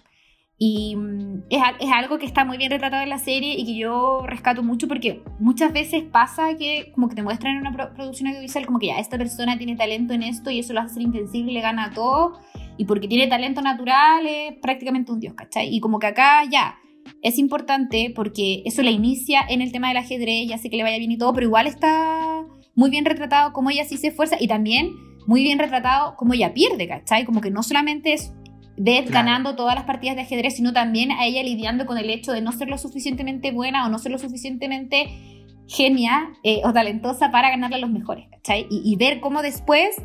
Y 0.63 0.95
mm, 0.95 1.45
es, 1.49 1.59
es, 1.79 1.91
algo 1.91 2.19
que 2.19 2.27
está 2.27 2.45
muy 2.45 2.55
bien 2.59 2.69
retratado 2.69 3.01
en 3.01 3.09
la 3.09 3.17
serie 3.17 3.55
y 3.57 3.65
que 3.65 3.75
yo 3.75 4.21
rescato 4.27 4.61
mucho 4.61 4.87
porque 4.87 5.23
muchas 5.39 5.73
veces 5.73 6.03
pasa 6.03 6.55
que 6.55 6.91
como 6.93 7.09
que 7.09 7.15
te 7.15 7.23
muestran 7.23 7.55
en 7.55 7.61
una 7.65 7.95
producción 7.95 8.27
audiovisual 8.27 8.67
como 8.67 8.77
que 8.77 8.85
ya 8.85 8.99
esta 8.99 9.17
persona 9.17 9.57
tiene 9.57 9.75
talento 9.75 10.13
en 10.13 10.21
esto 10.21 10.51
y 10.51 10.59
eso 10.59 10.73
lo 10.73 10.81
hace 10.81 10.93
ser 10.93 11.01
invencible 11.01 11.51
le 11.51 11.61
gana 11.61 11.85
a 11.85 11.89
todo 11.89 12.39
y 12.77 12.85
porque 12.85 13.07
tiene 13.07 13.25
talento 13.25 13.63
natural 13.63 14.27
es 14.27 14.53
prácticamente 14.61 15.11
un 15.11 15.19
dios, 15.19 15.33
¿cachai? 15.33 15.75
Y 15.75 15.79
como 15.79 15.97
que 15.97 16.05
acá 16.05 16.43
ya 16.47 16.75
es 17.23 17.39
importante 17.39 18.13
porque 18.15 18.61
eso 18.63 18.83
la 18.83 18.91
inicia 18.91 19.41
en 19.49 19.63
el 19.63 19.71
tema 19.71 19.87
del 19.87 19.97
ajedrez, 19.97 20.47
ya 20.47 20.59
sé 20.59 20.69
que 20.69 20.77
le 20.77 20.83
vaya 20.83 20.99
bien 20.99 21.11
y 21.11 21.17
todo, 21.17 21.33
pero 21.33 21.47
igual 21.47 21.65
está 21.65 22.45
muy 22.75 22.91
bien 22.91 23.05
retratado 23.05 23.51
como 23.51 23.71
ella 23.71 23.83
sí 23.83 23.97
se 23.97 24.09
esfuerza 24.09 24.37
y 24.39 24.47
también 24.47 24.91
muy 25.25 25.41
bien 25.41 25.57
retratado 25.57 26.15
como 26.17 26.35
ella 26.35 26.53
pierde, 26.53 26.87
¿cachai? 26.87 27.25
Como 27.25 27.41
que 27.41 27.49
no 27.49 27.63
solamente 27.63 28.13
es 28.13 28.31
Beth 28.77 29.09
ganando 29.09 29.55
todas 29.55 29.75
las 29.75 29.83
partidas 29.83 30.15
de 30.15 30.23
ajedrez, 30.23 30.55
sino 30.55 30.73
también 30.73 31.11
a 31.11 31.25
ella 31.25 31.43
lidiando 31.43 31.85
con 31.85 31.97
el 31.97 32.09
hecho 32.09 32.31
de 32.31 32.41
no 32.41 32.51
ser 32.51 32.69
lo 32.69 32.77
suficientemente 32.77 33.51
buena 33.51 33.85
o 33.85 33.89
no 33.89 33.99
ser 33.99 34.11
lo 34.11 34.17
suficientemente 34.17 35.41
genia 35.67 36.31
eh, 36.43 36.61
o 36.63 36.73
talentosa 36.73 37.31
para 37.31 37.49
ganarle 37.49 37.77
a 37.77 37.79
los 37.79 37.89
mejores, 37.89 38.27
¿cachai? 38.29 38.67
Y, 38.69 38.95
ver 38.97 39.21
cómo 39.21 39.41
después, 39.41 39.95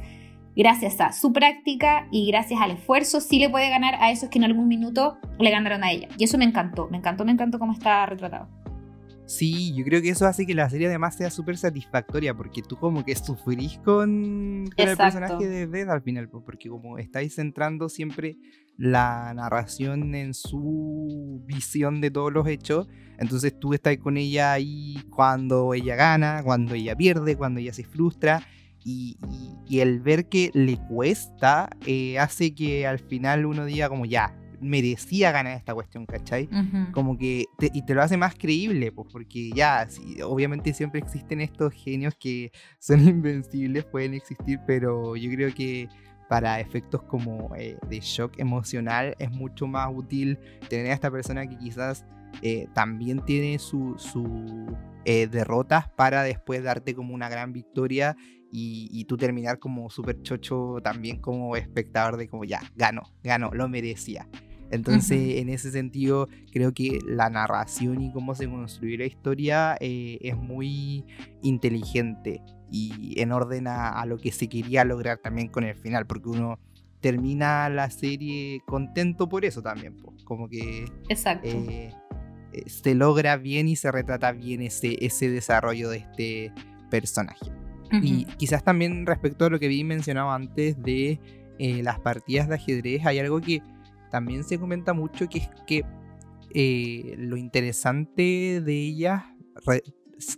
gracias 0.55 1.01
a 1.01 1.13
su 1.13 1.33
práctica 1.33 2.07
y 2.11 2.27
gracias 2.29 2.61
al 2.61 2.73
esfuerzo, 2.73 3.21
sí 3.21 3.39
le 3.39 3.51
puede 3.51 3.69
ganar 3.71 3.97
a 4.01 4.11
esos 4.11 4.29
que 4.29 4.39
en 4.39 4.45
algún 4.45 4.69
minuto 4.69 5.19
le 5.39 5.51
ganaron 5.51 5.83
a 5.83 5.91
ella. 5.91 6.09
Y 6.19 6.25
eso 6.25 6.39
me 6.39 6.45
encantó, 6.45 6.89
me 6.91 6.99
encantó, 6.99 7.25
me 7.25 7.33
encantó 7.33 7.59
cómo 7.59 7.73
está 7.73 8.07
retratado. 8.07 8.49
Sí, 9.27 9.75
yo 9.75 9.85
creo 9.85 10.01
que 10.01 10.11
eso 10.11 10.25
hace 10.25 10.47
que 10.47 10.55
la 10.55 10.71
serie 10.71 10.87
además 10.87 11.17
sea 11.17 11.31
súper 11.31 11.57
satisfactoria, 11.57 12.33
porque 12.33 12.63
tú 12.63 12.77
como 12.77 13.05
que 13.05 13.17
sufrís 13.17 13.79
con, 13.79 14.71
el 14.77 14.97
personaje 14.97 15.49
de 15.49 15.67
Beth 15.67 15.89
al 15.89 16.03
final, 16.03 16.29
porque 16.29 16.69
como 16.69 16.97
estáis 16.97 17.35
centrando 17.35 17.89
siempre 17.89 18.37
la 18.79 19.33
narración 19.35 20.15
en 20.15 20.33
su 20.33 21.43
visión 21.45 22.01
de 22.01 22.13
todos 22.13 22.33
los 22.33 22.47
hechos, 22.47 22.89
entonces 23.19 23.59
tú 23.59 23.75
estás 23.75 23.97
con 23.97 24.17
ella 24.17 24.53
ahí 24.53 25.03
cuando 25.11 25.75
ella 25.75 25.97
gana, 25.97 26.43
cuando 26.45 26.75
ella 26.75 26.95
pierde, 26.95 27.37
cuando 27.37 27.59
ella 27.59 27.73
se 27.73 27.83
frustra, 27.83 28.47
y, 28.85 29.19
el 29.69 30.01
ver 30.01 30.29
que 30.29 30.53
le 30.55 30.79
cuesta 30.89 31.69
eh, 31.87 32.21
hace 32.21 32.55
que 32.55 32.87
al 32.87 33.01
final 33.01 33.45
uno 33.45 33.65
diga 33.65 33.89
como 33.89 34.07
ya, 34.07 34.39
merecía 34.61 35.33
ganar 35.33 35.57
esta 35.57 35.75
cuestión, 35.75 36.07
¿cachai? 36.07 36.49
Como 36.93 37.17
que, 37.17 37.47
y 37.61 37.83
te 37.85 37.95
lo 37.95 38.03
hace 38.03 38.17
más 38.17 38.35
creíble, 38.35 38.93
pues, 38.93 39.09
porque 39.13 39.51
ya, 39.55 39.87
obviamente 40.25 40.73
siempre 40.73 41.01
existen 41.01 41.41
estos 41.41 41.73
genios 41.73 42.15
que 42.19 42.53
son 42.79 43.01
invencibles, 43.09 43.85
pueden 43.85 44.15
existir, 44.15 44.61
pero 44.67 45.17
yo 45.17 45.31
creo 45.31 45.55
que 45.55 45.89
para 46.29 46.61
efectos 46.61 47.03
como 47.03 47.55
eh, 47.57 47.79
de 47.89 48.01
shock 48.01 48.39
emocional 48.39 49.15
es 49.19 49.31
mucho 49.31 49.67
más 49.67 49.89
útil 49.95 50.39
tener 50.69 50.91
a 50.91 50.95
esta 50.95 51.11
persona 51.11 51.47
que 51.47 51.57
quizás 51.57 52.05
eh, 52.43 52.69
también 52.75 53.25
tiene 53.25 53.59
sus 53.59 54.03
su, 54.03 54.67
eh, 55.05 55.29
derrotas 55.29 55.89
para 55.91 56.23
después 56.23 56.63
darte 56.63 56.95
como 56.95 57.15
una 57.15 57.29
gran 57.29 57.53
victoria 57.53 58.17
y, 58.53 58.89
y 58.93 59.05
tú 59.05 59.17
terminar 59.17 59.59
como 59.59 59.91
súper 59.91 60.23
chocho 60.23 60.77
también 60.83 61.21
como 61.21 61.57
espectador 61.57 62.17
de 62.17 62.29
como 62.29 62.45
ya, 62.45 62.61
ganó, 62.77 63.03
ganó, 63.23 63.51
lo 63.53 63.69
merecía. 63.69 64.29
Entonces, 64.71 65.37
en 65.37 65.49
ese 65.49 65.71
sentido, 65.71 66.29
creo 66.53 66.73
que 66.73 66.99
la 67.07 67.31
narración 67.31 68.03
y 68.03 68.13
cómo 68.13 68.35
se 68.35 68.49
construye 68.49 68.99
la 68.99 69.07
historia 69.07 69.77
eh, 69.81 70.19
es 70.21 70.37
muy 70.37 71.05
inteligente 71.43 72.43
y 72.71 73.21
en 73.21 73.31
orden 73.31 73.69
a, 73.69 74.05
lo 74.07 74.19
que 74.19 74.33
se 74.33 74.49
quería 74.49 74.85
lograr 74.85 75.19
también 75.19 75.49
con 75.49 75.65
el 75.65 75.77
final, 75.77 76.07
porque 76.07 76.29
uno 76.29 76.59
termina 77.01 77.69
la 77.69 77.91
serie 77.91 78.61
contento 78.67 79.29
por 79.29 79.45
eso 79.45 79.63
también, 79.63 79.97
como 80.25 80.49
que 80.49 80.87
eh, 81.09 81.91
eh, 82.53 82.63
se 82.67 82.95
logra 82.97 83.37
bien 83.37 83.69
y 83.69 83.77
se 83.77 83.93
retrata 83.93 84.33
bien 84.33 84.63
ese, 84.63 84.97
ese 85.05 85.31
desarrollo 85.31 85.91
de 85.91 85.99
este 85.99 86.53
personaje. 86.91 87.53
Y 87.93 88.25
quizás 88.37 88.65
también 88.65 89.07
respecto 89.07 89.45
a 89.45 89.51
lo 89.51 89.59
que 89.59 89.69
vi 89.69 89.85
mencionado 89.85 90.31
antes 90.31 90.81
de 90.83 91.21
las 91.59 92.01
partidas 92.01 92.49
de 92.49 92.55
ajedrez, 92.57 93.07
hay 93.07 93.19
algo 93.19 93.41
que 93.41 93.63
también 94.11 94.45
se 94.45 94.59
comenta 94.59 94.93
mucho 94.93 95.29
que 95.29 95.39
es 95.39 95.49
que 95.67 95.85
eh, 96.55 97.15
lo 97.19 97.37
interesante 97.37 98.63
de 98.63 98.73
ellas 98.73 99.25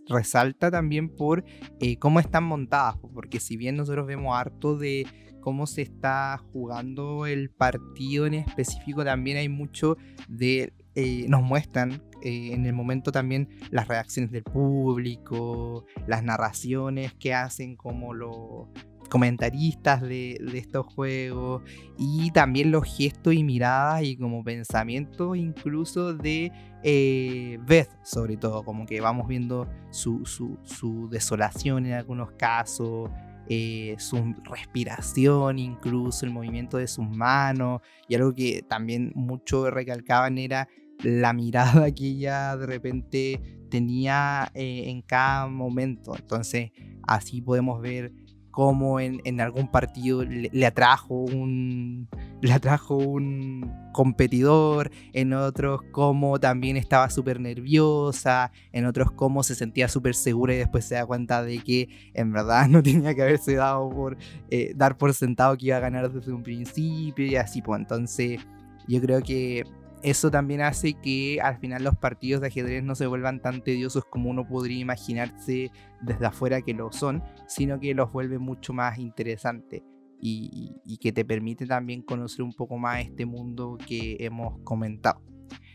resalta 0.08 0.70
también 0.70 1.08
por 1.08 1.44
eh, 1.80 1.96
cómo 1.98 2.18
están 2.18 2.44
montadas, 2.44 2.96
porque 3.14 3.38
si 3.38 3.56
bien 3.56 3.76
nosotros 3.76 4.06
vemos 4.06 4.37
harto 4.37 4.76
de 4.76 5.06
cómo 5.40 5.66
se 5.66 5.82
está 5.82 6.38
jugando 6.52 7.26
el 7.26 7.50
partido 7.50 8.26
en 8.26 8.34
específico, 8.34 9.04
también 9.04 9.37
hay 9.37 9.48
mucho 9.48 9.96
de, 10.28 10.72
eh, 10.96 11.26
nos 11.28 11.42
muestran 11.42 12.02
en 12.22 12.66
el 12.66 12.72
momento 12.72 13.12
también 13.12 13.48
las 13.70 13.88
reacciones 13.88 14.31
del 14.31 14.42
público, 14.42 15.85
las 16.07 16.22
narraciones 16.22 17.14
que 17.14 17.35
hacen 17.35 17.76
como 17.76 18.14
lo, 18.14 18.70
comentaristas 19.09 20.02
de, 20.02 20.38
estos 20.54 20.87
juegos 20.94 21.62
y 21.98 22.31
también 22.31 22.70
los 22.70 22.85
gestos 22.85 23.35
y 23.35 23.42
miradas 23.42 24.02
y 24.02 24.16
como 24.16 24.44
pensamientos 24.44 25.37
incluso 25.37 26.14
de 26.14 26.52
eh, 26.83 27.59
Beth 27.66 27.90
sobre 28.02 28.37
todo, 28.37 28.62
como 28.64 28.87
que 28.87 29.00
vamos 29.00 29.26
viendo 29.26 29.68
su, 29.90 30.24
su, 30.24 31.09
desolación 31.11 31.87
en 31.87 31.94
algunos 31.94 32.33
casos, 32.33 33.11
eh, 33.48 33.96
su 33.98 34.35
respiración 34.44 35.59
incluso, 35.59 36.26
el 36.26 36.33
movimiento 36.33 36.76
de 36.76 36.87
sus 36.87 37.09
manos 37.09 37.81
y 38.09 38.14
algo 38.14 38.35
que 38.35 38.62
también 38.68 39.12
mucho 39.14 39.70
recalcaban 39.70 40.38
era 40.38 40.68
la 41.02 41.32
mirada 41.32 41.90
que 41.92 42.06
ella 42.06 42.56
de 42.56 42.66
repente 42.66 43.58
tenía 43.70 44.50
eh, 44.54 44.84
en 44.87 45.02
cada 45.02 45.46
momento. 45.46 46.14
Entonces 46.16 46.72
así 47.07 47.40
podemos 47.40 47.80
ver 47.80 48.12
cómo 48.59 48.99
en, 48.99 49.40
algún 49.40 49.70
partido 49.70 50.24
le, 50.24 50.66
atrajo 50.66 51.14
un, 51.14 52.09
la 52.42 52.59
trajo 52.59 52.96
un 52.96 53.72
competidor, 53.92 54.90
en 55.12 55.32
otros 55.32 55.82
cómo 55.92 56.40
también 56.40 56.76
estaba 56.76 57.09
súper 57.09 57.38
nerviosa, 57.38 58.51
en 58.72 58.86
otros 58.86 59.12
cómo 59.12 59.44
se 59.44 59.55
sentía 59.55 59.86
súper 59.86 60.16
segura 60.16 60.55
y 60.55 60.59
después 60.59 60.84
se 60.84 60.96
da 60.96 61.07
cuenta 61.07 61.44
de 61.44 61.59
que 61.59 62.11
en 62.14 62.32
verdad 62.32 62.66
no 62.66 62.82
tenía 62.82 63.14
que 63.14 63.22
haberse 63.22 63.55
dado 63.55 63.88
por 63.90 64.18
eh, 64.51 64.72
dar 64.74 64.99
por 64.99 65.14
sentado 65.14 65.57
que 65.57 65.66
iba 65.66 65.76
a 65.76 65.80
ganar 65.80 66.11
desde 66.11 66.32
un 66.32 66.42
principio 66.42 67.26
y 67.26 67.36
así, 67.36 67.62
pues 67.62 67.80
entonces 67.80 68.40
yo 68.88 69.01
creo 69.01 69.22
que 69.22 69.62
eso 70.03 70.30
también 70.30 70.61
hace 70.61 70.94
que 70.94 71.40
al 71.42 71.59
final 71.59 71.84
los 71.84 71.96
partidos 71.96 72.40
de 72.40 72.49
ajedrez 72.49 72.82
no 72.82 72.94
se 72.94 73.07
vuelvan 73.07 73.40
tan 73.40 73.62
tediosos 73.62 74.05
como 74.05 74.30
uno 74.30 74.46
podría 74.46 74.78
imaginarse 74.78 75.70
desde 76.01 76.26
afuera 76.26 76.62
que 76.62 76.74
lo 76.74 76.92
son, 76.92 77.22
sino 77.46 77.80
que 77.80 77.94
los 77.94 78.12
vuelve 78.12 78.38
mucho 78.38 78.72
más 78.72 78.99
interesantes 78.99 79.82
y, 80.20 80.99
que 81.01 81.12
te 81.12 81.24
permite 81.24 81.66
también 81.66 82.03
conocer 82.03 82.42
un 82.42 82.53
poco 82.53 82.76
más 82.76 83.01
este 83.01 83.24
mundo 83.26 83.78
que 83.86 84.16
hemos 84.20 84.61
comentado. 84.64 85.22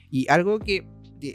Y 0.09 0.29
algo 0.29 0.59
que 0.59 0.87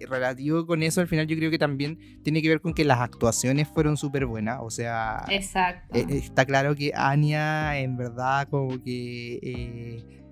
relativo 0.06 0.66
con 0.66 0.82
eso 0.82 1.00
al 1.00 1.08
final 1.08 1.26
yo 1.26 1.36
creo 1.36 1.50
que 1.50 1.58
también 1.58 1.98
tiene 2.22 2.42
que 2.42 2.48
ver 2.50 2.60
con 2.60 2.74
que 2.74 2.84
las 2.84 3.00
actuaciones 3.00 3.68
fueron 3.68 3.96
súper 3.96 4.26
buenas, 4.26 4.58
o 4.60 4.68
sea, 4.68 5.24
Exacto. 5.30 5.96
E, 5.96 6.18
está 6.18 6.44
claro 6.44 6.74
que 6.74 6.92
Anya 6.94 7.78
en 7.78 7.96
verdad 7.96 8.48
como 8.48 8.82
que... 8.82 9.38
Eh, 9.42 10.24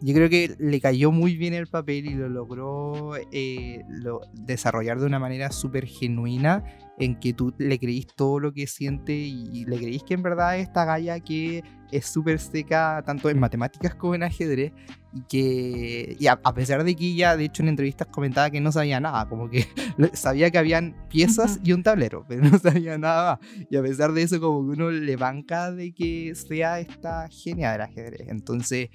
yo 0.00 0.14
creo 0.14 0.28
que 0.30 0.54
le 0.58 0.80
cayó 0.80 1.10
muy 1.10 1.36
bien 1.36 1.54
el 1.54 1.66
papel 1.66 2.06
y 2.06 2.14
lo 2.14 2.28
logró 2.28 3.12
eh, 3.32 3.82
desarrollar 4.34 5.00
de 5.00 5.06
una 5.06 5.18
manera 5.18 5.50
súper 5.50 5.86
genuina 5.86 6.64
en 6.98 7.18
que 7.18 7.32
tú 7.32 7.54
le 7.58 7.78
creís 7.78 8.06
todo 8.06 8.40
lo 8.40 8.52
que 8.52 8.66
siente 8.66 9.12
y, 9.12 9.64
le 9.64 9.76
creís 9.76 10.02
que 10.02 10.14
en 10.14 10.22
verdad 10.22 10.58
esta 10.58 10.84
galla 10.84 11.20
que 11.20 11.62
es 11.90 12.06
súper 12.06 12.38
seca 12.38 13.02
tanto 13.04 13.30
en 13.30 13.38
matemáticas 13.38 13.94
como 13.94 14.14
en 14.14 14.22
ajedrez 14.22 14.72
y 15.12 15.22
que 15.22 16.16
y 16.18 16.26
a, 16.26 16.36
pesar 16.36 16.84
de 16.84 16.94
que 16.94 17.06
ella 17.06 17.36
de 17.36 17.44
hecho 17.44 17.62
en 17.62 17.68
entrevistas 17.68 18.08
comentaba 18.08 18.50
que 18.50 18.60
no 18.60 18.72
sabía 18.72 19.00
nada, 19.00 19.28
como 19.28 19.48
que 19.48 19.66
sabía 20.12 20.50
que 20.50 20.58
habían 20.58 20.94
piezas 21.08 21.60
y 21.64 21.72
un 21.72 21.82
tablero, 21.82 22.24
pero 22.28 22.42
no 22.42 22.58
sabía 22.58 22.98
nada 22.98 23.38
más. 23.40 23.66
Y 23.70 23.76
a 23.76 23.82
pesar 23.82 24.12
de 24.12 24.22
eso 24.22 24.40
como 24.40 24.60
que 24.66 24.80
uno 24.80 24.90
le 24.90 25.16
banca 25.16 25.72
de 25.72 25.92
que 25.92 26.34
sea 26.34 26.80
esta 26.80 27.28
genia 27.30 27.72
del 27.72 27.82
ajedrez. 27.82 28.28
Entonces 28.28 28.90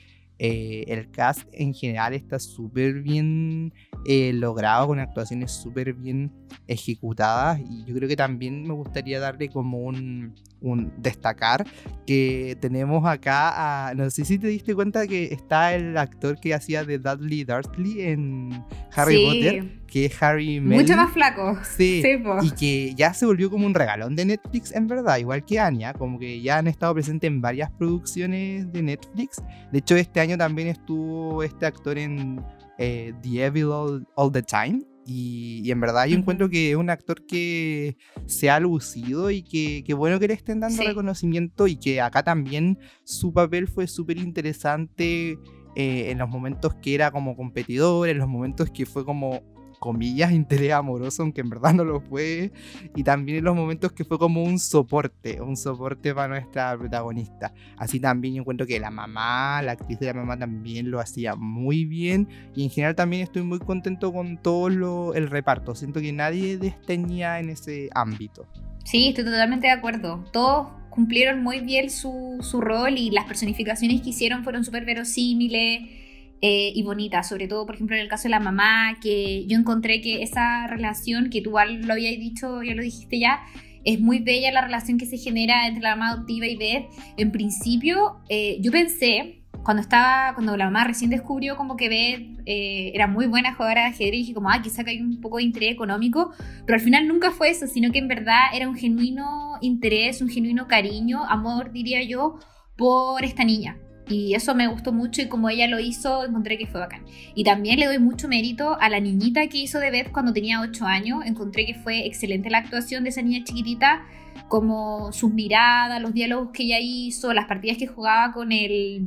eh, 0.45 0.83
el 0.89 1.09
cast 1.09 1.47
en 1.53 1.73
general 1.73 2.13
está 2.13 2.37
súper 2.37 3.01
bien 3.01 3.73
eh, 4.05 4.31
logrado, 4.33 4.87
con 4.87 4.99
actuaciones 4.99 5.51
súper 5.51 5.93
bien 5.93 6.31
ejecutadas. 6.67 7.59
Y 7.59 7.85
yo 7.85 7.95
creo 7.95 8.09
que 8.09 8.15
también 8.15 8.67
me 8.67 8.73
gustaría 8.73 9.19
darle 9.19 9.49
como 9.49 9.79
un, 9.79 10.35
un, 10.61 10.91
destacar 10.97 11.65
que 12.05 12.57
tenemos 12.59 13.05
acá 13.05 13.87
a. 13.87 13.93
No 13.93 14.09
sé 14.09 14.25
si 14.25 14.37
te 14.37 14.47
diste 14.47 14.75
cuenta 14.75 15.07
que 15.07 15.25
está 15.25 15.73
el 15.73 15.97
actor 15.97 16.39
que 16.39 16.53
hacía 16.53 16.83
de 16.83 16.99
Dudley 16.99 17.43
Dursley 17.43 18.01
en 18.01 18.63
Harry 18.95 19.25
Potter, 19.25 19.81
que 19.87 20.05
es 20.05 20.23
Harry 20.23 20.59
Mucho 20.59 20.95
más 20.95 21.11
flaco. 21.11 21.57
Sí. 21.63 22.03
y 22.41 22.51
que 22.51 22.93
ya 22.95 23.13
se 23.13 23.25
volvió 23.25 23.49
como 23.49 23.65
un 23.65 23.73
regalón 23.73 24.15
de 24.15 24.25
Netflix, 24.25 24.73
en 24.73 24.87
verdad, 24.87 25.17
igual 25.17 25.45
que 25.45 25.59
Anya, 25.59 25.93
como 25.93 26.19
que 26.19 26.41
ya 26.41 26.57
han 26.57 26.67
estado 26.67 26.93
presentes 26.93 27.27
en 27.27 27.41
varias 27.41 27.71
producciones 27.71 28.71
de 28.71 28.81
Netflix. 28.81 29.41
De 29.71 29.79
hecho, 29.79 29.95
este 29.95 30.19
año 30.19 30.37
también 30.37 30.67
estuvo 30.67 31.43
este 31.43 31.65
actor 31.65 31.97
en 31.97 32.43
eh, 32.77 33.13
The 33.21 33.45
Evil 33.45 34.05
All 34.15 34.31
the 34.31 34.43
Time. 34.43 34.81
Y, 35.05 35.69
en 35.69 35.81
verdad 35.81 36.05
yo 36.05 36.17
encuentro 36.17 36.49
que 36.49 36.71
es 36.71 36.77
un 36.77 36.89
actor 36.89 37.25
que 37.25 37.97
se 38.25 38.49
ha 38.49 38.59
lucido 38.61 39.31
y 39.31 39.43
que, 39.43 39.93
bueno 39.93 40.17
que 40.17 40.29
le 40.29 40.33
estén 40.33 40.61
dando 40.61 40.81
reconocimiento 40.81 41.67
y 41.67 41.75
que 41.75 41.99
acá 41.99 42.23
también 42.23 42.79
su 43.03 43.33
papel 43.33 43.67
fue 43.67 43.87
súper 43.87 44.17
interesante 44.17 45.37
eh, 45.75 46.09
en 46.09 46.19
los 46.19 46.29
momentos 46.29 46.75
que 46.75 46.95
era 46.95 47.11
como 47.11 47.35
competidor, 47.35 48.07
en 48.07 48.19
los 48.19 48.29
momentos 48.29 48.69
que 48.69 48.85
fue 48.85 49.03
como 49.03 49.41
comillas, 49.83 50.31
interés 50.41 50.71
amoroso, 50.71 51.23
aunque 51.23 51.41
en 51.41 51.49
verdad 51.49 51.73
no 51.73 51.83
lo 51.83 51.99
fue. 51.99 52.53
Y 52.95 53.03
también 53.03 53.39
en 53.39 53.43
los 53.43 53.55
momentos 53.55 53.91
que 53.91 54.05
fue 54.05 54.17
como 54.17 54.41
un 54.41 54.57
soporte, 54.57 55.41
un 55.41 55.57
soporte 55.57 56.15
para 56.15 56.29
nuestra 56.29 56.77
protagonista. 56.77 57.53
Así 57.77 57.99
también 57.99 58.35
yo 58.35 58.41
encuentro 58.41 58.65
que 58.65 58.79
la 58.79 58.89
mamá, 58.89 59.61
la 59.61 59.73
actriz 59.73 59.99
de 59.99 60.05
la 60.05 60.13
mamá 60.13 60.39
también 60.39 60.89
lo 60.89 61.01
hacía 61.01 61.35
muy 61.35 61.83
bien. 61.83 62.29
Y 62.55 62.63
en 62.63 62.69
general 62.69 62.95
también 62.95 63.23
estoy 63.23 63.43
muy 63.43 63.59
contento 63.59 64.13
con 64.13 64.37
todo 64.37 65.13
el 65.13 65.29
reparto. 65.29 65.75
Siento 65.75 65.99
que 65.99 66.13
nadie 66.13 66.57
desteñía 66.57 67.39
en 67.39 67.49
ese 67.49 67.89
ámbito. 67.93 68.47
Sí, 68.85 69.09
estoy 69.09 69.25
totalmente 69.25 69.67
de 69.67 69.73
acuerdo. 69.73 70.23
Todos 70.31 70.69
cumplieron 70.89 71.43
muy 71.43 71.59
bien 71.59 71.89
su, 71.89 72.37
su 72.39 72.61
rol 72.61 72.97
y 72.97 73.11
las 73.11 73.25
personificaciones 73.25 74.01
que 74.01 74.11
hicieron 74.11 74.43
fueron 74.43 74.63
súper 74.63 74.85
verosímiles 74.85 76.02
eh, 76.45 76.73
y 76.75 76.83
bonita, 76.83 77.23
sobre 77.23 77.47
todo, 77.47 77.65
por 77.65 77.75
ejemplo, 77.75 77.95
en 77.95 78.01
el 78.01 78.09
caso 78.09 78.23
de 78.23 78.31
la 78.31 78.41
mamá, 78.41 78.97
que 79.01 79.45
yo 79.47 79.57
encontré 79.57 80.01
que 80.01 80.23
esa 80.23 80.67
relación, 80.67 81.29
que 81.29 81.41
tú 81.41 81.51
lo 81.51 81.93
habías 81.93 82.19
dicho, 82.19 82.61
ya 82.63 82.75
lo 82.75 82.83
dijiste 82.83 83.17
ya, 83.17 83.39
es 83.85 84.01
muy 84.01 84.19
bella 84.19 84.51
la 84.51 84.59
relación 84.59 84.97
que 84.97 85.05
se 85.05 85.17
genera 85.17 85.67
entre 85.67 85.81
la 85.81 85.95
mamá 85.95 86.09
adoptiva 86.09 86.45
y 86.45 86.57
Beth. 86.57 86.87
En 87.15 87.31
principio, 87.31 88.17
eh, 88.27 88.57
yo 88.59 88.73
pensé, 88.73 89.45
cuando 89.63 89.81
estaba, 89.81 90.33
cuando 90.33 90.57
la 90.57 90.65
mamá 90.65 90.83
recién 90.83 91.09
descubrió 91.09 91.55
como 91.55 91.77
que 91.77 91.87
Beth 91.87 92.41
eh, 92.45 92.91
era 92.93 93.07
muy 93.07 93.25
buena 93.27 93.53
jugadora 93.53 93.83
de 93.83 93.87
ajedrez, 93.91 94.11
dije 94.11 94.33
como, 94.33 94.49
ah, 94.49 94.61
quizá 94.61 94.83
que 94.83 94.91
hay 94.91 94.99
un 94.99 95.21
poco 95.21 95.37
de 95.37 95.43
interés 95.43 95.71
económico, 95.71 96.33
pero 96.65 96.75
al 96.75 96.83
final 96.83 97.07
nunca 97.07 97.31
fue 97.31 97.51
eso, 97.51 97.67
sino 97.67 97.89
que 97.93 97.99
en 97.99 98.09
verdad 98.09 98.53
era 98.53 98.67
un 98.67 98.75
genuino 98.75 99.59
interés, 99.61 100.21
un 100.21 100.27
genuino 100.27 100.67
cariño, 100.67 101.23
amor, 101.23 101.71
diría 101.71 102.03
yo, 102.03 102.37
por 102.75 103.23
esta 103.23 103.45
niña. 103.45 103.77
Y 104.09 104.33
eso 104.35 104.53
me 104.53 104.67
gustó 104.67 104.91
mucho 104.91 105.21
y 105.21 105.27
como 105.27 105.49
ella 105.49 105.67
lo 105.67 105.79
hizo, 105.79 106.25
encontré 106.25 106.57
que 106.57 106.67
fue 106.67 106.81
bacán. 106.81 107.05
Y 107.35 107.43
también 107.43 107.79
le 107.79 107.85
doy 107.85 107.99
mucho 107.99 108.27
mérito 108.27 108.77
a 108.79 108.89
la 108.89 108.99
niñita 108.99 109.47
que 109.47 109.59
hizo 109.59 109.79
de 109.79 109.91
Beth 109.91 110.11
cuando 110.11 110.33
tenía 110.33 110.61
8 110.61 110.85
años. 110.85 111.25
Encontré 111.25 111.65
que 111.65 111.73
fue 111.73 112.05
excelente 112.05 112.49
la 112.49 112.59
actuación 112.59 113.03
de 113.03 113.09
esa 113.09 113.21
niña 113.21 113.43
chiquitita, 113.43 114.03
como 114.49 115.11
sus 115.13 115.33
miradas, 115.33 116.01
los 116.01 116.13
diálogos 116.13 116.49
que 116.51 116.63
ella 116.63 116.79
hizo, 116.81 117.33
las 117.33 117.45
partidas 117.45 117.77
que 117.77 117.87
jugaba 117.87 118.33
con 118.33 118.51
el, 118.51 119.05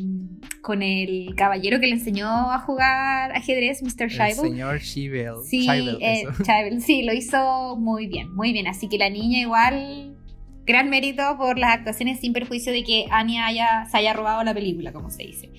con 0.62 0.82
el 0.82 1.34
caballero 1.36 1.78
que 1.78 1.88
le 1.88 1.94
enseñó 1.94 2.28
a 2.28 2.58
jugar 2.60 3.32
ajedrez, 3.32 3.82
Mr. 3.82 4.10
Scheibel. 4.10 4.30
El 4.30 4.50
señor 4.50 4.80
Scheibel. 4.80 5.34
Sí, 5.44 5.68
eh, 6.00 6.26
sí, 6.80 7.02
lo 7.02 7.12
hizo 7.12 7.76
muy 7.76 8.06
bien, 8.06 8.34
muy 8.34 8.52
bien. 8.52 8.66
Así 8.66 8.88
que 8.88 8.96
la 8.96 9.10
niña 9.10 9.40
igual 9.40 10.16
gran 10.66 10.90
mérito 10.90 11.22
por 11.38 11.58
las 11.58 11.74
actuaciones 11.74 12.20
sin 12.20 12.32
perjuicio 12.32 12.72
de 12.72 12.82
que 12.82 13.06
Anya 13.10 13.46
haya, 13.46 13.86
se 13.86 13.96
haya 13.96 14.12
robado 14.12 14.42
la 14.42 14.52
película, 14.52 14.92
como 14.92 15.10
se 15.10 15.22
dice. 15.22 15.50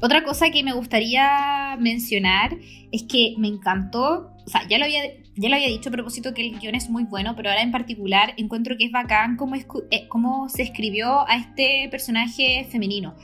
Otra 0.00 0.24
cosa 0.24 0.50
que 0.50 0.64
me 0.64 0.72
gustaría 0.72 1.76
mencionar 1.78 2.56
es 2.90 3.02
que 3.02 3.34
me 3.36 3.48
encantó, 3.48 4.32
o 4.46 4.48
sea, 4.48 4.66
ya 4.66 4.78
lo 4.78 4.86
había, 4.86 5.02
ya 5.36 5.48
lo 5.48 5.54
había 5.54 5.68
dicho 5.68 5.90
a 5.90 5.92
propósito 5.92 6.32
que 6.32 6.46
el 6.46 6.58
guion 6.58 6.74
es 6.74 6.88
muy 6.88 7.04
bueno, 7.04 7.36
pero 7.36 7.50
ahora 7.50 7.62
en 7.62 7.70
particular 7.70 8.32
encuentro 8.38 8.76
que 8.78 8.86
es 8.86 8.90
bacán 8.90 9.36
cómo, 9.36 9.54
eh, 9.54 10.08
cómo 10.08 10.48
se 10.48 10.62
escribió 10.62 11.28
a 11.28 11.36
este 11.36 11.88
personaje 11.90 12.66
femenino 12.70 13.14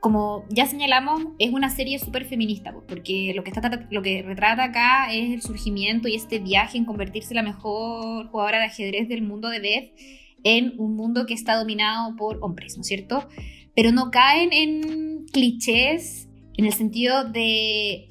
como 0.00 0.46
ya 0.48 0.66
señalamos, 0.66 1.20
es 1.38 1.52
una 1.52 1.68
serie 1.68 1.98
súper 1.98 2.24
feminista, 2.24 2.72
porque 2.88 3.32
lo 3.36 3.44
que, 3.44 3.50
está, 3.50 3.86
lo 3.90 4.00
que 4.00 4.22
retrata 4.22 4.64
acá 4.64 5.12
es 5.12 5.30
el 5.30 5.42
surgimiento 5.42 6.08
y 6.08 6.14
este 6.14 6.38
viaje 6.38 6.78
en 6.78 6.86
convertirse 6.86 7.34
en 7.34 7.36
la 7.36 7.42
mejor 7.42 8.28
jugadora 8.28 8.58
de 8.58 8.64
ajedrez 8.64 9.08
del 9.08 9.22
mundo 9.22 9.50
de 9.50 9.60
Beth 9.60 10.19
en 10.44 10.74
un 10.78 10.96
mundo 10.96 11.26
que 11.26 11.34
está 11.34 11.56
dominado 11.56 12.16
por 12.16 12.38
hombres, 12.42 12.76
¿no 12.76 12.82
es 12.82 12.88
cierto? 12.88 13.28
Pero 13.74 13.92
no 13.92 14.10
caen 14.10 14.52
en 14.52 15.26
clichés 15.32 16.30
en 16.60 16.66
el 16.66 16.74
sentido 16.74 17.24
de, 17.24 18.10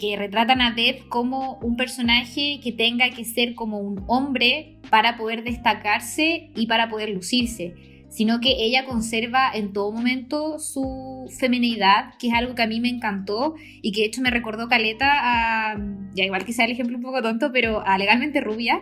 que 0.00 0.16
retratan 0.16 0.60
a 0.60 0.72
Beth 0.72 1.08
como 1.08 1.58
un 1.62 1.76
personaje 1.76 2.60
que 2.62 2.70
tenga 2.70 3.10
que 3.10 3.24
ser 3.24 3.56
como 3.56 3.80
un 3.80 4.04
hombre 4.06 4.78
para 4.88 5.16
poder 5.16 5.42
destacarse 5.42 6.50
y 6.54 6.66
para 6.68 6.88
poder 6.88 7.10
lucirse, 7.10 7.74
sino 8.08 8.38
que 8.38 8.64
ella 8.64 8.84
conserva 8.84 9.50
en 9.52 9.72
todo 9.72 9.90
momento 9.90 10.60
su 10.60 11.28
feminidad, 11.40 12.14
que 12.20 12.28
es 12.28 12.34
algo 12.34 12.54
que 12.54 12.62
a 12.62 12.68
mí 12.68 12.80
me 12.80 12.88
encantó 12.88 13.56
y 13.82 13.90
que 13.90 14.02
de 14.02 14.06
hecho 14.06 14.20
me 14.20 14.30
recordó 14.30 14.68
Caleta 14.68 15.10
a, 15.10 15.76
ya 16.14 16.24
igual 16.24 16.44
que 16.44 16.52
sea 16.52 16.66
el 16.66 16.70
ejemplo 16.70 16.96
un 16.98 17.02
poco 17.02 17.20
tonto, 17.20 17.50
pero 17.52 17.84
a 17.84 17.98
Legalmente 17.98 18.40
Rubia, 18.40 18.80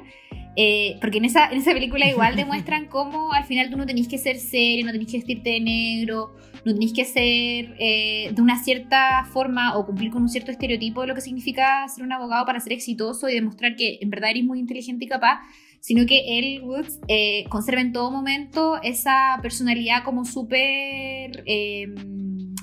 eh, 0.56 0.96
porque 1.00 1.18
en 1.18 1.26
esa, 1.26 1.50
en 1.50 1.58
esa 1.58 1.72
película 1.72 2.08
igual 2.08 2.34
demuestran 2.36 2.86
cómo 2.86 3.32
al 3.32 3.44
final 3.44 3.70
tú 3.70 3.76
no 3.76 3.86
tenés 3.86 4.08
que 4.08 4.18
ser 4.18 4.38
serio, 4.38 4.86
no 4.86 4.92
tenés 4.92 5.08
que 5.08 5.18
vestirte 5.18 5.50
de 5.50 5.60
negro, 5.60 6.34
no 6.64 6.72
tenés 6.72 6.92
que 6.92 7.04
ser 7.04 7.76
eh, 7.78 8.30
de 8.32 8.42
una 8.42 8.62
cierta 8.62 9.24
forma 9.32 9.76
o 9.76 9.86
cumplir 9.86 10.10
con 10.10 10.22
un 10.22 10.28
cierto 10.28 10.50
estereotipo 10.50 11.02
de 11.02 11.08
lo 11.08 11.14
que 11.14 11.20
significa 11.20 11.86
ser 11.88 12.04
un 12.04 12.12
abogado 12.12 12.46
para 12.46 12.58
ser 12.60 12.72
exitoso 12.72 13.28
y 13.28 13.34
demostrar 13.34 13.76
que 13.76 13.98
en 14.00 14.10
verdad 14.10 14.30
eres 14.30 14.44
muy 14.44 14.58
inteligente 14.58 15.04
y 15.04 15.08
capaz, 15.08 15.40
sino 15.80 16.06
que 16.06 16.38
él, 16.38 16.62
Woods, 16.62 17.00
eh, 17.06 17.44
conserva 17.50 17.82
en 17.82 17.92
todo 17.92 18.10
momento 18.10 18.80
esa 18.82 19.38
personalidad 19.42 20.02
como 20.04 20.24
súper... 20.24 21.44
Em, 21.46 22.54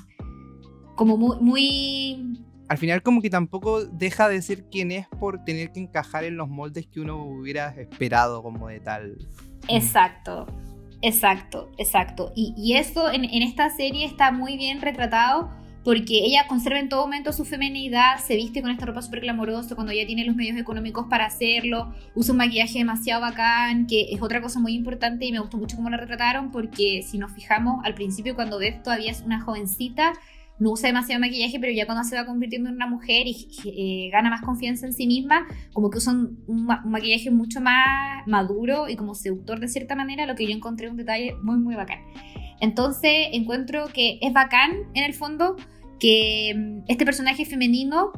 como 0.96 1.16
muy, 1.16 1.36
muy 1.40 2.33
al 2.68 2.78
final 2.78 3.02
como 3.02 3.20
que 3.20 3.30
tampoco 3.30 3.84
deja 3.84 4.28
de 4.28 4.40
ser 4.42 4.64
quien 4.70 4.90
es 4.92 5.06
por 5.20 5.44
tener 5.44 5.72
que 5.72 5.80
encajar 5.80 6.24
en 6.24 6.36
los 6.36 6.48
moldes 6.48 6.86
que 6.86 7.00
uno 7.00 7.22
hubiera 7.24 7.68
esperado 7.70 8.42
como 8.42 8.68
de 8.68 8.80
tal. 8.80 9.18
Exacto, 9.68 10.46
exacto, 11.02 11.70
exacto. 11.78 12.32
Y, 12.34 12.54
y 12.56 12.74
eso 12.76 13.12
en, 13.12 13.24
esta 13.24 13.70
serie 13.70 14.06
está 14.06 14.32
muy 14.32 14.56
bien 14.56 14.80
retratado 14.80 15.50
porque 15.84 16.24
ella 16.24 16.46
conserva 16.48 16.78
en 16.78 16.88
todo 16.88 17.02
momento 17.02 17.30
su 17.34 17.44
feminidad, 17.44 18.18
se 18.18 18.36
viste 18.36 18.62
con 18.62 18.70
esta 18.70 18.86
ropa 18.86 19.02
súper 19.02 19.20
glamorosa 19.20 19.74
cuando 19.74 19.92
ella 19.92 20.06
tiene 20.06 20.24
los 20.24 20.34
medios 20.34 20.56
económicos 20.56 21.06
para 21.10 21.26
hacerlo, 21.26 21.94
usa 22.14 22.32
un 22.32 22.38
maquillaje 22.38 22.78
demasiado 22.78 23.20
bacán, 23.20 23.86
que 23.86 24.08
es 24.10 24.22
otra 24.22 24.40
cosa 24.40 24.60
muy 24.60 24.72
importante 24.72 25.26
y 25.26 25.32
me 25.32 25.40
gustó 25.40 25.58
mucho 25.58 25.76
cómo 25.76 25.90
la 25.90 25.98
retrataron, 25.98 26.50
porque 26.50 27.04
si 27.06 27.18
nos 27.18 27.32
fijamos 27.32 27.84
al 27.84 27.94
principio 27.94 28.34
cuando 28.34 28.58
Beth 28.58 28.82
todavía 28.82 29.10
es 29.10 29.20
una 29.20 29.42
jovencita, 29.42 30.14
no 30.58 30.70
usa 30.70 30.88
demasiado 30.88 31.20
maquillaje, 31.20 31.58
pero 31.58 31.72
ya 31.72 31.86
cuando 31.86 32.04
se 32.04 32.16
va 32.16 32.26
convirtiendo 32.26 32.68
en 32.68 32.76
una 32.76 32.86
mujer 32.86 33.26
y 33.26 33.48
eh, 33.64 34.10
gana 34.10 34.30
más 34.30 34.42
confianza 34.42 34.86
en 34.86 34.92
sí 34.92 35.06
misma, 35.06 35.46
como 35.72 35.90
que 35.90 35.98
usa 35.98 36.12
un, 36.12 36.42
un, 36.46 36.66
maquillaje 36.66 37.30
mucho 37.30 37.60
más 37.60 38.26
maduro 38.26 38.88
y 38.88 38.96
como 38.96 39.14
seductor 39.14 39.60
de 39.60 39.68
cierta 39.68 39.94
manera, 39.96 40.26
lo 40.26 40.34
que 40.34 40.46
yo 40.46 40.52
encontré 40.52 40.88
un 40.88 40.96
detalle 40.96 41.34
muy, 41.42 41.58
muy 41.58 41.74
bacán. 41.74 41.98
Entonces 42.60 43.28
encuentro 43.32 43.86
que 43.92 44.18
es 44.22 44.32
bacán 44.32 44.72
en 44.94 45.04
el 45.04 45.14
fondo 45.14 45.56
que 45.98 46.54
mm, 46.56 46.84
este 46.88 47.04
personaje 47.04 47.44
femenino 47.44 48.12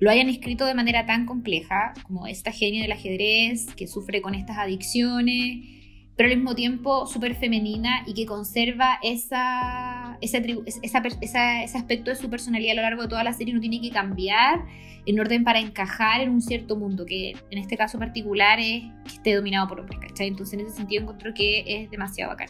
lo 0.00 0.10
hayan 0.10 0.28
escrito 0.28 0.64
de 0.64 0.74
manera 0.74 1.06
tan 1.06 1.26
compleja, 1.26 1.92
como 2.04 2.26
esta 2.26 2.52
genio 2.52 2.82
del 2.82 2.92
ajedrez 2.92 3.66
que 3.74 3.86
sufre 3.86 4.20
con 4.20 4.34
estas 4.34 4.58
adicciones, 4.58 5.77
pero 6.18 6.30
al 6.30 6.36
mismo 6.36 6.56
tiempo 6.56 7.06
súper 7.06 7.36
femenina 7.36 8.02
y 8.04 8.12
que 8.12 8.26
conserva 8.26 8.98
esa, 9.04 10.18
esa, 10.20 10.38
esa, 10.82 10.98
ese 11.20 11.78
aspecto 11.78 12.10
de 12.10 12.16
su 12.16 12.28
personalidad 12.28 12.72
a 12.72 12.74
lo 12.74 12.82
largo 12.82 13.02
de 13.02 13.08
toda 13.08 13.22
la 13.22 13.32
serie, 13.32 13.54
no 13.54 13.60
tiene 13.60 13.80
que 13.80 13.90
cambiar 13.90 14.64
en 15.06 15.20
orden 15.20 15.44
para 15.44 15.60
encajar 15.60 16.20
en 16.20 16.30
un 16.30 16.42
cierto 16.42 16.74
mundo, 16.74 17.06
que 17.06 17.36
en 17.52 17.58
este 17.58 17.76
caso 17.76 18.00
particular 18.00 18.58
es 18.58 18.82
que 19.04 19.14
esté 19.14 19.36
dominado 19.36 19.68
por 19.68 19.78
hombres, 19.78 20.00
¿cachai? 20.00 20.26
Entonces 20.26 20.58
en 20.58 20.66
ese 20.66 20.74
sentido 20.74 21.02
encuentro 21.02 21.32
que 21.32 21.62
es 21.64 21.88
demasiado 21.88 22.32
bacán. 22.32 22.48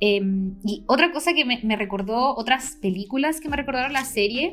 Em, 0.00 0.56
y 0.64 0.82
otra 0.88 1.12
cosa 1.12 1.32
que 1.32 1.44
me, 1.44 1.76
recordó, 1.76 2.34
otras 2.34 2.76
películas 2.82 3.40
que 3.40 3.48
me 3.48 3.56
recordaron 3.56 3.92
la 3.92 4.04
serie, 4.04 4.50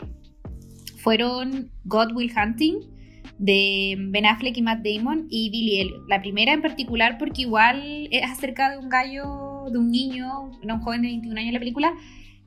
fueron 0.98 1.72
God 1.86 2.12
Will 2.14 2.32
Hunting 2.38 2.97
de 3.38 3.96
Ben 3.98 4.26
Affleck 4.26 4.58
y 4.58 4.62
Matt 4.62 4.84
Damon 4.84 5.28
y 5.30 5.50
Billy 5.50 5.82
Elliot. 5.82 6.08
La 6.08 6.22
primera 6.22 6.54
en 6.54 6.62
particular 6.62 7.18
porque 7.18 7.44
igual 7.44 8.08
es 8.12 8.24
acerca 8.24 8.72
de 8.72 8.78
un 8.78 8.90
gallo, 8.90 9.66
de 9.72 9.78
un 9.78 9.92
niño, 9.92 10.52
un 10.62 10.80
joven 10.80 11.02
de 11.02 11.10
21 11.10 11.40
años 11.40 11.48
en 11.48 11.54
la 11.54 11.60
película, 11.60 11.94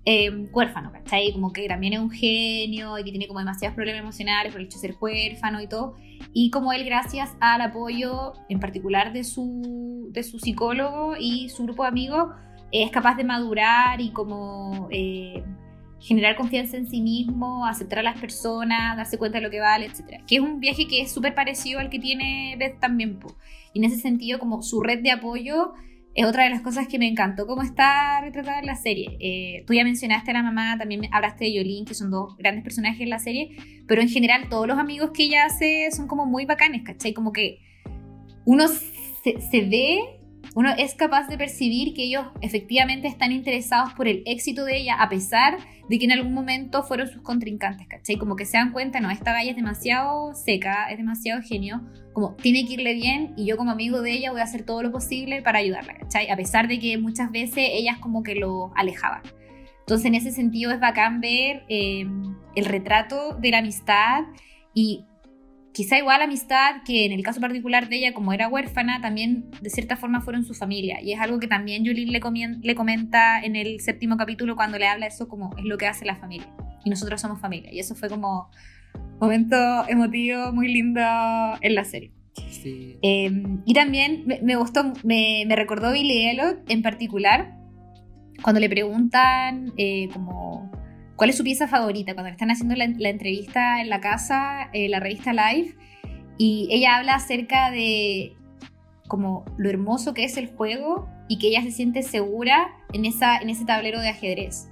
eh, 0.04 0.30
huérfano, 0.52 0.92
¿cachai? 0.92 1.32
Como 1.32 1.52
que 1.52 1.68
también 1.68 1.92
es 1.92 2.00
un 2.00 2.10
genio 2.10 2.98
y 2.98 3.04
que 3.04 3.10
tiene 3.10 3.26
como 3.26 3.40
demasiados 3.40 3.74
problemas 3.74 4.00
emocionales 4.00 4.52
por 4.52 4.60
el 4.60 4.66
hecho 4.66 4.78
de 4.78 4.88
ser 4.88 4.96
huérfano 5.00 5.60
y 5.60 5.66
todo. 5.66 5.96
Y 6.32 6.50
como 6.50 6.72
él, 6.72 6.84
gracias 6.84 7.36
al 7.40 7.60
apoyo 7.60 8.32
en 8.48 8.60
particular 8.60 9.12
de 9.12 9.24
su, 9.24 10.08
de 10.10 10.22
su 10.22 10.38
psicólogo 10.38 11.16
y 11.18 11.48
su 11.50 11.64
grupo 11.64 11.82
de 11.82 11.90
amigos, 11.90 12.28
es 12.72 12.90
capaz 12.90 13.16
de 13.16 13.24
madurar 13.24 14.00
y 14.00 14.10
como 14.10 14.88
eh, 14.90 15.42
generar 16.00 16.34
confianza 16.34 16.76
en 16.76 16.86
sí 16.86 17.00
mismo, 17.00 17.66
aceptar 17.66 18.00
a 18.00 18.02
las 18.02 18.18
personas, 18.18 18.96
darse 18.96 19.18
cuenta 19.18 19.38
de 19.38 19.44
lo 19.44 19.50
que 19.50 19.60
vale, 19.60 19.86
etc. 19.86 20.22
Que 20.26 20.36
es 20.36 20.40
un 20.40 20.58
viaje 20.58 20.86
que 20.88 21.02
es 21.02 21.12
súper 21.12 21.34
parecido 21.34 21.78
al 21.78 21.90
que 21.90 21.98
tiene 21.98 22.56
Beth 22.58 22.80
también. 22.80 23.18
Y 23.72 23.78
en 23.78 23.84
ese 23.84 24.00
sentido, 24.00 24.38
como 24.38 24.62
su 24.62 24.82
red 24.82 25.02
de 25.02 25.10
apoyo 25.10 25.72
es 26.14 26.26
otra 26.26 26.44
de 26.44 26.50
las 26.50 26.62
cosas 26.62 26.88
que 26.88 26.98
me 26.98 27.06
encantó 27.06 27.46
cómo 27.46 27.62
está 27.62 28.20
retratada 28.20 28.58
en 28.58 28.66
la 28.66 28.74
serie. 28.74 29.16
Eh, 29.20 29.64
tú 29.66 29.74
ya 29.74 29.84
mencionaste 29.84 30.32
a 30.32 30.34
la 30.34 30.42
mamá, 30.42 30.76
también 30.76 31.02
hablaste 31.12 31.44
de 31.44 31.54
Yolín, 31.54 31.84
que 31.84 31.94
son 31.94 32.10
dos 32.10 32.36
grandes 32.36 32.64
personajes 32.64 33.00
en 33.00 33.10
la 33.10 33.18
serie, 33.18 33.56
pero 33.86 34.02
en 34.02 34.08
general 34.08 34.48
todos 34.48 34.66
los 34.66 34.78
amigos 34.78 35.10
que 35.14 35.24
ella 35.24 35.44
hace 35.44 35.88
son 35.92 36.08
como 36.08 36.26
muy 36.26 36.46
bacanes, 36.46 36.82
¿cachai? 36.82 37.12
Como 37.12 37.32
que 37.32 37.60
uno 38.44 38.66
se 38.66 39.60
ve 39.62 40.19
uno 40.54 40.70
es 40.76 40.94
capaz 40.94 41.28
de 41.28 41.38
percibir 41.38 41.94
que 41.94 42.04
ellos 42.04 42.26
efectivamente 42.40 43.06
están 43.06 43.30
interesados 43.32 43.92
por 43.94 44.08
el 44.08 44.22
éxito 44.26 44.64
de 44.64 44.78
ella, 44.78 44.96
a 44.96 45.08
pesar 45.08 45.58
de 45.88 45.98
que 45.98 46.04
en 46.04 46.12
algún 46.12 46.34
momento 46.34 46.82
fueron 46.82 47.08
sus 47.08 47.22
contrincantes, 47.22 47.86
¿cachai? 47.86 48.16
Como 48.16 48.36
que 48.36 48.44
se 48.44 48.56
dan 48.56 48.72
cuenta, 48.72 49.00
no, 49.00 49.10
esta 49.10 49.32
galla 49.32 49.50
es 49.50 49.56
demasiado 49.56 50.34
seca, 50.34 50.90
es 50.90 50.98
demasiado 50.98 51.40
genio, 51.42 51.82
como 52.12 52.34
tiene 52.34 52.66
que 52.66 52.74
irle 52.74 52.94
bien 52.94 53.32
y 53.36 53.46
yo 53.46 53.56
como 53.56 53.70
amigo 53.70 54.02
de 54.02 54.12
ella 54.12 54.32
voy 54.32 54.40
a 54.40 54.44
hacer 54.44 54.64
todo 54.64 54.82
lo 54.82 54.90
posible 54.90 55.42
para 55.42 55.60
ayudarla, 55.60 55.94
¿cachai? 55.94 56.30
A 56.30 56.36
pesar 56.36 56.66
de 56.66 56.80
que 56.80 56.98
muchas 56.98 57.30
veces 57.30 57.68
ellas 57.72 57.98
como 57.98 58.22
que 58.22 58.34
lo 58.34 58.72
alejaban. 58.74 59.22
Entonces 59.80 60.06
en 60.06 60.14
ese 60.14 60.32
sentido 60.32 60.72
es 60.72 60.80
bacán 60.80 61.20
ver 61.20 61.64
eh, 61.68 62.06
el 62.54 62.64
retrato 62.64 63.34
de 63.34 63.50
la 63.50 63.58
amistad 63.58 64.24
y 64.74 65.04
quizá 65.72 65.98
igual 65.98 66.22
amistad 66.22 66.82
que 66.84 67.06
en 67.06 67.12
el 67.12 67.22
caso 67.22 67.40
particular 67.40 67.88
de 67.88 67.96
ella, 67.96 68.14
como 68.14 68.32
era 68.32 68.48
huérfana, 68.48 69.00
también 69.00 69.50
de 69.60 69.70
cierta 69.70 69.96
forma 69.96 70.20
fueron 70.20 70.44
su 70.44 70.54
familia. 70.54 71.00
Y 71.02 71.12
es 71.12 71.20
algo 71.20 71.38
que 71.38 71.46
también 71.46 71.84
Julín 71.84 72.12
le, 72.12 72.20
le 72.62 72.74
comenta 72.74 73.40
en 73.40 73.56
el 73.56 73.80
séptimo 73.80 74.16
capítulo 74.16 74.56
cuando 74.56 74.78
le 74.78 74.86
habla 74.86 75.06
eso 75.06 75.28
como 75.28 75.50
es 75.56 75.64
lo 75.64 75.78
que 75.78 75.86
hace 75.86 76.04
la 76.04 76.16
familia. 76.16 76.48
Y 76.84 76.90
nosotros 76.90 77.20
somos 77.20 77.40
familia. 77.40 77.72
Y 77.72 77.78
eso 77.78 77.94
fue 77.94 78.08
como 78.08 78.50
momento 79.20 79.56
emotivo 79.88 80.52
muy 80.52 80.72
lindo 80.72 81.00
en 81.60 81.74
la 81.74 81.84
serie. 81.84 82.12
Em, 83.02 83.62
y 83.64 83.74
también 83.74 84.24
me, 84.42 84.56
gustó, 84.56 84.92
me, 85.04 85.44
me, 85.46 85.56
recordó 85.56 85.92
Billy 85.92 86.26
Elliot 86.26 86.58
en 86.68 86.82
particular, 86.82 87.56
cuando 88.42 88.60
le 88.60 88.68
preguntan 88.68 89.72
eh, 89.76 90.08
como 90.12 90.70
¿Cuál 91.20 91.28
es 91.28 91.36
su 91.36 91.44
pieza 91.44 91.68
favorita? 91.68 92.14
Cuando 92.14 92.30
le 92.30 92.32
están 92.32 92.50
haciendo 92.50 92.74
la, 92.76 92.84
entrevista 93.10 93.82
en 93.82 93.90
la 93.90 94.00
casa, 94.00 94.70
eh, 94.72 94.88
la 94.88 95.00
revista 95.00 95.34
Live, 95.34 95.76
y 96.38 96.66
ella 96.70 96.96
habla 96.96 97.16
acerca 97.16 97.70
de 97.70 98.32
como 99.06 99.44
lo 99.58 99.68
hermoso 99.68 100.14
que 100.14 100.24
es 100.24 100.38
el 100.38 100.46
juego 100.46 101.10
y 101.28 101.38
que 101.38 101.48
ella 101.48 101.60
se 101.60 101.72
siente 101.72 102.02
segura 102.02 102.70
en, 102.94 103.04
esa, 103.04 103.36
en 103.36 103.50
ese 103.50 103.66
tablero 103.66 104.00
de 104.00 104.08
ajedrez. 104.08 104.69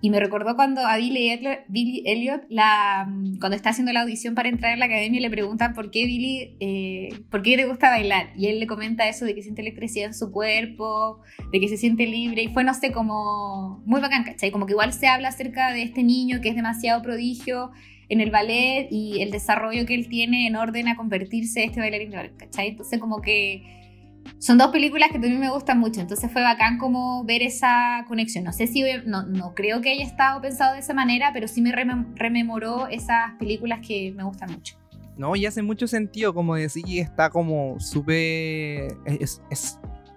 Y 0.00 0.10
me 0.10 0.20
recordó 0.20 0.54
cuando 0.54 0.86
a 0.86 0.96
Billy 0.96 2.02
Elliot, 2.06 2.42
la, 2.48 3.06
mm, 3.08 3.38
cuando 3.40 3.56
está 3.56 3.70
haciendo 3.70 3.92
la 3.92 4.02
audición 4.02 4.36
para 4.36 4.48
entrar 4.48 4.72
en 4.72 4.78
la 4.78 4.86
academia, 4.86 5.20
le 5.20 5.30
preguntan 5.30 5.74
por 5.74 5.90
qué 5.90 6.04
Billy, 6.04 6.56
eh, 6.60 7.08
por 7.30 7.42
qué 7.42 7.56
le 7.56 7.66
gusta 7.66 7.90
bailar. 7.90 8.30
Y 8.36 8.46
él 8.46 8.60
le 8.60 8.68
comenta 8.68 9.08
eso 9.08 9.24
de 9.24 9.34
que 9.34 9.42
siente 9.42 9.62
electricidad 9.62 10.06
en 10.06 10.14
su 10.14 10.30
cuerpo, 10.30 11.20
de 11.52 11.58
que 11.58 11.68
se 11.68 11.76
siente 11.76 12.06
libre. 12.06 12.44
Y 12.44 12.48
fue, 12.48 12.62
no 12.62 12.74
sé, 12.74 12.92
como 12.92 13.82
muy 13.86 14.00
bacán, 14.00 14.22
¿cachai? 14.22 14.52
Como 14.52 14.66
que 14.66 14.72
igual 14.72 14.92
se 14.92 15.08
habla 15.08 15.28
acerca 15.28 15.72
de 15.72 15.82
este 15.82 16.04
niño 16.04 16.40
que 16.40 16.50
es 16.50 16.54
demasiado 16.54 17.02
prodigio 17.02 17.72
en 18.08 18.20
el 18.20 18.30
ballet 18.30 18.88
y 18.90 19.20
el 19.20 19.32
desarrollo 19.32 19.84
que 19.84 19.94
él 19.94 20.08
tiene 20.08 20.46
en 20.46 20.56
orden 20.56 20.88
a 20.88 20.96
convertirse 20.96 21.62
en 21.62 21.70
este 21.70 21.80
bailarín, 21.80 22.12
¿cachai? 22.36 22.68
Entonces 22.68 23.00
como 23.00 23.20
que 23.20 23.77
son 24.38 24.58
dos 24.58 24.68
películas 24.68 25.08
que 25.08 25.18
también 25.18 25.40
me 25.40 25.50
gustan 25.50 25.78
mucho, 25.78 26.00
entonces 26.00 26.30
fue 26.30 26.42
bacán 26.42 26.78
como 26.78 27.24
ver 27.24 27.42
esa 27.42 28.04
conexión. 28.06 28.44
No 28.44 28.52
sé 28.52 28.66
si, 28.66 28.82
no, 29.06 29.26
no 29.26 29.54
creo 29.54 29.80
que 29.80 29.90
haya 29.90 30.04
estado 30.04 30.40
pensado 30.40 30.74
de 30.74 30.80
esa 30.80 30.94
manera, 30.94 31.30
pero 31.32 31.48
sí 31.48 31.62
me 31.62 31.72
rememoró 31.72 32.88
esas 32.88 33.32
películas 33.38 33.80
que 33.86 34.12
me 34.16 34.24
gustan 34.24 34.52
mucho. 34.52 34.76
No, 35.16 35.34
y 35.34 35.46
hace 35.46 35.62
mucho 35.62 35.88
sentido, 35.88 36.32
como 36.32 36.54
decir, 36.54 36.84
está 37.00 37.30
como 37.30 37.80
súper... 37.80 38.96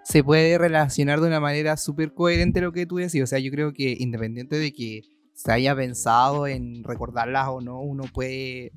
se 0.04 0.24
puede 0.24 0.60
relacionar 0.60 1.20
de 1.20 1.28
una 1.28 1.40
manera 1.40 1.76
súper 1.76 2.14
coherente 2.14 2.62
lo 2.62 2.72
que 2.72 2.86
tú 2.86 2.98
decís. 2.98 3.24
O 3.24 3.28
sea, 3.28 3.40
yo 3.40 3.50
creo 3.50 3.74
que 3.74 3.96
independiente 4.00 4.58
de 4.58 4.72
que 4.72 5.02
se 5.34 5.52
haya 5.52 5.76
pensado 5.76 6.46
en 6.46 6.84
recordarlas 6.84 7.48
o 7.48 7.62
no, 7.62 7.82
uno 7.82 8.04
puede 8.14 8.74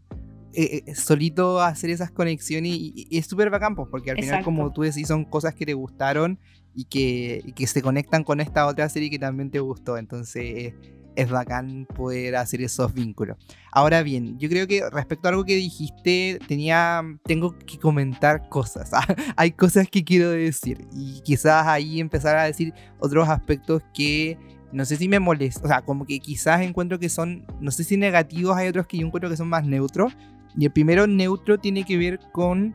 eh, 0.56 0.84
eh, 0.86 0.94
solito 0.94 1.60
hacer 1.60 1.90
esas 1.90 2.10
conexiones 2.10 2.72
y, 2.72 3.08
es 3.10 3.26
súper 3.26 3.50
bacán, 3.50 3.74
pues, 3.74 3.88
porque 3.90 4.10
al 4.10 4.16
final, 4.16 4.44
como 4.44 4.72
tú 4.72 4.82
decís, 4.82 5.08
son 5.08 5.24
cosas 5.24 5.54
que 5.54 5.66
te 5.66 5.74
gustaron 5.74 6.38
y 6.74 6.84
que, 6.84 7.52
que, 7.54 7.66
se 7.66 7.82
conectan 7.82 8.24
con 8.24 8.40
esta 8.40 8.66
otra 8.66 8.88
serie 8.88 9.10
que 9.10 9.18
también 9.18 9.50
te 9.50 9.60
gustó. 9.60 9.96
Entonces 9.96 10.74
es 11.16 11.30
bacán 11.30 11.86
poder 11.86 12.36
hacer 12.36 12.62
esos 12.62 12.92
vínculos. 12.92 13.36
Ahora 13.72 14.02
bien, 14.02 14.38
yo 14.38 14.48
creo 14.48 14.66
que 14.66 14.82
respecto 14.90 15.28
a 15.28 15.30
algo 15.30 15.44
que 15.44 15.56
dijiste, 15.56 16.38
tenía, 16.46 17.02
tengo 17.24 17.56
que 17.58 17.78
comentar 17.78 18.48
cosas. 18.48 18.90
Hay 19.36 19.52
cosas 19.52 19.88
que 19.88 20.04
quiero 20.04 20.30
decir 20.30 20.86
y 20.92 21.20
quizás 21.22 21.66
ahí 21.66 22.00
empezar 22.00 22.36
a 22.36 22.44
decir 22.44 22.72
otros 22.98 23.28
aspectos 23.28 23.82
que 23.94 24.38
no 24.72 24.84
sé 24.84 24.96
si 24.96 25.08
me 25.08 25.20
molesta, 25.20 25.64
o 25.64 25.68
sea, 25.68 25.82
como 25.82 26.04
que 26.04 26.18
quizás 26.18 26.60
encuentro 26.62 26.98
que 26.98 27.08
son, 27.08 27.46
no 27.60 27.70
sé 27.70 27.84
si 27.84 27.96
negativos, 27.96 28.56
hay 28.56 28.66
otros 28.66 28.88
que 28.88 28.98
yo 28.98 29.06
encuentro 29.06 29.30
que 29.30 29.36
son 29.36 29.48
más 29.48 29.64
neutros, 29.64 30.16
y 30.56 30.66
el 30.66 30.72
primero 30.72 31.06
neutro 31.06 31.58
tiene 31.58 31.84
que 31.84 31.96
ver 31.96 32.18
con 32.32 32.74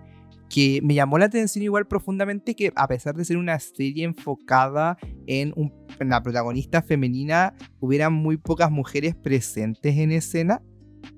que 0.50 0.82
me 0.84 0.96
llamó 0.96 1.18
la 1.18 1.26
atención 1.26 1.64
igual 1.64 1.88
profundamente 1.88 2.56
que 2.56 2.74
a 2.76 2.88
pesar 2.88 3.16
de 3.16 3.24
ser 3.24 3.38
una 3.38 3.60
serie 3.60 4.04
enfocada 4.04 4.98
en, 5.28 5.54
la 6.00 6.24
protagonista 6.24 6.82
femenina, 6.82 7.54
hubieran 7.80 8.14
muy 8.14 8.38
pocas 8.38 8.72
mujeres 8.72 9.16
presentes 9.16 9.98
en 9.98 10.12
escena. 10.12 10.62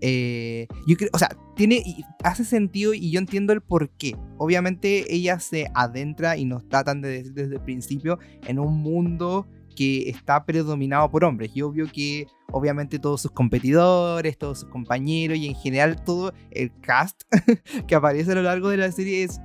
Eh, 0.01 0.67
yo 0.85 0.95
creo, 0.97 1.09
o 1.13 1.17
sea, 1.17 1.29
tiene, 1.55 1.83
hace 2.23 2.43
sentido 2.43 2.93
y 2.93 3.11
yo 3.11 3.19
entiendo 3.19 3.53
el 3.53 3.61
por 3.61 3.89
qué. 3.91 4.15
Obviamente 4.37 5.13
ella 5.13 5.39
se 5.39 5.71
adentra 5.73 6.35
y 6.35 6.45
nos 6.45 6.67
tratan 6.67 7.01
de 7.01 7.09
decir 7.09 7.33
desde 7.33 7.55
el 7.55 7.61
principio 7.61 8.19
en 8.47 8.59
un 8.59 8.81
mundo 8.81 9.47
que 9.81 10.11
está 10.11 10.45
predominado 10.45 11.09
por 11.09 11.23
hombres. 11.23 11.49
Y 11.55 11.63
obvio 11.63 11.91
que 11.91 12.27
obviamente 12.51 12.99
todos 12.99 13.23
sus 13.23 13.31
competidores, 13.31 14.37
todos 14.37 14.59
sus 14.59 14.69
compañeros 14.69 15.39
y 15.39 15.47
en 15.47 15.55
general 15.55 16.03
todo 16.03 16.33
el 16.51 16.71
cast 16.81 17.23
que 17.87 17.95
aparece 17.95 18.31
a 18.31 18.35
lo 18.35 18.43
largo 18.43 18.69
de 18.69 18.77
la 18.77 18.91
serie 18.91 19.23
es 19.23 19.41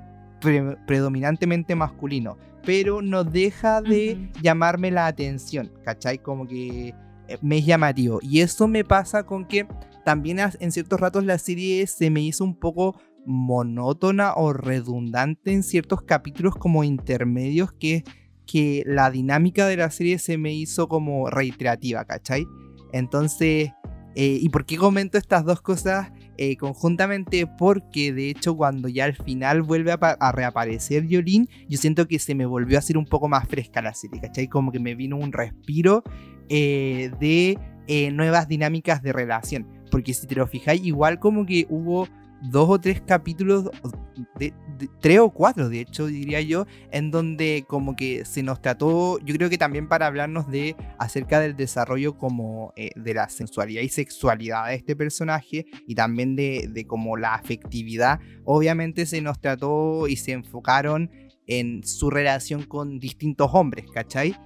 predominantemente 0.86 1.74
masculino. 1.74 2.36
Pero 2.66 3.00
no 3.00 3.24
deja 3.24 3.80
de 3.80 4.30
llamarme 4.42 4.90
la 4.90 5.06
atención, 5.06 5.72
¿cachai? 5.82 6.18
Como 6.18 6.46
que 6.46 6.88
eh, 7.28 7.38
me 7.40 7.56
es 7.56 7.64
llamativo. 7.64 8.18
Y 8.20 8.40
eso 8.40 8.68
me 8.68 8.84
pasa 8.84 9.24
con 9.24 9.46
que 9.46 9.66
también 10.04 10.38
en 10.38 10.70
ciertos 10.70 11.00
ratos 11.00 11.24
la 11.24 11.38
serie 11.38 11.86
se 11.86 12.10
me 12.10 12.20
hizo 12.20 12.44
un 12.44 12.58
poco 12.58 13.00
monótona 13.24 14.34
o 14.34 14.52
redundante 14.52 15.50
en 15.52 15.62
ciertos 15.62 16.02
capítulos 16.02 16.56
como 16.56 16.84
intermedios 16.84 17.72
que, 17.72 18.04
que 18.46 18.82
la 18.86 19.10
dinámica 19.10 19.66
de 19.66 19.76
la 19.76 19.90
serie 19.90 20.18
se 20.18 20.38
me 20.38 20.54
hizo 20.54 20.88
como 20.88 21.28
reiterativa, 21.28 22.04
¿cachai? 22.04 22.46
Entonces, 22.92 23.70
eh, 24.14 24.38
¿y 24.40 24.48
por 24.48 24.64
qué 24.64 24.76
comento 24.76 25.18
estas 25.18 25.44
dos 25.44 25.60
cosas 25.60 26.12
eh, 26.38 26.56
conjuntamente? 26.56 27.46
Porque 27.46 28.12
de 28.12 28.30
hecho 28.30 28.56
cuando 28.56 28.88
ya 28.88 29.04
al 29.04 29.14
final 29.14 29.62
vuelve 29.62 29.92
a, 29.92 30.32
reaparecer 30.32 31.06
Yolín, 31.06 31.48
yo 31.68 31.76
siento 31.76 32.06
que 32.06 32.18
se 32.18 32.34
me 32.34 32.46
volvió 32.46 32.78
a 32.78 32.80
hacer 32.80 32.96
un 32.96 33.04
poco 33.04 33.28
más 33.28 33.48
fresca 33.48 33.82
la 33.82 33.92
serie, 33.92 34.20
¿cachai? 34.20 34.48
Como 34.48 34.72
que 34.72 34.80
me 34.80 34.94
vino 34.94 35.16
un 35.16 35.32
respiro 35.32 36.02
eh, 36.48 37.10
de 37.20 37.58
nuevas 38.12 38.48
dinámicas 38.48 39.02
de 39.02 39.12
relación. 39.12 39.66
Porque 39.90 40.14
si 40.14 40.26
te 40.26 40.34
lo 40.34 40.46
fijáis, 40.46 40.84
igual 40.84 41.18
como 41.18 41.46
que 41.46 41.66
hubo 41.68 42.08
dos 42.42 42.68
o 42.68 42.80
tres 42.80 43.00
capítulos, 43.00 43.70
de, 44.38 44.52
tres 45.00 45.18
o 45.20 45.30
cuatro 45.30 45.68
de 45.68 45.80
hecho 45.80 46.06
diría 46.06 46.40
yo, 46.40 46.66
en 46.90 47.10
donde 47.10 47.64
como 47.68 47.96
que 47.96 48.24
se 48.24 48.42
nos 48.42 48.60
trató, 48.60 49.18
yo 49.20 49.34
creo 49.34 49.50
que 49.50 49.58
también 49.58 49.88
para 49.88 50.06
hablarnos 50.06 50.48
de 50.50 50.76
acerca 50.98 51.40
del 51.40 51.56
desarrollo 51.56 52.16
como 52.16 52.72
eh, 52.76 52.90
de 52.96 53.14
la 53.14 53.28
sensualidad 53.28 53.82
y 53.82 53.88
sexualidad 53.88 54.68
de 54.68 54.74
este 54.74 54.96
personaje 54.96 55.66
y 55.86 55.94
también 55.94 56.36
de, 56.36 56.68
de 56.72 56.86
como 56.86 57.16
la 57.16 57.34
afectividad, 57.34 58.20
obviamente 58.44 59.06
se 59.06 59.20
nos 59.20 59.40
trató 59.40 60.08
y 60.08 60.16
se 60.16 60.32
enfocaron 60.32 61.10
en 61.46 61.84
su 61.84 62.10
relación 62.10 62.64
con 62.64 62.98
distintos 62.98 63.50
hombres, 63.52 63.86
¿cachai? 63.92 64.36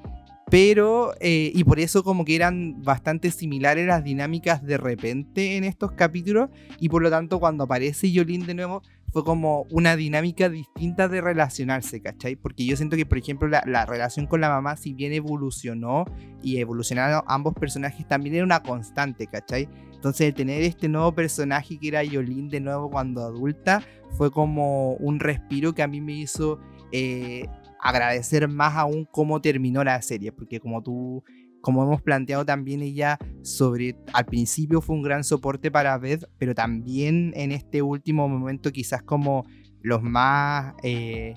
Pero, 0.50 1.14
eh, 1.20 1.52
y 1.54 1.62
por 1.62 1.78
eso 1.78 2.02
como 2.02 2.24
que 2.24 2.34
eran 2.34 2.82
bastante 2.82 3.30
similares 3.30 3.86
las 3.86 4.02
dinámicas 4.02 4.64
de 4.64 4.78
repente 4.78 5.56
en 5.56 5.62
estos 5.62 5.92
capítulos. 5.92 6.50
Y 6.80 6.88
por 6.88 7.02
lo 7.02 7.10
tanto 7.10 7.38
cuando 7.38 7.64
aparece 7.64 8.10
Yolín 8.10 8.46
de 8.46 8.54
nuevo, 8.54 8.82
fue 9.12 9.24
como 9.24 9.66
una 9.70 9.96
dinámica 9.96 10.48
distinta 10.48 11.08
de 11.08 11.20
relacionarse, 11.20 12.00
¿cachai? 12.00 12.36
Porque 12.36 12.64
yo 12.64 12.76
siento 12.76 12.96
que, 12.96 13.06
por 13.06 13.18
ejemplo, 13.18 13.48
la, 13.48 13.62
la 13.66 13.86
relación 13.86 14.26
con 14.26 14.40
la 14.40 14.48
mamá, 14.48 14.76
si 14.76 14.92
bien 14.94 15.12
evolucionó 15.12 16.04
y 16.42 16.58
evolucionaron 16.58 17.22
ambos 17.26 17.54
personajes, 17.54 18.06
también 18.06 18.36
era 18.36 18.44
una 18.44 18.62
constante, 18.62 19.26
¿cachai? 19.26 19.68
Entonces, 19.92 20.34
tener 20.34 20.62
este 20.62 20.88
nuevo 20.88 21.12
personaje 21.12 21.78
que 21.78 21.88
era 21.88 22.02
Yolín 22.02 22.48
de 22.48 22.60
nuevo 22.60 22.90
cuando 22.90 23.22
adulta, 23.22 23.82
fue 24.16 24.30
como 24.30 24.94
un 24.94 25.20
respiro 25.20 25.74
que 25.74 25.82
a 25.82 25.88
mí 25.88 26.00
me 26.00 26.14
hizo 26.14 26.58
eh, 26.92 27.46
agradecer 27.80 28.48
más 28.48 28.76
aún 28.76 29.06
cómo 29.10 29.40
terminó 29.40 29.84
la 29.84 30.00
serie, 30.02 30.32
porque 30.32 30.60
como 30.60 30.82
tú, 30.82 31.22
como 31.60 31.82
hemos 31.82 32.02
planteado 32.02 32.44
también 32.44 32.82
ella 32.82 33.18
sobre, 33.42 33.96
al 34.12 34.26
principio 34.26 34.80
fue 34.80 34.96
un 34.96 35.02
gran 35.02 35.24
soporte 35.24 35.70
para 35.70 35.98
Beth, 35.98 36.24
pero 36.38 36.54
también 36.54 37.32
en 37.36 37.52
este 37.52 37.82
último 37.82 38.28
momento 38.28 38.72
quizás 38.72 39.02
como 39.02 39.44
los 39.82 40.02
más 40.02 40.74
eh, 40.82 41.34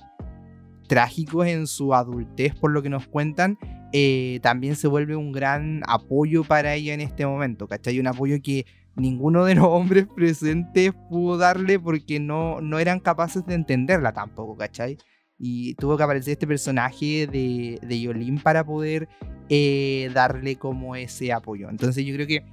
trágicos 0.87 1.47
en 1.47 1.67
su 1.67 1.93
adultez 1.93 2.55
por 2.55 2.71
lo 2.71 2.81
que 2.81 2.89
nos 2.89 3.07
cuentan, 3.07 3.57
eh, 3.93 4.39
también 4.41 4.75
se 4.75 4.87
vuelve 4.87 5.15
un 5.15 5.31
gran 5.31 5.81
apoyo 5.87 6.43
para 6.43 6.73
ella 6.73 6.93
en 6.93 7.01
este 7.01 7.25
momento, 7.25 7.67
¿cachai? 7.67 7.99
Un 7.99 8.07
apoyo 8.07 8.37
que 8.41 8.65
ninguno 8.95 9.45
de 9.45 9.55
los 9.55 9.65
hombres 9.65 10.07
presentes 10.15 10.93
pudo 11.09 11.37
darle 11.37 11.79
porque 11.79 12.19
no, 12.19 12.61
no 12.61 12.79
eran 12.79 12.99
capaces 12.99 13.45
de 13.45 13.55
entenderla 13.55 14.13
tampoco, 14.13 14.57
¿cachai? 14.57 14.97
Y 15.45 15.73
tuvo 15.75 15.97
que 15.97 16.03
aparecer 16.03 16.31
este 16.31 16.47
personaje 16.47 17.27
de, 17.27 17.77
de 17.85 17.99
Yolín 17.99 18.39
para 18.39 18.63
poder 18.63 19.09
eh, 19.49 20.09
darle 20.13 20.55
como 20.55 20.95
ese 20.95 21.33
apoyo. 21.33 21.69
Entonces 21.69 22.05
yo 22.05 22.13
creo 22.15 22.25
que 22.25 22.45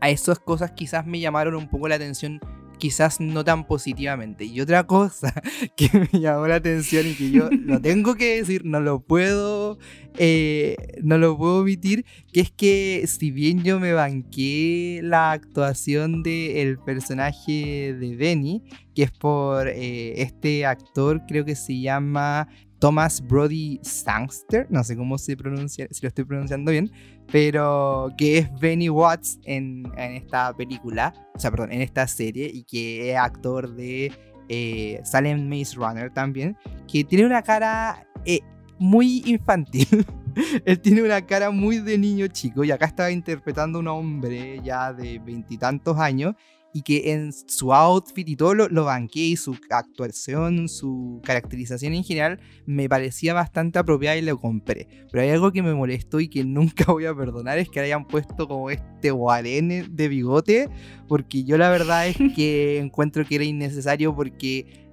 a 0.00 0.10
esas 0.10 0.40
cosas 0.40 0.72
quizás 0.72 1.06
me 1.06 1.20
llamaron 1.20 1.54
un 1.54 1.68
poco 1.68 1.86
la 1.86 1.94
atención 1.94 2.40
quizás 2.78 3.20
no 3.20 3.44
tan 3.44 3.66
positivamente. 3.66 4.44
Y 4.44 4.60
otra 4.60 4.86
cosa 4.86 5.34
que 5.76 5.90
me 5.92 6.20
llamó 6.20 6.46
la 6.46 6.56
atención 6.56 7.06
y 7.06 7.14
que 7.14 7.30
yo 7.30 7.48
lo 7.50 7.80
tengo 7.82 8.14
que 8.14 8.36
decir, 8.36 8.64
no 8.64 8.80
lo 8.80 9.00
puedo, 9.00 9.78
eh, 10.16 10.76
no 11.02 11.18
lo 11.18 11.36
puedo 11.36 11.60
omitir, 11.60 12.04
que 12.32 12.40
es 12.40 12.50
que 12.50 13.04
si 13.06 13.30
bien 13.30 13.62
yo 13.62 13.78
me 13.80 13.92
banqué 13.92 15.00
la 15.02 15.32
actuación 15.32 16.22
del 16.22 16.78
personaje 16.78 17.94
de 17.98 18.16
Benny, 18.16 18.62
que 18.94 19.02
es 19.04 19.10
por 19.10 19.68
eh, 19.68 20.22
este 20.22 20.64
actor, 20.64 21.22
creo 21.28 21.44
que 21.44 21.54
se 21.54 21.80
llama 21.80 22.48
Thomas 22.78 23.20
Brody 23.26 23.80
Sangster, 23.82 24.66
no 24.70 24.84
sé 24.84 24.96
cómo 24.96 25.18
se 25.18 25.36
pronuncia, 25.36 25.88
si 25.90 26.02
lo 26.02 26.08
estoy 26.08 26.24
pronunciando 26.24 26.70
bien, 26.70 26.90
pero 27.30 28.10
que 28.16 28.38
es 28.38 28.58
Benny 28.58 28.88
Watts 28.88 29.38
en, 29.44 29.90
esta 29.96 30.54
película, 30.54 31.12
o 31.34 31.38
sea, 31.38 31.50
perdón, 31.50 31.72
en 31.72 31.82
esta 31.82 32.06
serie, 32.06 32.50
y 32.52 32.64
que 32.64 33.10
es 33.10 33.16
actor 33.16 33.74
de 33.74 34.12
eh, 34.48 35.00
Salem 35.04 35.48
Maze 35.48 35.76
Runner 35.76 36.10
también, 36.12 36.56
que 36.90 37.04
tiene 37.04 37.26
una 37.26 37.42
cara 37.42 38.06
eh, 38.24 38.40
muy 38.78 39.22
infantil. 39.26 40.06
Él 40.64 40.80
tiene 40.80 41.02
una 41.02 41.20
cara 41.26 41.50
muy 41.50 41.78
de 41.78 41.98
niño 41.98 42.28
chico 42.28 42.62
y 42.64 42.70
acá 42.70 42.86
estaba 42.86 43.10
interpretando 43.10 43.78
a 43.78 43.80
un 43.80 43.88
hombre 43.88 44.60
ya 44.62 44.92
de 44.92 45.18
veintitantos 45.18 45.98
años 45.98 46.34
y 46.72 46.82
que 46.82 47.12
en 47.12 47.32
su 47.32 47.72
outfit 47.72 48.28
y 48.28 48.36
todo 48.36 48.54
lo, 48.54 48.68
lo, 48.68 48.84
banqué 48.84 49.20
y 49.20 49.36
su 49.36 49.56
actuación, 49.70 50.68
su 50.68 51.20
caracterización 51.24 51.94
en 51.94 52.04
general 52.04 52.40
me 52.66 52.88
parecía 52.88 53.32
bastante 53.34 53.78
apropiada 53.78 54.16
y 54.16 54.22
lo 54.22 54.38
compré. 54.38 54.86
Pero 55.10 55.22
hay 55.22 55.30
algo 55.30 55.50
que 55.52 55.62
me 55.62 55.74
molestó 55.74 56.20
y 56.20 56.28
que 56.28 56.44
nunca 56.44 56.92
voy 56.92 57.06
a 57.06 57.14
perdonar 57.14 57.58
es 57.58 57.68
que 57.68 57.80
hayan 57.80 58.06
puesto 58.06 58.46
como 58.46 58.70
este 58.70 59.10
guarene 59.10 59.84
de 59.88 60.08
bigote 60.08 60.68
porque 61.06 61.44
yo 61.44 61.56
la 61.58 61.70
verdad 61.70 62.06
es 62.08 62.16
que 62.36 62.78
encuentro 62.78 63.24
que 63.24 63.36
era 63.36 63.44
innecesario 63.44 64.14
porque 64.14 64.88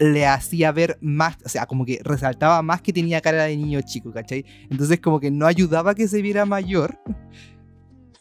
le 0.00 0.26
hacía 0.26 0.72
ver 0.72 0.96
más, 1.02 1.36
o 1.44 1.48
sea, 1.48 1.66
como 1.66 1.84
que 1.84 2.00
resaltaba 2.02 2.62
más 2.62 2.80
que 2.80 2.92
tenía 2.92 3.20
cara 3.20 3.44
de 3.44 3.56
niño 3.56 3.80
chico, 3.82 4.10
¿cachai? 4.10 4.46
Entonces 4.70 4.98
como 4.98 5.20
que 5.20 5.30
no 5.30 5.46
ayudaba 5.46 5.90
a 5.90 5.94
que 5.94 6.08
se 6.08 6.22
viera 6.22 6.46
mayor. 6.46 6.98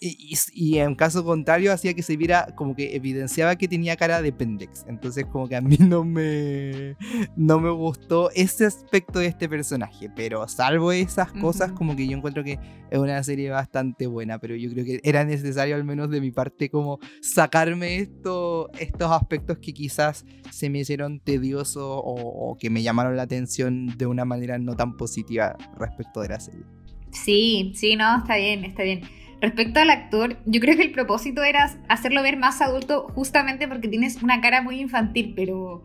Y, 0.02 0.78
en 0.78 0.96
caso 0.96 1.26
contrario 1.26 1.74
hacía 1.74 1.94
que 1.94 2.04
se 2.04 2.16
viera 2.16 2.54
como 2.56 2.74
que 2.74 2.96
evidenciaba 2.96 3.58
que 3.58 3.68
tenía 3.68 3.98
cara 3.98 4.22
de 4.22 4.32
pendex. 4.32 4.86
Entonces 4.88 5.26
como 5.26 5.50
que 5.50 5.58
a 5.58 5.62
mí 5.62 5.76
no 5.78 6.06
me, 6.06 6.96
no 7.36 7.60
me 7.60 7.70
gustó 7.70 8.32
ese 8.32 8.66
aspecto 8.66 9.20
de 9.20 9.26
este 9.26 9.50
personaje. 9.50 10.10
Pero 10.16 10.48
salvo 10.48 10.94
esas 10.94 11.34
cosas 11.34 11.74
como 11.74 11.98
que 11.98 12.08
yo 12.08 12.16
encuentro 12.16 12.46
que 12.46 12.60
es 12.90 12.98
una 12.98 13.22
serie 13.24 13.50
bastante 13.50 14.08
buena. 14.08 14.40
Pero 14.40 14.56
yo 14.56 14.72
creo 14.72 14.86
que 14.86 15.02
era 15.04 15.26
necesario 15.26 15.76
al 15.76 15.84
menos 15.84 16.10
de 16.10 16.22
mi 16.22 16.32
parte 16.32 16.70
como 16.70 17.00
sacarme 17.22 17.98
esto, 17.98 18.70
estos 18.80 19.12
aspectos 19.12 19.58
que 19.58 19.74
quizás 19.74 20.26
se 20.50 20.70
me 20.70 20.80
hicieron 20.80 21.20
tediosos 21.20 21.84
o, 21.84 22.14
o 22.14 22.58
que 22.58 22.70
me 22.70 22.84
llamaron 22.84 23.18
la 23.18 23.24
atención 23.24 23.98
de 23.98 24.06
una 24.06 24.24
manera 24.24 24.58
no 24.60 24.78
tan 24.78 24.96
positiva 24.96 25.58
respecto 25.78 26.22
de 26.22 26.30
la 26.30 26.40
serie. 26.40 26.64
Sí, 27.12 27.74
sí, 27.76 27.96
no, 27.96 28.20
está 28.20 28.38
bien, 28.38 28.64
está 28.64 28.84
bien. 28.84 29.02
Respecto 29.42 29.80
al 29.80 29.90
actor, 29.90 30.38
yo 30.46 30.60
creo 30.60 30.76
que 30.76 30.84
el 30.84 30.92
propósito 30.92 31.44
era 31.44 31.72
hacerlo 31.88 32.22
ver 32.22 32.38
más 32.38 32.62
adulto 32.62 33.08
justamente 33.16 33.68
porque 33.68 33.88
tienes 33.88 34.22
una 34.22 34.42
cara 34.42 34.62
muy 34.62 34.82
infantil, 34.82 35.34
pero 35.36 35.84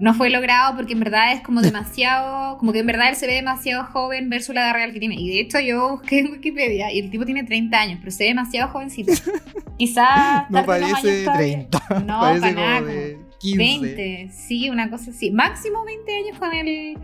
no 0.00 0.12
fue 0.12 0.28
logrado 0.28 0.74
porque 0.76 0.94
en 0.94 1.00
verdad 1.00 1.32
es 1.32 1.40
como 1.40 1.60
demasiado, 1.62 2.58
como 2.58 2.72
que 2.72 2.80
en 2.80 2.86
verdad 2.86 3.10
él 3.10 3.16
se 3.16 3.26
ve 3.26 3.34
demasiado 3.34 3.84
joven 3.84 4.28
versus 4.28 4.54
la 4.54 4.62
edad 4.62 4.74
real 4.74 4.92
que 4.92 4.98
tiene. 4.98 5.14
Y 5.16 5.28
de 5.28 5.40
hecho 5.40 5.60
yo 5.60 5.90
busqué 5.90 6.20
en 6.20 6.32
Wikipedia 6.32 6.92
y 6.92 6.98
el 6.98 7.10
tipo 7.10 7.24
tiene 7.24 7.44
30 7.44 7.80
años, 7.80 7.98
pero 8.00 8.10
se 8.10 8.24
ve 8.24 8.28
demasiado 8.28 8.70
jovencito. 8.70 9.12
Quizás... 9.78 10.50
no 10.50 10.64
parece 10.64 11.06
de 11.10 11.24
30, 11.24 12.02
no, 12.06 12.20
parece 12.20 12.54
como 12.54 12.82
de 12.82 13.18
15. 13.38 13.58
20, 13.58 14.30
sí, 14.32 14.70
una 14.70 14.90
cosa 14.90 15.10
así. 15.10 15.30
Máximo 15.30 15.84
20 15.84 16.16
años 16.16 16.38
con 16.38 16.52
el 16.52 16.98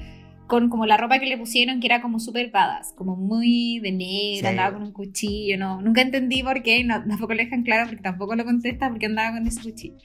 con 0.51 0.69
como 0.69 0.85
la 0.85 0.97
ropa 0.97 1.21
que 1.21 1.27
le 1.27 1.39
pusieron, 1.39 1.79
que 1.79 1.87
era 1.87 2.03
como 2.03 2.19
súper 2.19 2.51
badass, 2.51 2.93
como 2.97 3.15
muy 3.15 3.79
de 3.79 3.93
negra, 3.93 4.51
andaba 4.51 4.73
con 4.73 4.83
un 4.83 4.93
cuchillo, 4.93 5.57
no, 5.57 5.81
nunca 5.81 6.03
entendí 6.03 6.43
por 6.43 6.65
qué, 6.65 6.83
no, 6.83 7.05
tampoco 7.07 7.35
le 7.35 7.45
dejan 7.45 7.63
claro 7.63 7.89
porque 7.89 8.03
tampoco 8.03 8.35
lo 8.35 8.45
contesta 8.45 8.89
porque 8.89 9.07
andaba 9.07 9.39
con 9.39 9.47
ese 9.47 9.63
cuchillo. 9.63 9.97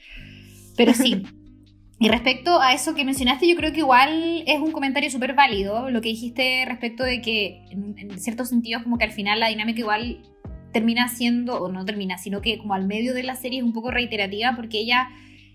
Pero 0.76 0.94
sí. 0.94 1.22
Y 1.98 2.10
respecto 2.10 2.60
a 2.60 2.74
eso 2.74 2.94
que 2.94 3.06
mencionaste, 3.06 3.48
yo 3.48 3.56
creo 3.56 3.72
que 3.72 3.78
igual 3.78 4.44
es 4.46 4.60
un 4.60 4.70
comentario 4.70 5.10
súper 5.10 5.32
válido, 5.32 5.88
lo 5.88 6.02
que 6.02 6.10
dijiste 6.10 6.66
respecto 6.68 7.02
de 7.02 7.22
que 7.22 7.64
en, 7.70 7.94
en 7.96 8.20
ciertos 8.20 8.50
sentidos 8.50 8.82
como 8.82 8.98
que 8.98 9.04
al 9.04 9.12
final 9.12 9.40
la 9.40 9.48
dinámica 9.48 9.80
igual 9.80 10.20
termina 10.74 11.08
siendo, 11.08 11.56
o 11.56 11.72
no 11.72 11.86
termina, 11.86 12.18
sino 12.18 12.42
que 12.42 12.58
como 12.58 12.74
al 12.74 12.86
medio 12.86 13.14
de 13.14 13.22
la 13.22 13.34
serie 13.34 13.60
es 13.60 13.64
un 13.64 13.72
poco 13.72 13.90
reiterativa 13.90 14.52
porque 14.54 14.78
ella 14.78 15.08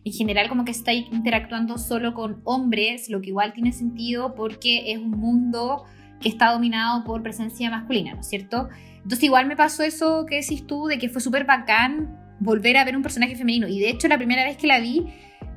en 0.04 0.14
general 0.14 0.50
como 0.50 0.66
que 0.66 0.72
está 0.72 0.94
interactuando 0.94 1.78
solo 1.78 2.14
con 2.14 2.42
hombres, 2.44 3.10
lo 3.10 3.22
que 3.22 3.30
igual 3.30 3.54
tiene 3.54 3.72
sentido 3.72 4.34
porque 4.36 4.92
es 4.92 4.98
un 4.98 5.12
mundo 5.12 5.84
que 6.20 6.30
está 6.30 6.52
dominado 6.52 7.04
por 7.04 7.22
presencia 7.22 7.70
masculina, 7.70 8.14
¿no 8.14 8.22
es 8.22 8.28
cierto? 8.28 8.70
Entonces 8.98 9.24
igual 9.24 9.48
me 9.48 9.56
pasó 9.56 9.84
eso 9.84 10.26
que 10.28 10.36
decís 10.38 10.66
tú, 10.66 10.86
de 10.86 10.98
que 10.98 11.10
fue 11.10 11.22
súper 11.22 11.46
bacán 11.46 12.18
volver 12.40 12.78
a 12.78 12.84
ver 12.86 12.96
un 12.96 13.04
personaje 13.04 13.36
femenino. 13.36 13.68
Y 13.68 13.80
de 13.80 13.90
hecho 13.90 14.08
la 14.08 14.18
primera 14.18 14.44
vez 14.44 14.58
que 14.58 14.68
la 14.68 14.80
vi, 14.80 15.06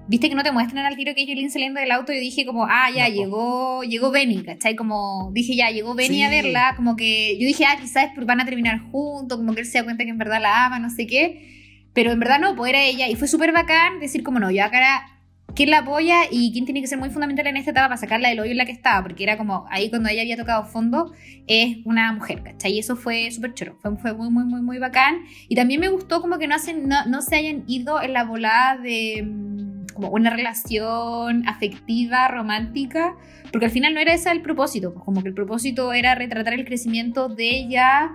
viste 0.08 0.28
que 0.28 0.34
no 0.34 0.42
te 0.42 0.52
muestran 0.52 0.84
al 0.84 0.96
tiro 0.96 1.14
que 1.14 1.22
es 1.22 1.28
Jolene 1.28 1.50
saliendo 1.50 1.80
del 1.80 1.90
auto 1.90 2.12
y 2.12 2.20
dije 2.20 2.44
como, 2.44 2.66
ah, 2.66 2.90
ya, 2.94 3.08
llegó, 3.08 3.82
llegó 3.82 4.10
Benny, 4.10 4.42
¿cachai? 4.42 4.76
Como 4.76 5.30
dije, 5.32 5.56
ya, 5.56 5.70
llegó 5.70 5.94
Benny 5.94 6.22
a 6.22 6.30
verla, 6.30 6.74
como 6.76 6.96
que 6.96 7.38
yo 7.38 7.46
dije, 7.46 7.64
ah, 7.64 7.76
quizás 7.80 8.10
van 8.26 8.40
a 8.40 8.44
terminar 8.44 8.80
juntos, 8.90 9.38
como 9.38 9.54
que 9.54 9.60
él 9.60 9.66
se 9.66 9.78
da 9.78 9.84
cuenta 9.84 10.04
que 10.04 10.10
en 10.10 10.18
verdad 10.18 10.40
la 10.40 10.66
ama, 10.66 10.78
no 10.78 10.90
sé 10.90 11.06
qué, 11.06 11.63
pero 11.94 12.12
en 12.12 12.20
verdad 12.20 12.38
no, 12.40 12.54
pues 12.56 12.70
era 12.70 12.82
ella, 12.82 13.08
y 13.08 13.16
fue 13.16 13.28
súper 13.28 13.52
bacán 13.52 14.00
decir 14.00 14.22
como, 14.22 14.40
no, 14.40 14.50
yo 14.50 14.64
acá 14.64 15.06
quién 15.54 15.70
la 15.70 15.78
apoya 15.78 16.22
y 16.30 16.52
quién 16.52 16.64
tiene 16.64 16.80
que 16.80 16.86
ser 16.86 16.98
muy 16.98 17.10
fundamental 17.10 17.46
en 17.46 17.56
esta 17.56 17.70
etapa 17.70 17.88
para 17.88 17.96
sacarla 17.96 18.28
del 18.28 18.40
hoyo 18.40 18.50
en 18.50 18.56
la 18.56 18.66
que 18.66 18.72
estaba, 18.72 19.02
porque 19.02 19.22
era 19.22 19.38
como 19.38 19.66
ahí 19.70 19.88
cuando 19.88 20.08
ella 20.08 20.22
había 20.22 20.36
tocado 20.36 20.64
fondo, 20.64 21.12
es 21.46 21.78
una 21.84 22.12
mujer, 22.12 22.42
¿cachai? 22.42 22.72
Y 22.72 22.78
eso 22.80 22.96
fue 22.96 23.30
súper 23.30 23.54
choro, 23.54 23.78
fue, 23.80 23.96
fue, 23.96 24.12
muy, 24.14 24.30
muy, 24.30 24.44
muy, 24.44 24.62
muy 24.62 24.78
bacán. 24.78 25.22
Y 25.48 25.54
también 25.54 25.80
me 25.80 25.88
gustó 25.88 26.20
como 26.20 26.38
que 26.38 26.48
no, 26.48 26.56
hacen, 26.56 26.88
no, 26.88 27.06
no 27.06 27.22
se 27.22 27.36
hayan 27.36 27.64
ido 27.66 28.02
en 28.02 28.12
la 28.12 28.24
volada 28.24 28.78
de 28.78 29.22
mm, 29.24 29.86
como 29.94 30.08
una 30.08 30.30
relación 30.30 31.46
afectiva, 31.48 32.26
romántica, 32.28 33.14
porque 33.52 33.66
al 33.66 33.72
final 33.72 33.94
no 33.94 34.00
era 34.00 34.12
ese 34.12 34.30
el 34.30 34.42
propósito, 34.42 34.92
pues 34.92 35.04
como 35.04 35.22
que 35.22 35.28
el 35.28 35.34
propósito 35.34 35.92
era 35.92 36.14
retratar 36.16 36.54
el 36.54 36.64
crecimiento 36.64 37.28
de 37.28 37.50
ella 37.50 38.12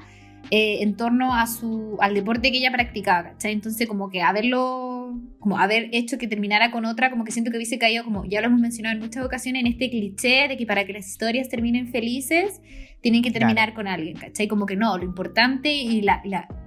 eh, 0.52 0.82
en 0.82 0.96
torno 0.96 1.36
a 1.36 1.46
su, 1.46 1.98
al 2.02 2.16
deporte 2.16 2.52
que 2.52 2.58
ella 2.58 2.72
practicaba, 2.72 3.32
¿cachai? 3.32 3.54
Entonces 3.54 3.88
como 3.88 4.10
que 4.10 4.22
haberlo, 4.22 5.20
como 5.40 5.60
haber 5.60 5.90
hecho 5.92 6.18
que 6.18 6.28
terminara 6.28 6.72
con 6.72 6.86
otra, 6.86 7.12
como 7.12 7.24
que 7.24 7.32
siento 7.32 7.52
que 7.52 7.58
hubiese 7.58 7.78
caído, 7.78 8.04
como 8.04 8.26
ya 8.26 8.42
lo 8.42 8.48
hemos 8.48 8.60
mencionado 8.60 8.96
en 8.96 9.02
muchas 9.02 9.24
ocasiones, 9.24 9.62
en 9.62 9.68
este 9.68 9.90
cliché 9.90 10.48
de 10.48 10.58
que 10.58 10.66
para 10.66 10.86
que 10.86 10.94
las 10.94 11.08
historias 11.08 11.50
terminen 11.50 11.88
felices, 11.88 12.62
tienen 13.02 13.22
que 13.22 13.32
terminar 13.32 13.74
con 13.74 13.88
alguien, 13.88 14.18
¿cachai? 14.18 14.48
Como 14.48 14.66
que 14.66 14.76
no, 14.76 14.98
lo 14.98 15.06
importante 15.06 15.72
y 15.72 16.02
la, 16.02 16.22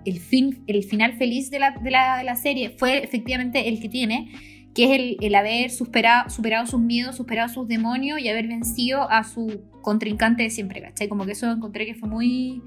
el, 0.05 0.19
fin, 0.19 0.63
el 0.67 0.83
final 0.85 1.15
feliz 1.15 1.51
de 1.51 1.59
la, 1.59 1.73
de, 1.73 1.91
la, 1.91 2.19
de 2.19 2.25
la 2.25 2.37
serie 2.37 2.71
fue 2.71 3.03
efectivamente 3.03 3.69
el 3.69 3.81
que 3.81 3.89
tiene, 3.89 4.31
que 4.75 4.85
es 4.85 4.91
el, 4.93 5.17
el, 5.21 5.35
haber 5.35 5.71
superado, 5.71 6.31
superado 6.31 6.67
sus 6.67 6.81
miedos, 6.81 7.17
superado 7.17 7.49
sus 7.49 7.69
demonios 7.69 8.21
y 8.21 8.29
haber 8.29 8.47
vencido 8.47 9.11
a 9.11 9.25
su 9.25 9.61
contrincante 9.83 10.45
de 10.45 10.51
siempre, 10.51 10.81
¿cachai? 10.81 11.09
Como 11.09 11.27
que 11.27 11.33
eso 11.33 11.51
encontré 11.51 11.85
que 11.85 11.95
fue 11.95 12.09
muy, 12.09 12.63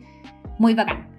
muy 0.59 0.73
bacán. 0.73 1.15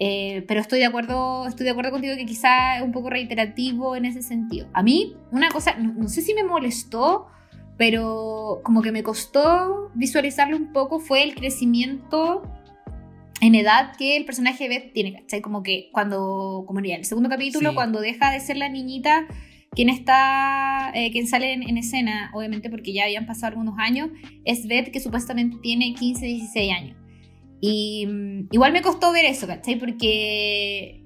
Eh, 0.00 0.44
pero 0.46 0.60
estoy 0.60 0.78
de 0.78 0.86
acuerdo, 0.86 1.46
estoy 1.48 1.64
de 1.64 1.70
acuerdo 1.70 1.90
contigo 1.90 2.14
que 2.16 2.24
quizá 2.24 2.76
es 2.76 2.82
un 2.82 2.92
poco 2.92 3.10
reiterativo 3.10 3.96
en 3.96 4.04
ese 4.04 4.22
sentido. 4.22 4.68
A 4.72 4.82
mí, 4.82 5.16
una 5.32 5.48
cosa, 5.48 5.74
no, 5.76 6.08
sé 6.08 6.22
si 6.22 6.34
me 6.34 6.44
molestó, 6.44 7.26
pero 7.76 8.60
como 8.62 8.80
que 8.82 8.92
me 8.92 9.02
costó 9.02 9.90
visualizarlo 9.94 10.56
un 10.56 10.72
poco 10.72 11.00
fue 11.00 11.22
el 11.24 11.34
crecimiento 11.34 12.42
en 13.40 13.54
edad 13.54 13.92
que 13.96 14.16
el 14.16 14.24
personaje 14.24 14.68
de 14.68 14.78
Beth 14.78 14.92
tiene, 14.92 15.12
¿cachai? 15.12 15.40
Como 15.40 15.62
que 15.62 15.90
cuando, 15.92 16.64
como 16.66 16.78
en 16.80 16.86
el 16.86 17.04
segundo 17.04 17.28
capítulo, 17.28 17.74
cuando 17.74 18.00
deja 18.00 18.30
de 18.30 18.40
ser 18.40 18.56
la 18.56 18.68
niñita 18.68 19.26
quien 19.72 19.90
está, 19.90 20.90
eh, 20.94 21.10
quien 21.12 21.26
sale 21.26 21.52
en, 21.52 21.62
en, 21.62 21.76
escena, 21.76 22.30
obviamente 22.34 22.68
porque 22.70 22.92
ya 22.92 23.04
habían 23.04 23.26
pasado 23.26 23.48
algunos 23.48 23.78
años, 23.78 24.10
es 24.44 24.66
Beth 24.66 24.90
que 24.90 24.98
supuestamente 24.98 25.58
tiene 25.62 25.94
15, 25.94 26.24
16 26.24 26.72
años. 26.72 27.07
Y 27.60 28.06
mm, 28.06 28.48
igual 28.52 28.72
me 28.72 28.82
costó 28.82 29.12
ver 29.12 29.24
eso, 29.24 29.46
¿cachai? 29.46 29.78
Porque, 29.78 31.04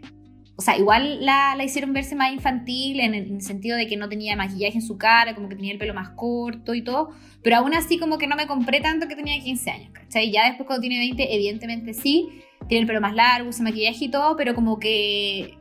o 0.57 0.63
sea, 0.63 0.77
igual 0.77 1.25
la, 1.25 1.55
la 1.57 1.65
hicieron 1.65 1.93
verse 1.93 2.15
más 2.15 2.33
infantil 2.33 3.01
en 3.01 3.15
el, 3.15 3.41
sentido 3.41 3.77
de 3.77 3.87
que 3.87 3.97
no 3.97 4.09
tenía 4.09 4.37
maquillaje 4.37 4.77
en 4.77 4.83
su 4.83 4.99
cara, 4.99 5.35
como 5.35 5.49
que 5.49 5.57
tenía 5.57 5.73
el 5.73 5.79
pelo 5.79 5.95
más 5.95 6.11
corto 6.11 6.75
y 6.75 6.83
todo, 6.83 7.11
pero 7.43 7.57
aún 7.57 7.75
así 7.75 7.99
como 7.99 8.19
que 8.19 8.27
no 8.27 8.37
me 8.37 8.47
compré 8.47 8.81
tanto 8.81 9.09
que 9.09 9.17
tenía 9.17 9.41
15 9.41 9.71
años, 9.71 9.91
¿cachai? 9.93 10.31
Ya 10.31 10.47
después 10.47 10.67
cuando 10.67 10.83
tiene 10.83 10.99
20, 10.99 11.35
evidentemente 11.35 11.95
sí, 11.95 12.29
tiene 12.69 12.83
el 12.83 12.87
pelo 12.87 13.01
más 13.01 13.15
largo, 13.15 13.49
usa 13.49 13.65
maquillaje 13.65 14.05
y 14.05 14.11
todo, 14.11 14.37
pero 14.37 14.55
como 14.55 14.79
que 14.79 15.57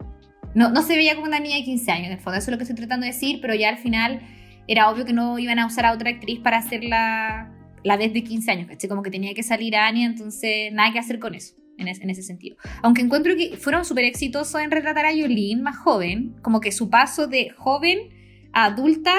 no, 0.53 0.69
no 0.69 0.81
se 0.81 0.95
veía 0.95 1.15
como 1.15 1.27
una 1.27 1.39
niña 1.39 1.55
de 1.55 1.63
15 1.63 1.91
años, 1.91 2.07
en 2.07 2.13
el 2.13 2.19
fondo, 2.19 2.37
eso 2.37 2.49
es 2.49 2.51
lo 2.51 2.57
que 2.57 2.63
estoy 2.63 2.75
tratando 2.75 3.05
de 3.05 3.13
decir, 3.13 3.39
pero 3.41 3.55
ya 3.55 3.69
al 3.69 3.77
final 3.77 4.21
era 4.67 4.89
obvio 4.89 5.05
que 5.05 5.13
no 5.13 5.39
iban 5.39 5.59
a 5.59 5.65
usar 5.65 5.85
a 5.85 5.93
otra 5.93 6.09
actriz 6.11 6.39
para 6.39 6.57
hacerla 6.57 7.51
la 7.83 7.97
vez 7.97 8.13
de 8.13 8.23
15 8.23 8.51
años, 8.51 8.67
¿cachai? 8.67 8.89
Como 8.89 9.03
que 9.03 9.11
tenía 9.11 9.33
que 9.33 9.43
salir 9.43 9.75
Anya, 9.75 10.05
entonces 10.05 10.71
nada 10.71 10.91
que 10.91 10.99
hacer 10.99 11.19
con 11.19 11.35
eso, 11.35 11.55
en, 11.77 11.87
en 11.87 12.09
ese 12.09 12.23
sentido. 12.23 12.57
Aunque 12.81 13.01
encuentro 13.01 13.35
que 13.35 13.57
fueron 13.57 13.85
súper 13.85 14.05
exitosos 14.05 14.61
en 14.61 14.71
retratar 14.71 15.05
a 15.05 15.13
Yolene 15.13 15.61
más 15.61 15.77
joven, 15.77 16.35
como 16.41 16.59
que 16.59 16.71
su 16.71 16.89
paso 16.89 17.27
de 17.27 17.49
joven 17.51 18.09
a 18.53 18.65
adulta 18.65 19.13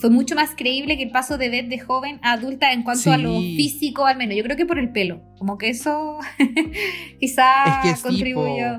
fue 0.00 0.08
mucho 0.08 0.34
más 0.34 0.54
creíble 0.56 0.96
que 0.96 1.02
el 1.04 1.10
paso 1.10 1.36
de 1.36 1.50
Beth 1.50 1.68
de 1.68 1.78
joven 1.78 2.18
a 2.22 2.32
adulta 2.32 2.72
en 2.72 2.82
cuanto 2.82 3.12
a 3.12 3.18
lo 3.18 3.38
físico, 3.38 4.06
al 4.06 4.16
menos. 4.16 4.34
Yo 4.34 4.42
creo 4.42 4.56
que 4.56 4.64
por 4.64 4.78
el 4.78 4.90
pelo. 4.92 5.22
Como 5.38 5.58
que 5.58 5.68
eso 5.68 6.18
quizás 7.20 8.00
contribuyó. 8.02 8.78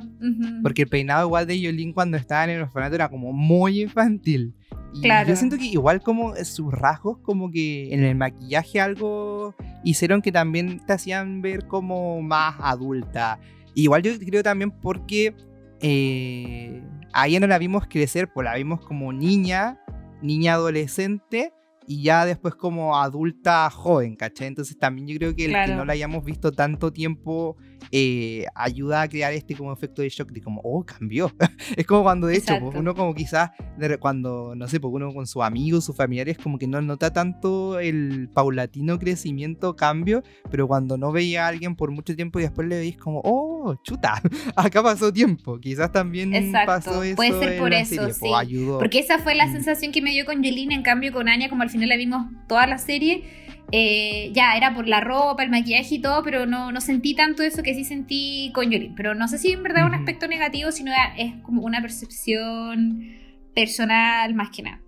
Porque 0.63 0.81
el 0.83 0.87
peinado 0.87 1.27
igual 1.27 1.45
de 1.45 1.59
Yolene 1.59 1.93
cuando 1.93 2.17
estaba 2.17 2.45
en 2.45 2.51
el 2.51 2.61
orfanato 2.63 2.95
era 2.95 3.09
como 3.09 3.33
muy 3.33 3.81
infantil. 3.81 4.55
Y 4.93 5.07
yo 5.27 5.35
siento 5.35 5.57
que 5.57 5.65
igual 5.65 6.01
como 6.01 6.35
sus 6.43 6.73
rasgos, 6.73 7.19
como 7.19 7.51
que 7.51 7.93
en 7.93 8.03
el 8.03 8.15
maquillaje 8.15 8.81
algo 8.81 9.55
hicieron 9.83 10.21
que 10.21 10.31
también 10.31 10.83
te 10.85 10.93
hacían 10.93 11.41
ver 11.41 11.67
como 11.67 12.21
más 12.21 12.55
adulta. 12.59 13.39
Igual 13.75 14.01
yo 14.01 14.11
creo 14.19 14.43
también 14.43 14.71
porque 14.71 15.33
eh, 15.81 16.81
a 17.13 17.27
ella 17.27 17.39
no 17.39 17.47
la 17.47 17.57
vimos 17.57 17.85
crecer, 17.87 18.27
pues 18.33 18.43
la 18.43 18.55
vimos 18.55 18.81
como 18.81 19.13
niña, 19.13 19.79
niña 20.21 20.53
adolescente 20.53 21.53
y 21.87 22.03
ya 22.03 22.25
después 22.25 22.55
como 22.55 22.97
adulta 22.97 23.69
joven, 23.69 24.15
¿cachai? 24.15 24.47
Entonces 24.47 24.77
también 24.77 25.07
yo 25.07 25.17
creo 25.17 25.35
que 25.35 25.45
el 25.45 25.65
que 25.65 25.75
no 25.75 25.85
la 25.85 25.93
hayamos 25.93 26.23
visto 26.23 26.51
tanto 26.51 26.93
tiempo 26.93 27.57
eh, 27.91 28.45
ayuda 28.55 29.01
a 29.01 29.09
crear 29.09 29.33
este 29.33 29.55
como 29.55 29.73
efecto 29.73 30.01
de 30.01 30.09
shock 30.09 30.31
de 30.31 30.41
como, 30.41 30.61
oh, 30.63 30.85
cambió. 30.85 31.31
es 31.77 31.85
como 31.85 32.03
cuando 32.03 32.27
de 32.27 32.37
hecho, 32.37 32.57
pues, 32.59 32.75
uno 32.75 32.95
como 32.95 33.13
quizás, 33.13 33.51
cuando, 33.99 34.53
no 34.55 34.67
sé, 34.67 34.79
pues 34.79 34.93
uno 34.93 35.13
con 35.13 35.27
sus 35.27 35.43
amigos, 35.43 35.85
sus 35.85 35.95
familiares, 35.95 36.37
como 36.37 36.57
que 36.57 36.67
no 36.67 36.81
nota 36.81 37.11
tanto 37.11 37.79
el 37.79 38.29
paulatino 38.33 38.99
crecimiento, 38.99 39.75
cambio, 39.75 40.23
pero 40.49 40.67
cuando 40.67 40.97
no 40.97 41.11
veía 41.11 41.45
a 41.45 41.47
alguien 41.49 41.75
por 41.75 41.91
mucho 41.91 42.15
tiempo 42.15 42.39
y 42.39 42.43
después 42.43 42.67
le 42.67 42.77
veis 42.77 42.97
como, 42.97 43.21
oh, 43.23 43.75
chuta, 43.83 44.21
acá 44.55 44.83
pasó 44.83 45.11
tiempo. 45.11 45.59
Quizás 45.59 45.91
también 45.91 46.31
pasó 46.65 47.03
eso. 47.03 47.15
Puede 47.15 47.39
ser 47.39 47.59
por 47.59 47.73
eso, 47.73 48.03
pues, 48.03 48.17
sí. 48.17 48.65
Porque 48.79 48.99
esa 48.99 49.19
fue 49.19 49.35
la 49.35 49.47
mm. 49.47 49.51
sensación 49.53 49.91
que 49.91 50.01
me 50.01 50.11
dio 50.11 50.25
con 50.25 50.43
Yelena, 50.43 50.75
en 50.75 50.83
cambio 50.83 51.11
con 51.11 51.27
Anya, 51.27 51.49
como 51.49 51.63
al 51.63 51.69
final 51.69 51.89
la 51.89 51.97
vimos 51.97 52.27
toda 52.47 52.67
la 52.67 52.77
serie 52.77 53.23
eh, 53.71 54.31
ya, 54.33 54.55
era 54.57 54.73
por 54.73 54.87
la 54.87 54.99
ropa, 54.99 55.43
el 55.43 55.49
maquillaje 55.49 55.95
y 55.95 55.99
todo, 55.99 56.23
pero 56.23 56.45
no, 56.45 56.71
no 56.71 56.81
sentí 56.81 57.15
tanto 57.15 57.43
eso 57.43 57.63
que 57.63 57.73
sí 57.73 57.83
sentí 57.83 58.51
con 58.53 58.69
Yolín. 58.69 58.95
Pero 58.95 59.15
no 59.15 59.27
sé 59.27 59.37
si 59.37 59.51
en 59.51 59.63
verdad 59.63 59.83
es 59.83 59.87
un 59.89 59.95
aspecto 59.95 60.27
negativo, 60.27 60.71
sino 60.71 60.91
es 61.17 61.33
como 61.43 61.61
una 61.63 61.81
percepción 61.81 63.11
personal 63.53 64.33
más 64.33 64.49
que 64.49 64.63
nada. 64.63 64.81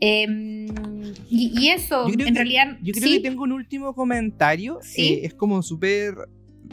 Em, 0.00 0.68
y, 1.28 1.68
eso, 1.68 2.06
en 2.08 2.34
realidad. 2.34 2.78
Yo 2.82 2.92
creo 2.92 3.10
que 3.10 3.20
tengo 3.20 3.42
un 3.42 3.52
último 3.52 3.94
comentario. 3.94 4.78
¿Sí? 4.82 5.14
Eh, 5.14 5.20
es 5.26 5.34
como 5.34 5.62
súper 5.62 6.14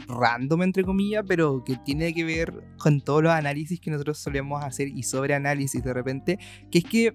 random, 0.06 0.62
entre 0.62 0.84
comillas, 0.84 1.24
pero 1.26 1.64
que 1.64 1.76
tiene 1.84 2.14
que 2.14 2.24
ver 2.24 2.52
con 2.78 3.00
todos 3.00 3.22
los 3.22 3.32
análisis 3.32 3.80
que 3.80 3.90
nosotros 3.90 4.18
solemos 4.18 4.62
hacer 4.62 4.88
y 4.88 5.02
sobre 5.02 5.34
análisis 5.34 5.82
de 5.82 5.92
repente, 5.92 6.38
que 6.70 6.78
es 6.78 6.84
que 6.84 7.14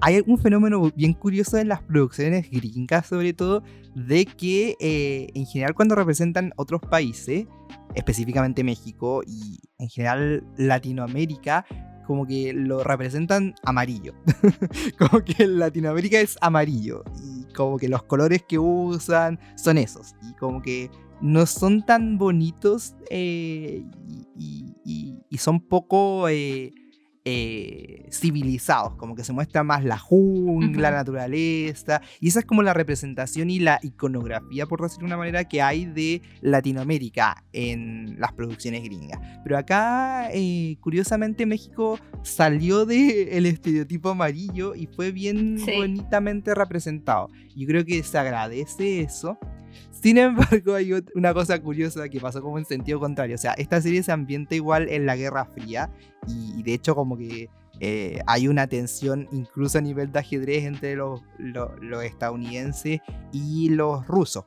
hay 0.00 0.22
un 0.26 0.38
fenómeno 0.38 0.90
bien 0.94 1.12
curioso 1.14 1.56
en 1.58 1.68
las 1.68 1.82
producciones 1.82 2.50
gringas, 2.50 3.06
sobre 3.06 3.32
todo, 3.32 3.62
de 3.94 4.26
que 4.26 4.76
eh, 4.80 5.28
en 5.34 5.46
general 5.46 5.74
cuando 5.74 5.94
representan 5.94 6.52
otros 6.56 6.80
países, 6.82 7.46
específicamente 7.94 8.64
México 8.64 9.22
y 9.26 9.60
en 9.78 9.88
general 9.88 10.44
Latinoamérica, 10.56 11.64
como 12.06 12.26
que 12.26 12.52
lo 12.52 12.84
representan 12.84 13.54
amarillo. 13.62 14.14
como 14.98 15.24
que 15.24 15.46
Latinoamérica 15.46 16.20
es 16.20 16.36
amarillo. 16.40 17.04
Y 17.22 17.52
como 17.54 17.78
que 17.78 17.88
los 17.88 18.02
colores 18.02 18.42
que 18.46 18.58
usan 18.58 19.38
son 19.56 19.78
esos. 19.78 20.14
Y 20.22 20.34
como 20.34 20.60
que 20.60 20.90
no 21.20 21.46
son 21.46 21.84
tan 21.86 22.18
bonitos 22.18 22.94
eh, 23.10 23.84
y, 24.36 25.38
son 25.38 25.60
poco... 25.60 26.28
Eh, 26.28 26.72
eh, 27.26 28.06
civilizados, 28.10 28.96
como 28.96 29.14
que 29.14 29.24
se 29.24 29.32
muestra 29.32 29.64
más 29.64 29.82
la 29.82 29.98
jungla, 29.98 30.90
la 30.90 30.98
naturaleza, 30.98 32.02
y 32.20 32.28
esa 32.28 32.40
es 32.40 32.44
como 32.44 32.62
la 32.62 32.74
representación 32.74 33.48
y 33.48 33.60
la 33.60 33.80
iconografía, 33.82 34.66
por 34.66 34.82
decirlo 34.82 35.04
de 35.04 35.06
una 35.06 35.16
manera, 35.16 35.44
que 35.44 35.62
hay 35.62 35.86
de 35.86 36.20
Latinoamérica 36.42 37.42
en 37.52 38.20
las 38.20 38.32
producciones 38.32 38.82
gringas. 38.84 39.18
Pero 39.42 39.56
acá, 39.56 40.28
eh, 40.32 40.76
curiosamente, 40.80 41.46
México 41.46 41.98
salió 42.22 42.84
del 42.84 43.46
estereotipo 43.46 44.10
amarillo 44.10 44.74
y 44.74 44.86
fue 44.86 45.10
bien 45.10 45.56
bonitamente 45.64 46.54
representado. 46.54 47.30
Yo 47.56 47.66
creo 47.66 47.84
que 47.86 48.02
se 48.02 48.18
agradece 48.18 49.00
eso. 49.00 49.38
Sin 50.04 50.18
embargo, 50.18 50.74
hay 50.74 50.92
una 51.14 51.32
cosa 51.32 51.58
curiosa 51.62 52.10
que 52.10 52.20
pasó 52.20 52.42
como 52.42 52.58
en 52.58 52.66
sentido 52.66 53.00
contrario. 53.00 53.36
O 53.36 53.38
sea, 53.38 53.54
esta 53.54 53.80
serie 53.80 54.02
se 54.02 54.12
ambienta 54.12 54.54
igual 54.54 54.86
en 54.90 55.06
la 55.06 55.16
Guerra 55.16 55.46
Fría 55.46 55.90
y, 56.26 56.62
de 56.62 56.74
hecho 56.74 56.94
como 56.94 57.16
que 57.16 57.48
eh, 57.80 58.20
hay 58.26 58.46
una 58.46 58.66
tensión 58.66 59.26
incluso 59.32 59.78
a 59.78 59.80
nivel 59.80 60.12
de 60.12 60.18
ajedrez 60.18 60.64
entre 60.64 60.94
los, 60.94 61.22
estadounidenses 62.04 63.00
y 63.32 63.70
los 63.70 64.06
rusos. 64.06 64.44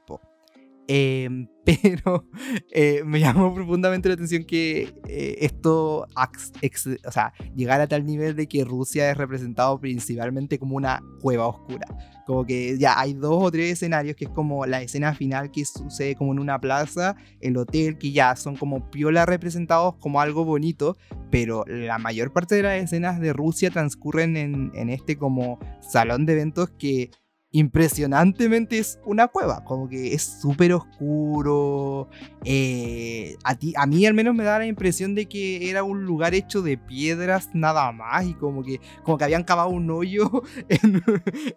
Em, 0.87 1.47
pero 1.65 2.25
eh, 2.71 3.01
me 3.05 3.19
llamó 3.19 3.53
profundamente 3.53 4.07
la 4.07 4.13
atención 4.15 4.45
que 4.45 4.93
eh, 5.09 5.35
esto, 5.41 6.07
o 6.07 7.11
sea, 7.11 7.33
llegara 7.55 7.83
a 7.83 7.87
tal 7.87 8.05
nivel 8.05 8.37
de 8.37 8.47
que 8.47 8.63
Rusia 8.63 9.11
es 9.11 9.17
representado 9.17 9.77
principalmente 9.79 10.59
como 10.59 10.77
una 10.77 11.03
cueva 11.21 11.47
oscura. 11.47 11.85
Como 12.25 12.45
que 12.45 12.77
ya 12.77 12.99
hay 12.99 13.13
dos 13.13 13.43
o 13.43 13.51
tres 13.51 13.73
escenarios 13.73 14.15
que 14.15 14.25
es 14.25 14.31
como 14.31 14.65
la 14.65 14.81
escena 14.81 15.13
final 15.13 15.51
que 15.51 15.65
sucede 15.65 16.15
como 16.15 16.31
en 16.31 16.39
una 16.39 16.59
plaza, 16.59 17.17
el 17.41 17.57
hotel, 17.57 17.97
que 17.97 18.11
ya 18.11 18.35
son 18.37 18.55
como 18.55 18.89
piola 18.89 19.25
representados 19.25 19.95
como 19.95 20.21
algo 20.21 20.45
bonito, 20.45 20.97
pero 21.29 21.65
la 21.67 21.97
mayor 21.97 22.31
parte 22.31 22.55
de 22.55 22.63
las 22.63 22.81
escenas 22.81 23.19
de 23.19 23.33
Rusia 23.33 23.71
transcurren 23.71 24.37
en, 24.37 24.71
en 24.73 24.89
este 24.89 25.17
como 25.17 25.59
salón 25.81 26.25
de 26.25 26.33
eventos 26.33 26.69
que 26.77 27.11
impresionantemente 27.57 28.77
es 28.77 28.99
una 29.03 29.27
cueva, 29.27 29.63
como 29.63 29.89
que 29.89 30.13
es 30.13 30.21
súper 30.41 30.73
oscuro. 30.73 32.07
Eh, 32.45 33.35
a, 33.43 33.55
ti, 33.55 33.73
a 33.75 33.87
mí 33.87 34.05
al 34.05 34.13
menos 34.13 34.35
me 34.35 34.43
da 34.43 34.59
la 34.59 34.67
impresión 34.67 35.15
de 35.15 35.25
que 35.25 35.67
era 35.69 35.81
un 35.81 36.05
lugar 36.05 36.35
hecho 36.35 36.61
de 36.61 36.77
piedras 36.77 37.49
nada 37.53 37.91
más 37.91 38.27
y 38.27 38.35
como 38.35 38.63
que, 38.63 38.79
como 39.03 39.17
que 39.17 39.23
habían 39.23 39.43
cavado 39.43 39.69
un 39.69 39.89
hoyo 39.89 40.43
en, 40.69 41.01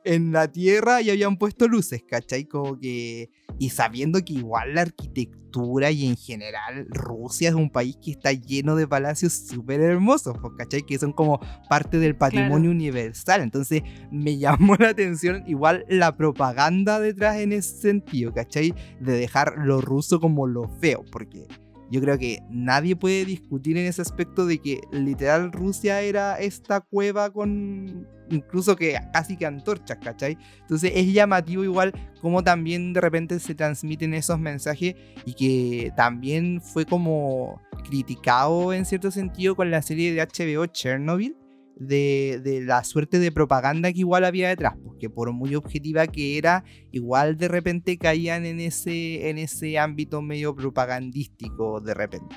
en 0.04 0.32
la 0.32 0.50
tierra 0.50 1.02
y 1.02 1.10
habían 1.10 1.36
puesto 1.36 1.68
luces, 1.68 2.02
¿cachai? 2.08 2.46
Como 2.46 2.78
que... 2.78 3.30
Y 3.60 3.68
sabiendo 3.68 4.24
que 4.24 4.32
igual 4.32 4.74
la 4.74 4.80
arquitectura 4.80 5.90
y 5.90 6.06
en 6.06 6.16
general 6.16 6.86
Rusia 6.88 7.50
es 7.50 7.54
un 7.54 7.68
país 7.68 7.98
que 8.02 8.12
está 8.12 8.32
lleno 8.32 8.74
de 8.74 8.88
palacios 8.88 9.34
súper 9.34 9.82
hermosos, 9.82 10.34
¿cachai? 10.56 10.80
Que 10.80 10.98
son 10.98 11.12
como 11.12 11.40
parte 11.68 11.98
del 11.98 12.16
patrimonio 12.16 12.70
universal. 12.70 13.42
Entonces 13.42 13.82
me 14.10 14.38
llamó 14.38 14.76
la 14.76 14.88
atención 14.88 15.44
igual 15.46 15.84
la 15.90 16.16
propaganda 16.16 17.00
detrás 17.00 17.36
en 17.36 17.52
ese 17.52 17.76
sentido, 17.76 18.32
¿cachai? 18.32 18.74
De 18.98 19.12
dejar 19.12 19.52
lo 19.58 19.82
ruso 19.82 20.20
como 20.20 20.46
lo 20.46 20.66
feo, 20.80 21.04
porque 21.12 21.46
yo 21.90 22.00
creo 22.00 22.18
que 22.18 22.40
nadie 22.48 22.96
puede 22.96 23.24
discutir 23.24 23.76
en 23.76 23.86
ese 23.86 24.02
aspecto 24.02 24.46
de 24.46 24.58
que 24.58 24.80
literal 24.92 25.52
Rusia 25.52 26.00
era 26.00 26.38
esta 26.38 26.80
cueva 26.80 27.30
con 27.30 28.06
incluso 28.30 28.76
que 28.76 28.96
casi 29.12 29.36
que 29.36 29.44
antorchas, 29.44 29.98
¿cachai? 29.98 30.38
Entonces 30.60 30.92
es 30.94 31.12
llamativo 31.12 31.64
igual 31.64 31.92
como 32.20 32.44
también 32.44 32.92
de 32.92 33.00
repente 33.00 33.40
se 33.40 33.54
transmiten 33.54 34.14
esos 34.14 34.38
mensajes 34.38 34.94
y 35.24 35.34
que 35.34 35.92
también 35.96 36.60
fue 36.60 36.86
como 36.86 37.60
criticado 37.84 38.72
en 38.72 38.84
cierto 38.84 39.10
sentido 39.10 39.56
con 39.56 39.70
la 39.70 39.82
serie 39.82 40.12
de 40.12 40.22
HBO 40.22 40.66
Chernobyl, 40.66 41.36
de, 41.80 42.62
la 42.64 42.84
suerte 42.84 43.18
de 43.18 43.32
propaganda 43.32 43.92
que 43.92 44.00
igual 44.00 44.24
había 44.24 44.48
detrás, 44.48 44.74
porque 44.84 45.10
por 45.10 45.32
muy 45.32 45.54
objetiva 45.54 46.06
que 46.06 46.38
era, 46.38 46.62
igual 46.92 47.36
de 47.36 47.48
repente 47.48 47.98
caían 47.98 48.46
en 48.46 48.60
ese, 48.60 49.30
en 49.30 49.38
ese 49.38 49.78
ámbito 49.78 50.22
medio 50.22 50.54
propagandístico 50.54 51.80
de 51.80 51.94
repente. 51.94 52.36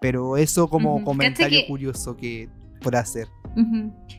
Pero 0.00 0.36
eso 0.36 0.68
como 0.68 1.04
comentario 1.04 1.60
curioso 1.66 2.16
que 2.16 2.48
por 2.80 2.96
hacer. 2.96 3.28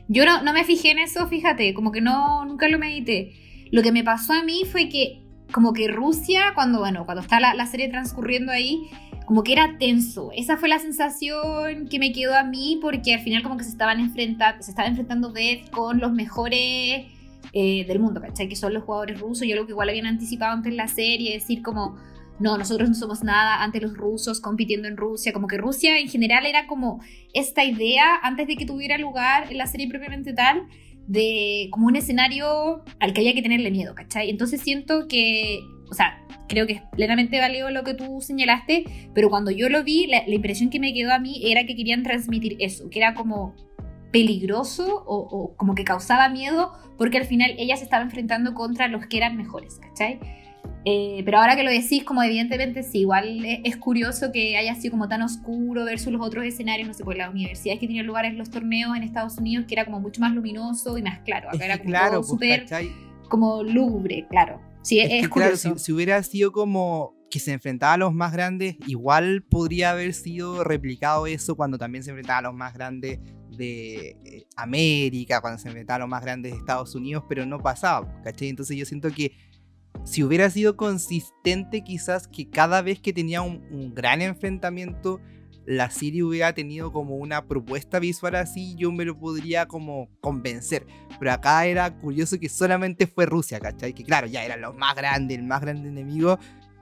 Yo 0.08 0.24
no, 0.24 0.42
no 0.42 0.52
me 0.52 0.64
fijé 0.64 0.90
en 0.90 0.98
eso, 0.98 1.26
fíjate, 1.26 1.74
como 1.74 1.90
que 1.92 2.00
no, 2.00 2.44
nunca 2.44 2.68
lo 2.68 2.78
medité. 2.78 3.32
Lo 3.72 3.82
que 3.82 3.92
me 3.92 4.04
pasó 4.04 4.34
a 4.34 4.44
mí 4.44 4.62
fue 4.70 4.88
que 4.88 5.22
como 5.52 5.72
que 5.72 5.88
Rusia, 5.88 6.52
cuando, 6.54 6.78
bueno, 6.78 7.04
cuando 7.04 7.22
está 7.22 7.40
la, 7.40 7.54
la 7.54 7.66
serie 7.66 7.88
transcurriendo 7.88 8.52
ahí, 8.52 8.90
como 9.30 9.44
que 9.44 9.52
era 9.52 9.78
tenso. 9.78 10.32
Esa 10.36 10.56
fue 10.56 10.68
la 10.68 10.80
sensación 10.80 11.86
que 11.88 12.00
me 12.00 12.12
quedó 12.12 12.36
a 12.36 12.42
mí 12.42 12.80
porque 12.82 13.14
al 13.14 13.20
final 13.20 13.44
como 13.44 13.56
que 13.56 13.62
se 13.62 13.70
estaban 13.70 14.00
enfrentando, 14.00 14.60
se 14.60 14.72
estaba 14.72 14.88
enfrentando 14.88 15.32
Beth 15.32 15.70
con 15.70 16.00
los 16.00 16.12
mejores 16.12 17.06
eh, 17.52 17.84
del 17.86 18.00
mundo, 18.00 18.20
¿cachai? 18.20 18.48
Que 18.48 18.56
son 18.56 18.74
los 18.74 18.82
jugadores 18.82 19.20
rusos 19.20 19.44
y 19.44 19.52
algo 19.52 19.66
que 19.66 19.70
igual 19.70 19.88
habían 19.88 20.06
anticipado 20.06 20.52
antes 20.52 20.70
en 20.70 20.76
la 20.76 20.88
serie, 20.88 21.34
decir 21.34 21.62
como, 21.62 21.96
no, 22.40 22.58
nosotros 22.58 22.88
no 22.88 22.94
somos 22.96 23.22
nada 23.22 23.62
ante 23.62 23.80
los 23.80 23.96
rusos 23.96 24.40
compitiendo 24.40 24.88
en 24.88 24.96
Rusia, 24.96 25.32
como 25.32 25.46
que 25.46 25.58
Rusia 25.58 25.98
en 25.98 26.08
general 26.08 26.44
era 26.44 26.66
como 26.66 27.00
esta 27.32 27.64
idea 27.64 28.16
antes 28.22 28.48
de 28.48 28.56
que 28.56 28.66
tuviera 28.66 28.98
lugar 28.98 29.50
en 29.50 29.58
la 29.58 29.66
serie 29.66 29.88
propiamente 29.88 30.32
tal 30.32 30.66
de 31.10 31.66
como 31.72 31.88
un 31.88 31.96
escenario 31.96 32.84
al 33.00 33.12
que 33.12 33.20
había 33.20 33.34
que 33.34 33.42
tenerle 33.42 33.72
miedo, 33.72 33.96
¿cachai? 33.96 34.30
Entonces 34.30 34.60
siento 34.60 35.08
que, 35.08 35.58
o 35.90 35.94
sea, 35.94 36.24
creo 36.48 36.68
que 36.68 36.74
es 36.74 36.82
plenamente 36.92 37.40
válido 37.40 37.68
lo 37.72 37.82
que 37.82 37.94
tú 37.94 38.20
señalaste, 38.20 38.84
pero 39.12 39.28
cuando 39.28 39.50
yo 39.50 39.68
lo 39.68 39.82
vi, 39.82 40.06
la, 40.06 40.22
impresión 40.28 40.70
que 40.70 40.78
me 40.78 40.94
quedó 40.94 41.12
a 41.12 41.18
mí 41.18 41.42
era 41.50 41.66
que 41.66 41.74
querían 41.74 42.04
transmitir 42.04 42.56
eso, 42.60 42.88
que 42.90 43.00
era 43.00 43.14
como 43.14 43.56
peligroso 44.12 45.02
o, 45.04 45.56
como 45.56 45.74
que 45.74 45.82
causaba 45.82 46.28
miedo 46.28 46.72
porque 46.96 47.18
al 47.18 47.24
final 47.24 47.54
ella 47.58 47.76
se 47.76 47.84
estaba 47.84 48.04
enfrentando 48.04 48.54
contra 48.54 48.86
los 48.86 49.06
que 49.06 49.16
eran 49.16 49.36
mejores, 49.36 49.80
¿cachai? 49.80 50.20
Eh, 50.84 51.22
pero 51.24 51.38
ahora 51.38 51.56
que 51.56 51.62
lo 51.62 51.70
decís, 51.70 52.04
como 52.04 52.22
evidentemente 52.22 52.82
sí, 52.82 53.00
igual 53.00 53.44
es, 53.44 53.76
curioso 53.76 54.32
que 54.32 54.56
haya 54.56 54.74
sido 54.74 54.92
como 54.92 55.08
tan 55.08 55.20
oscuro 55.22 55.84
versus 55.84 56.12
los 56.12 56.22
otros 56.22 56.44
escenarios, 56.44 56.88
no 56.88 56.94
sé, 56.94 57.04
por 57.04 57.16
las 57.16 57.30
universidades 57.30 57.80
que 57.80 57.86
tenían 57.86 58.06
lugar 58.06 58.24
en 58.24 58.38
los 58.38 58.50
torneos 58.50 58.96
en 58.96 59.02
Estados 59.02 59.36
Unidos, 59.36 59.66
que 59.68 59.74
era 59.74 59.84
como 59.84 60.00
mucho 60.00 60.20
más 60.20 60.32
luminoso 60.32 60.96
y 60.96 61.02
más 61.02 61.20
claro. 61.20 61.50
Acá 61.50 61.64
era 61.64 61.78
como 61.78 61.90
claro, 61.90 62.16
pues, 62.20 62.28
súper 62.28 62.66
como 63.28 63.62
lúgubre, 63.62 64.26
claro. 64.28 64.60
Sí, 64.82 65.00
es, 65.00 65.28
Claro, 65.28 65.56
si, 65.56 65.92
hubiera 65.92 66.22
sido 66.22 66.52
como 66.52 67.14
que 67.30 67.38
se 67.38 67.52
enfrentaba 67.52 67.92
a 67.94 67.96
los 67.98 68.14
más 68.14 68.32
grandes, 68.32 68.76
igual 68.86 69.42
podría 69.42 69.90
haber 69.90 70.14
sido 70.14 70.64
replicado 70.64 71.26
eso 71.26 71.54
cuando 71.54 71.78
también 71.78 72.02
se 72.02 72.10
enfrentaba 72.10 72.38
a 72.38 72.42
los 72.42 72.54
más 72.54 72.74
grandes 72.74 73.20
de 73.56 74.16
eh, 74.24 74.46
América, 74.56 75.40
cuando 75.40 75.58
se 75.58 75.68
enfrentaba 75.68 75.96
a 75.96 75.98
los 76.00 76.08
más 76.08 76.22
grandes 76.22 76.52
de 76.52 76.58
Estados 76.58 76.94
Unidos, 76.94 77.24
pero 77.28 77.44
no 77.44 77.58
pasaba, 77.58 78.20
¿cachai? 78.22 78.48
Entonces 78.48 78.76
yo 78.76 78.84
siento 78.84 79.10
que 79.10 79.32
si 80.04 80.22
hubiera 80.22 80.50
sido 80.50 80.76
consistente 80.76 81.84
quizás 81.84 82.26
que 82.28 82.48
cada 82.48 82.82
vez 82.82 83.00
que 83.00 83.12
tenía 83.12 83.42
un 83.42 83.92
gran 83.94 84.22
enfrentamiento 84.22 85.20
la 85.66 85.88
serie 85.88 86.24
hubiera 86.24 86.52
tenido 86.52 86.92
como 86.92 87.16
una 87.16 87.46
propuesta 87.46 88.00
visual 88.00 88.34
así, 88.34 88.74
yo 88.76 88.90
me 88.90 89.04
lo 89.04 89.16
podría 89.16 89.66
como 89.66 90.08
convencer. 90.20 90.84
Pero 91.18 91.32
acá 91.32 91.64
era 91.66 91.96
curioso 91.96 92.40
que 92.40 92.48
solamente 92.48 93.06
fue 93.06 93.24
Rusia, 93.26 93.60
¿cachai? 93.60 93.92
Que 93.92 94.02
claro, 94.02 94.26
ya 94.26 94.44
era 94.44 94.56
lo 94.56 94.72
más 94.72 94.96
grande, 94.96 95.36
el 95.36 95.44
más 95.44 95.60
grande 95.60 95.88
enemigo, 95.88 96.40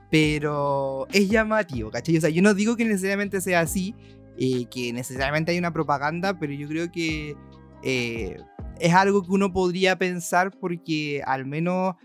pero 0.09 1.07
es 1.11 1.29
llamativo, 1.29 1.91
¿cachai? 1.91 2.17
O 2.17 2.21
sea, 2.21 2.31
yo 2.31 2.41
no 2.41 2.55
digo 2.55 2.75
que 2.75 2.85
necesariamente 2.85 3.41
sea 3.41 3.59
así, 3.59 3.93
eh, 4.39 4.65
que 4.71 4.91
necesariamente 4.91 5.51
hay 5.51 5.59
una 5.59 5.73
propaganda, 5.73 6.39
pero 6.39 6.53
yo 6.53 6.67
creo 6.67 6.91
que 6.91 7.35
eh, 7.83 8.37
es 8.79 8.93
algo 8.93 9.21
que 9.21 9.31
uno 9.31 9.53
podría 9.53 9.97
pensar 9.97 10.51
porque 10.59 11.21
al 11.27 11.45
menos 11.45 11.95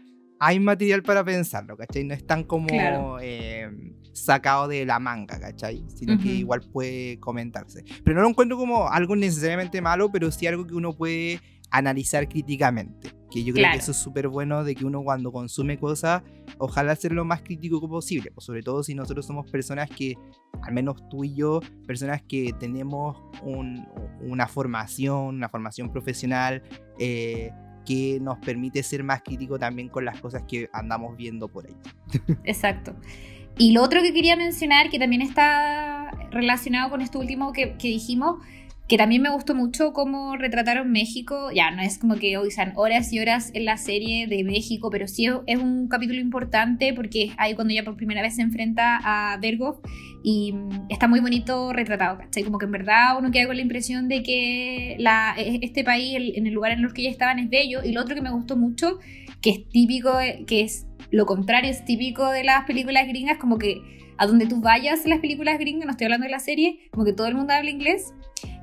hay 0.41 0.61
material 0.61 1.03
para 1.03 1.24
pensarlo, 1.24 1.76
¿cachai? 1.76 2.05
No 2.05 2.14
es 2.14 2.26
tan 2.26 2.45
como 2.45 3.18
eh, 3.20 3.70
sacado 4.12 4.68
de 4.68 4.85
la 4.85 4.99
manga, 4.99 5.39
¿cachai? 5.39 5.85
Sino 5.89 6.18
que 6.18 6.28
igual 6.28 6.61
puede 6.72 7.18
comentarse. 7.20 7.85
Pero 8.05 8.16
no 8.16 8.22
lo 8.22 8.28
encuentro 8.28 8.57
como 8.57 8.89
algo 8.89 9.16
necesariamente 9.16 9.80
malo, 9.80 10.11
pero 10.11 10.30
sí 10.30 10.47
algo 10.47 10.66
que 10.66 10.74
uno 10.74 10.93
puede 10.97 11.41
analizar 11.70 12.28
críticamente. 12.28 13.11
Que 13.30 13.43
yo 13.43 13.53
creo 13.53 13.70
que 13.72 13.78
eso 13.78 13.91
es 13.91 13.97
súper 13.97 14.28
bueno 14.28 14.62
de 14.62 14.76
que 14.76 14.85
uno 14.85 15.03
cuando 15.03 15.32
consume 15.32 15.76
cosas, 15.76 16.22
ojalá 16.59 16.95
ser 16.95 17.12
lo 17.12 17.24
más 17.24 17.43
crítico 17.43 17.80
posible. 17.89 18.30
Pues 18.30 18.45
sobre 18.45 18.62
todo 18.62 18.85
si 18.85 18.95
nosotros 18.95 19.26
somos 19.26 19.51
personas 19.51 19.91
que, 19.91 20.14
al 20.62 20.72
menos 20.72 21.09
tú 21.09 21.24
y 21.24 21.35
yo, 21.35 21.61
personas 21.87 22.22
que 22.22 22.53
tenemos 22.61 23.16
una 23.43 24.47
formación, 24.47 25.35
una 25.35 25.49
formación 25.49 25.91
profesional, 25.91 26.62
eh, 26.99 27.51
que 27.85 28.18
nos 28.20 28.39
permite 28.39 28.82
ser 28.82 29.03
más 29.05 29.22
crítico 29.22 29.59
también 29.59 29.89
con 29.89 30.05
las 30.05 30.20
cosas 30.20 30.43
que 30.49 30.68
andamos 30.72 31.16
viendo 31.16 31.49
por 31.49 31.66
ahí. 31.66 31.76
Exacto. 32.45 32.95
Y 33.57 33.72
lo 33.72 33.82
otro 33.82 34.03
que 34.03 34.12
quería 34.12 34.37
mencionar, 34.37 34.91
que 34.91 34.99
también 34.99 35.22
está 35.22 36.11
relacionado 36.30 36.91
con 36.91 37.01
esto 37.01 37.20
último 37.20 37.53
que, 37.53 37.76
que 37.76 37.89
dijimos, 37.89 38.39
que 38.87 38.99
también 38.99 39.22
me 39.22 39.30
gustó 39.30 39.55
mucho 39.55 39.95
cómo 39.95 40.37
retrataron 40.37 40.93
México. 40.93 41.51
Ya, 41.55 41.70
no 41.70 41.80
es 41.80 41.99
como 41.99 42.16
que 42.16 42.37
hoy 42.37 42.51
sean 42.51 42.74
horas 42.76 43.12
y 43.12 43.18
horas 43.18 43.51
en 43.55 43.64
la 43.64 43.78
serie 43.78 44.26
de 44.26 44.45
México, 44.45 44.91
pero 44.91 45.09
sí 45.09 45.26
es 45.47 45.59
un 45.59 45.89
capítulo 45.89 46.20
importante 46.20 46.93
porque 46.93 47.32
ahí 47.39 47.55
cuando 47.55 47.72
ella 47.72 47.85
por 47.85 47.97
primera 47.97 48.20
vez 48.20 48.37
se 48.37 48.43
enfrenta 48.43 49.01
a 49.03 49.39
Vergov 49.39 49.80
y 50.22 50.53
mm, 50.53 50.89
está 50.91 51.09
muy 51.09 51.20
bonito 51.20 51.72
retratado, 51.72 52.18
¿cachai? 52.18 52.45
Como 52.45 52.59
que 52.59 52.66
en 52.66 52.72
verdad 52.72 53.18
uno 53.18 53.30
queda 53.30 53.47
con 53.47 53.57
la 53.57 53.62
impresión 53.62 54.09
de 54.09 54.22
que 54.22 54.97
la, 54.99 55.35
e, 55.39 55.61
este 55.62 55.82
país, 55.82 56.35
en 56.35 56.47
el 56.47 56.53
lugar 56.53 56.72
en 56.72 56.80
el 56.80 56.93
que 56.93 57.03
ella 57.03 57.11
estaban, 57.11 57.39
es 57.39 57.49
bello. 57.49 57.82
Y 57.82 57.93
lo 57.93 58.03
otro 58.03 58.14
que 58.14 58.22
me 58.22 58.30
gustó 58.30 58.57
mucho, 58.57 58.99
que 59.41 59.51
es 59.51 59.68
típico, 59.70 60.12
que 60.47 60.61
es 60.61 60.87
lo 61.11 61.24
contrario, 61.24 61.70
es 61.70 61.87
típico 61.87 62.28
de 62.30 62.45
las 62.45 62.64
películas 62.66 63.09
gringas, 63.09 63.39
como 63.39 63.57
que 63.57 63.80
a 64.18 64.26
donde 64.26 64.47
tú 64.47 64.61
vayas 64.61 65.05
en 65.05 65.11
las 65.11 65.20
películas 65.20 65.59
gringas, 65.59 65.87
no 65.87 65.93
estoy 65.93 66.05
hablando 66.05 66.24
de 66.24 66.30
la 66.30 66.39
serie, 66.39 66.80
como 66.91 67.05
que 67.05 67.14
todo 67.14 67.26
el 67.26 67.35
mundo 67.35 67.55
habla 67.55 67.70
inglés 67.70 68.12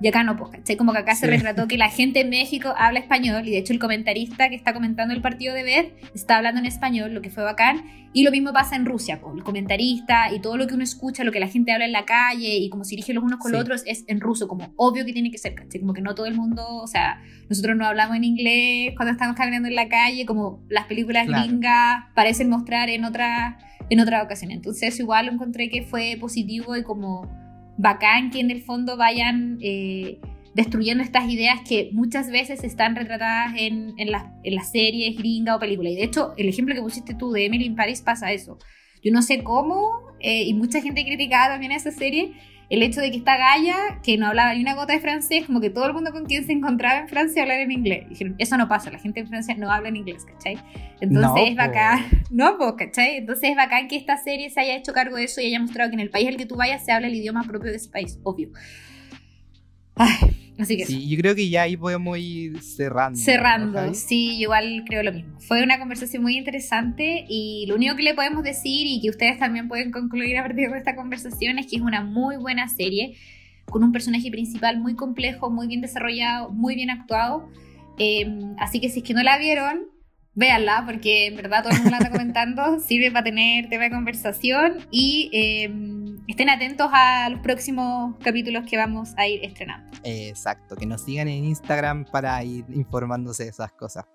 Y 0.02 0.08
acá 0.08 0.24
no, 0.24 0.36
pues, 0.36 0.52
¿cachai? 0.52 0.78
Como 0.78 0.94
que 0.94 1.00
acá 1.00 1.16
se 1.16 1.28
retrató 1.28 1.68
que 1.68 1.78
la 1.78 1.90
gente 1.90 2.22
en 2.22 2.30
México 2.30 2.74
habla 2.76 3.00
español 3.00 3.48
y 3.48 3.52
de 3.52 3.60
hecho 3.60 3.72
el 3.72 3.80
comentarista 3.80 4.50
que 4.50 4.56
está 4.56 4.74
comentando 4.74 5.14
el 5.14 5.22
partido 5.22 5.54
de 5.54 5.64
Beth 5.64 5.94
está 6.16 6.38
hablando 6.38 6.60
en 6.60 6.66
español, 6.66 7.14
lo 7.14 7.22
que 7.22 7.30
fue 7.30 7.44
bacán. 7.44 7.84
Y 8.14 8.24
lo 8.24 8.32
mismo 8.32 8.52
pasa 8.52 8.76
en 8.76 8.86
Rusia, 8.86 9.22
con 9.22 9.38
el 9.38 9.44
comentarista 9.44 10.34
y 10.34 10.42
todo 10.42 10.58
lo 10.58 10.68
que 10.68 10.74
uno 10.74 10.84
escucha, 10.84 11.24
lo 11.24 11.32
que 11.32 11.40
la 11.40 11.48
gente 11.48 11.72
habla 11.72 11.86
en 11.86 11.92
la 11.92 12.06
calle 12.06 12.58
y 12.58 12.70
cómo 12.70 12.84
se 12.84 12.92
dirigen 12.92 13.16
los 13.16 13.24
unos 13.24 13.40
con 13.40 13.52
los 13.52 13.62
otros 13.62 13.84
es 13.86 14.04
en 14.08 14.20
ruso, 14.20 14.48
como 14.48 14.74
obvio 14.76 15.06
que 15.06 15.14
tiene 15.14 15.32
que 15.32 15.38
ser, 15.38 15.54
¿cachai? 15.54 15.80
Como 15.80 15.94
que 15.94 16.02
no 16.02 16.16
todo 16.16 16.26
el 16.26 16.36
mundo, 16.36 16.66
o 16.68 16.88
sea, 16.88 17.22
nosotros 17.48 17.78
no 17.78 17.86
hablamos 17.86 18.18
en 18.18 18.24
inglés 18.24 18.94
cuando 18.98 19.14
estamos 19.14 19.36
caminando 19.36 19.70
en 19.70 19.76
la 19.76 19.88
calle, 19.88 20.26
como 20.26 20.66
las 20.68 20.88
películas 20.88 21.28
gringas 21.28 22.06
parecen 22.16 22.50
mostrar 22.50 22.90
en 22.90 23.06
otra 23.06 23.60
en 23.90 24.00
otra 24.00 24.24
ocasión. 24.24 24.52
Entonces 24.52 25.00
igual 25.00 25.28
encontré 25.28 25.70
que 25.70 25.84
fue 25.84 26.18
positivo 26.20 26.76
y 26.76 26.84
como 26.84 27.41
bacán 27.78 28.32
que 28.32 28.40
en 28.40 28.52
el 28.52 28.62
fondo 28.62 28.98
vayan 28.98 29.58
eh, 29.62 30.20
destruyendo 30.54 31.04
estas 31.04 31.30
ideas 31.30 31.62
que 31.68 31.90
muchas 31.94 32.30
veces 32.30 32.64
están 32.64 32.96
retratadas 32.96 33.54
en, 33.58 33.96
las 34.08 34.72
series 34.72 35.18
gringas 35.18 35.56
o 35.56 35.60
películas. 35.60 35.94
Y 35.94 35.96
de 35.96 36.04
hecho, 36.04 36.34
el 36.38 36.50
ejemplo 36.50 36.76
que 36.76 36.82
pusiste 36.82 37.14
tú 37.14 37.32
de 37.32 37.46
Emily 37.46 37.66
in 37.66 37.76
Paris 37.76 38.02
pasa 38.02 38.32
eso. 38.32 38.58
Yo 39.04 39.12
no 39.12 39.22
sé 39.22 39.44
cómo, 39.44 39.90
eh, 40.20 40.44
y 40.44 40.54
mucha 40.54 40.82
gente 40.82 41.04
criticaba 41.04 41.54
también 41.54 41.72
a 41.72 41.78
esa 41.78 41.92
serie, 41.92 42.34
el 42.72 42.84
hecho 42.84 43.02
de 43.02 43.12
que 43.12 43.18
esta 43.18 43.36
Gaia, 43.36 44.00
que 44.02 44.18
no 44.18 44.28
hablaba 44.28 44.54
ni 44.54 44.62
una 44.62 44.76
gota 44.76 44.94
de 44.94 45.02
francés, 45.02 45.46
como 45.46 45.60
que 45.60 45.70
todo 45.70 45.88
el 45.88 45.94
mundo 45.94 46.14
con 46.14 46.24
quien 46.24 46.46
se 46.46 46.54
encontraba 46.54 47.00
en 47.00 47.10
Francia 47.10 47.42
hablaba 47.42 47.60
en 47.60 47.72
inglés. 47.72 48.08
Dijeron, 48.08 48.36
eso 48.38 48.56
no 48.56 48.70
pasa, 48.70 48.90
la 48.90 48.98
gente 48.98 49.20
en 49.20 49.28
Francia 49.28 49.54
no 49.58 49.70
habla 49.70 49.90
en 49.90 49.98
inglés, 49.98 50.24
¿cachai? 50.24 50.58
Entonces 51.02 51.50
es 51.50 51.56
bacán, 51.58 52.06
no, 52.32 52.58
pues, 52.58 52.74
¿cachai? 52.78 53.18
Entonces 53.18 53.50
es 53.50 53.58
bacán 53.58 53.90
que 53.90 53.98
esta 53.98 54.16
serie 54.16 54.50
se 54.50 54.62
haya 54.62 54.78
hecho 54.78 54.94
cargo 54.94 55.18
de 55.18 55.26
eso 55.26 55.42
y 55.42 55.48
haya 55.48 55.60
mostrado 55.60 55.90
que 55.90 55.96
en 55.96 56.00
el 56.00 56.10
país 56.10 56.30
al 56.30 56.38
que 56.38 56.46
tú 56.46 56.56
vayas 56.56 56.86
se 56.86 56.94
habla 56.94 57.08
el 57.08 57.16
idioma 57.16 57.44
propio 57.44 57.72
de 57.72 57.76
ese 57.76 57.90
país, 57.90 58.18
obvio. 58.24 58.52
Ay, 60.04 60.36
Así 60.58 60.78
que 60.78 60.86
sí, 60.86 61.08
yo 61.08 61.18
creo 61.18 61.36
que 61.36 61.50
ya 61.50 61.64
ahí 61.64 61.78
podemos 61.78 62.18
ir 62.18 62.62
cerrando. 62.62 63.20
Cerrando, 63.20 63.94
sí, 63.94 64.40
igual 64.40 64.84
creo 64.86 65.02
lo 65.04 65.12
mismo. 65.12 65.40
Fue 65.40 65.64
una 65.64 65.80
conversación 65.80 66.22
muy 66.22 66.38
interesante 66.38 67.26
y 67.28 67.66
lo 67.68 67.76
único 67.76 67.96
que 67.96 68.04
le 68.04 68.14
podemos 68.14 68.44
decir 68.44 68.86
y 68.88 69.02
que 69.02 69.10
ustedes 69.10 69.40
también 69.40 69.68
pueden 69.68 69.92
concluir 69.92 70.38
a 70.38 70.44
partir 70.44 70.70
de 70.70 70.78
esta 70.78 70.96
conversación 70.96 71.58
es 71.58 71.68
que 71.68 71.78
es 71.78 71.82
una 71.82 72.04
muy 72.04 72.38
buena 72.38 72.68
serie 72.68 73.16
con 73.66 73.84
un 73.84 73.92
personaje 73.92 74.30
principal 74.30 74.80
muy 74.80 74.96
complejo, 74.96 75.50
muy 75.50 75.68
bien 75.68 75.82
desarrollado, 75.82 76.52
muy 76.52 76.76
bien 76.76 76.90
actuado. 76.90 77.50
Em, 77.98 78.56
así 78.60 78.80
que 78.80 78.90
si 78.90 79.00
es 79.00 79.06
que 79.06 79.14
no 79.14 79.24
la 79.24 79.38
vieron, 79.38 79.88
véanla 80.34 80.84
porque 80.86 81.28
en 81.28 81.36
verdad 81.36 81.64
todo 81.64 81.74
el 81.74 81.80
mundo 81.80 81.92
la 81.92 81.98
está 81.98 82.12
comentando, 82.12 82.80
sirve 82.88 83.12
para 83.12 83.24
tener 83.24 83.70
tema 83.70 83.86
de 83.86 83.92
conversación 83.92 84.80
y 84.92 85.30
em, 85.34 86.18
estén 86.28 86.50
atentos 86.50 86.90
a 86.92 87.30
los 87.30 87.40
próximos 87.42 88.16
capítulos 88.24 88.66
que 88.70 88.78
vamos 88.78 89.14
a 89.18 89.28
ir 89.28 89.44
estrenando. 89.44 89.92
Exacto, 90.04 90.76
que 90.76 90.86
nos 90.86 91.02
sigan 91.04 91.28
en 91.28 91.46
Instagram 91.46 92.06
para 92.06 92.44
ir 92.44 92.66
informándose 92.74 93.44
de 93.44 93.50
esas 93.50 93.72
cosas. 93.74 94.06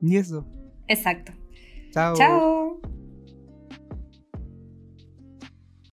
Y 0.00 0.16
eso. 0.16 0.46
Exacto. 0.88 1.32
Chao. 1.92 2.16
Chao. 2.16 3.01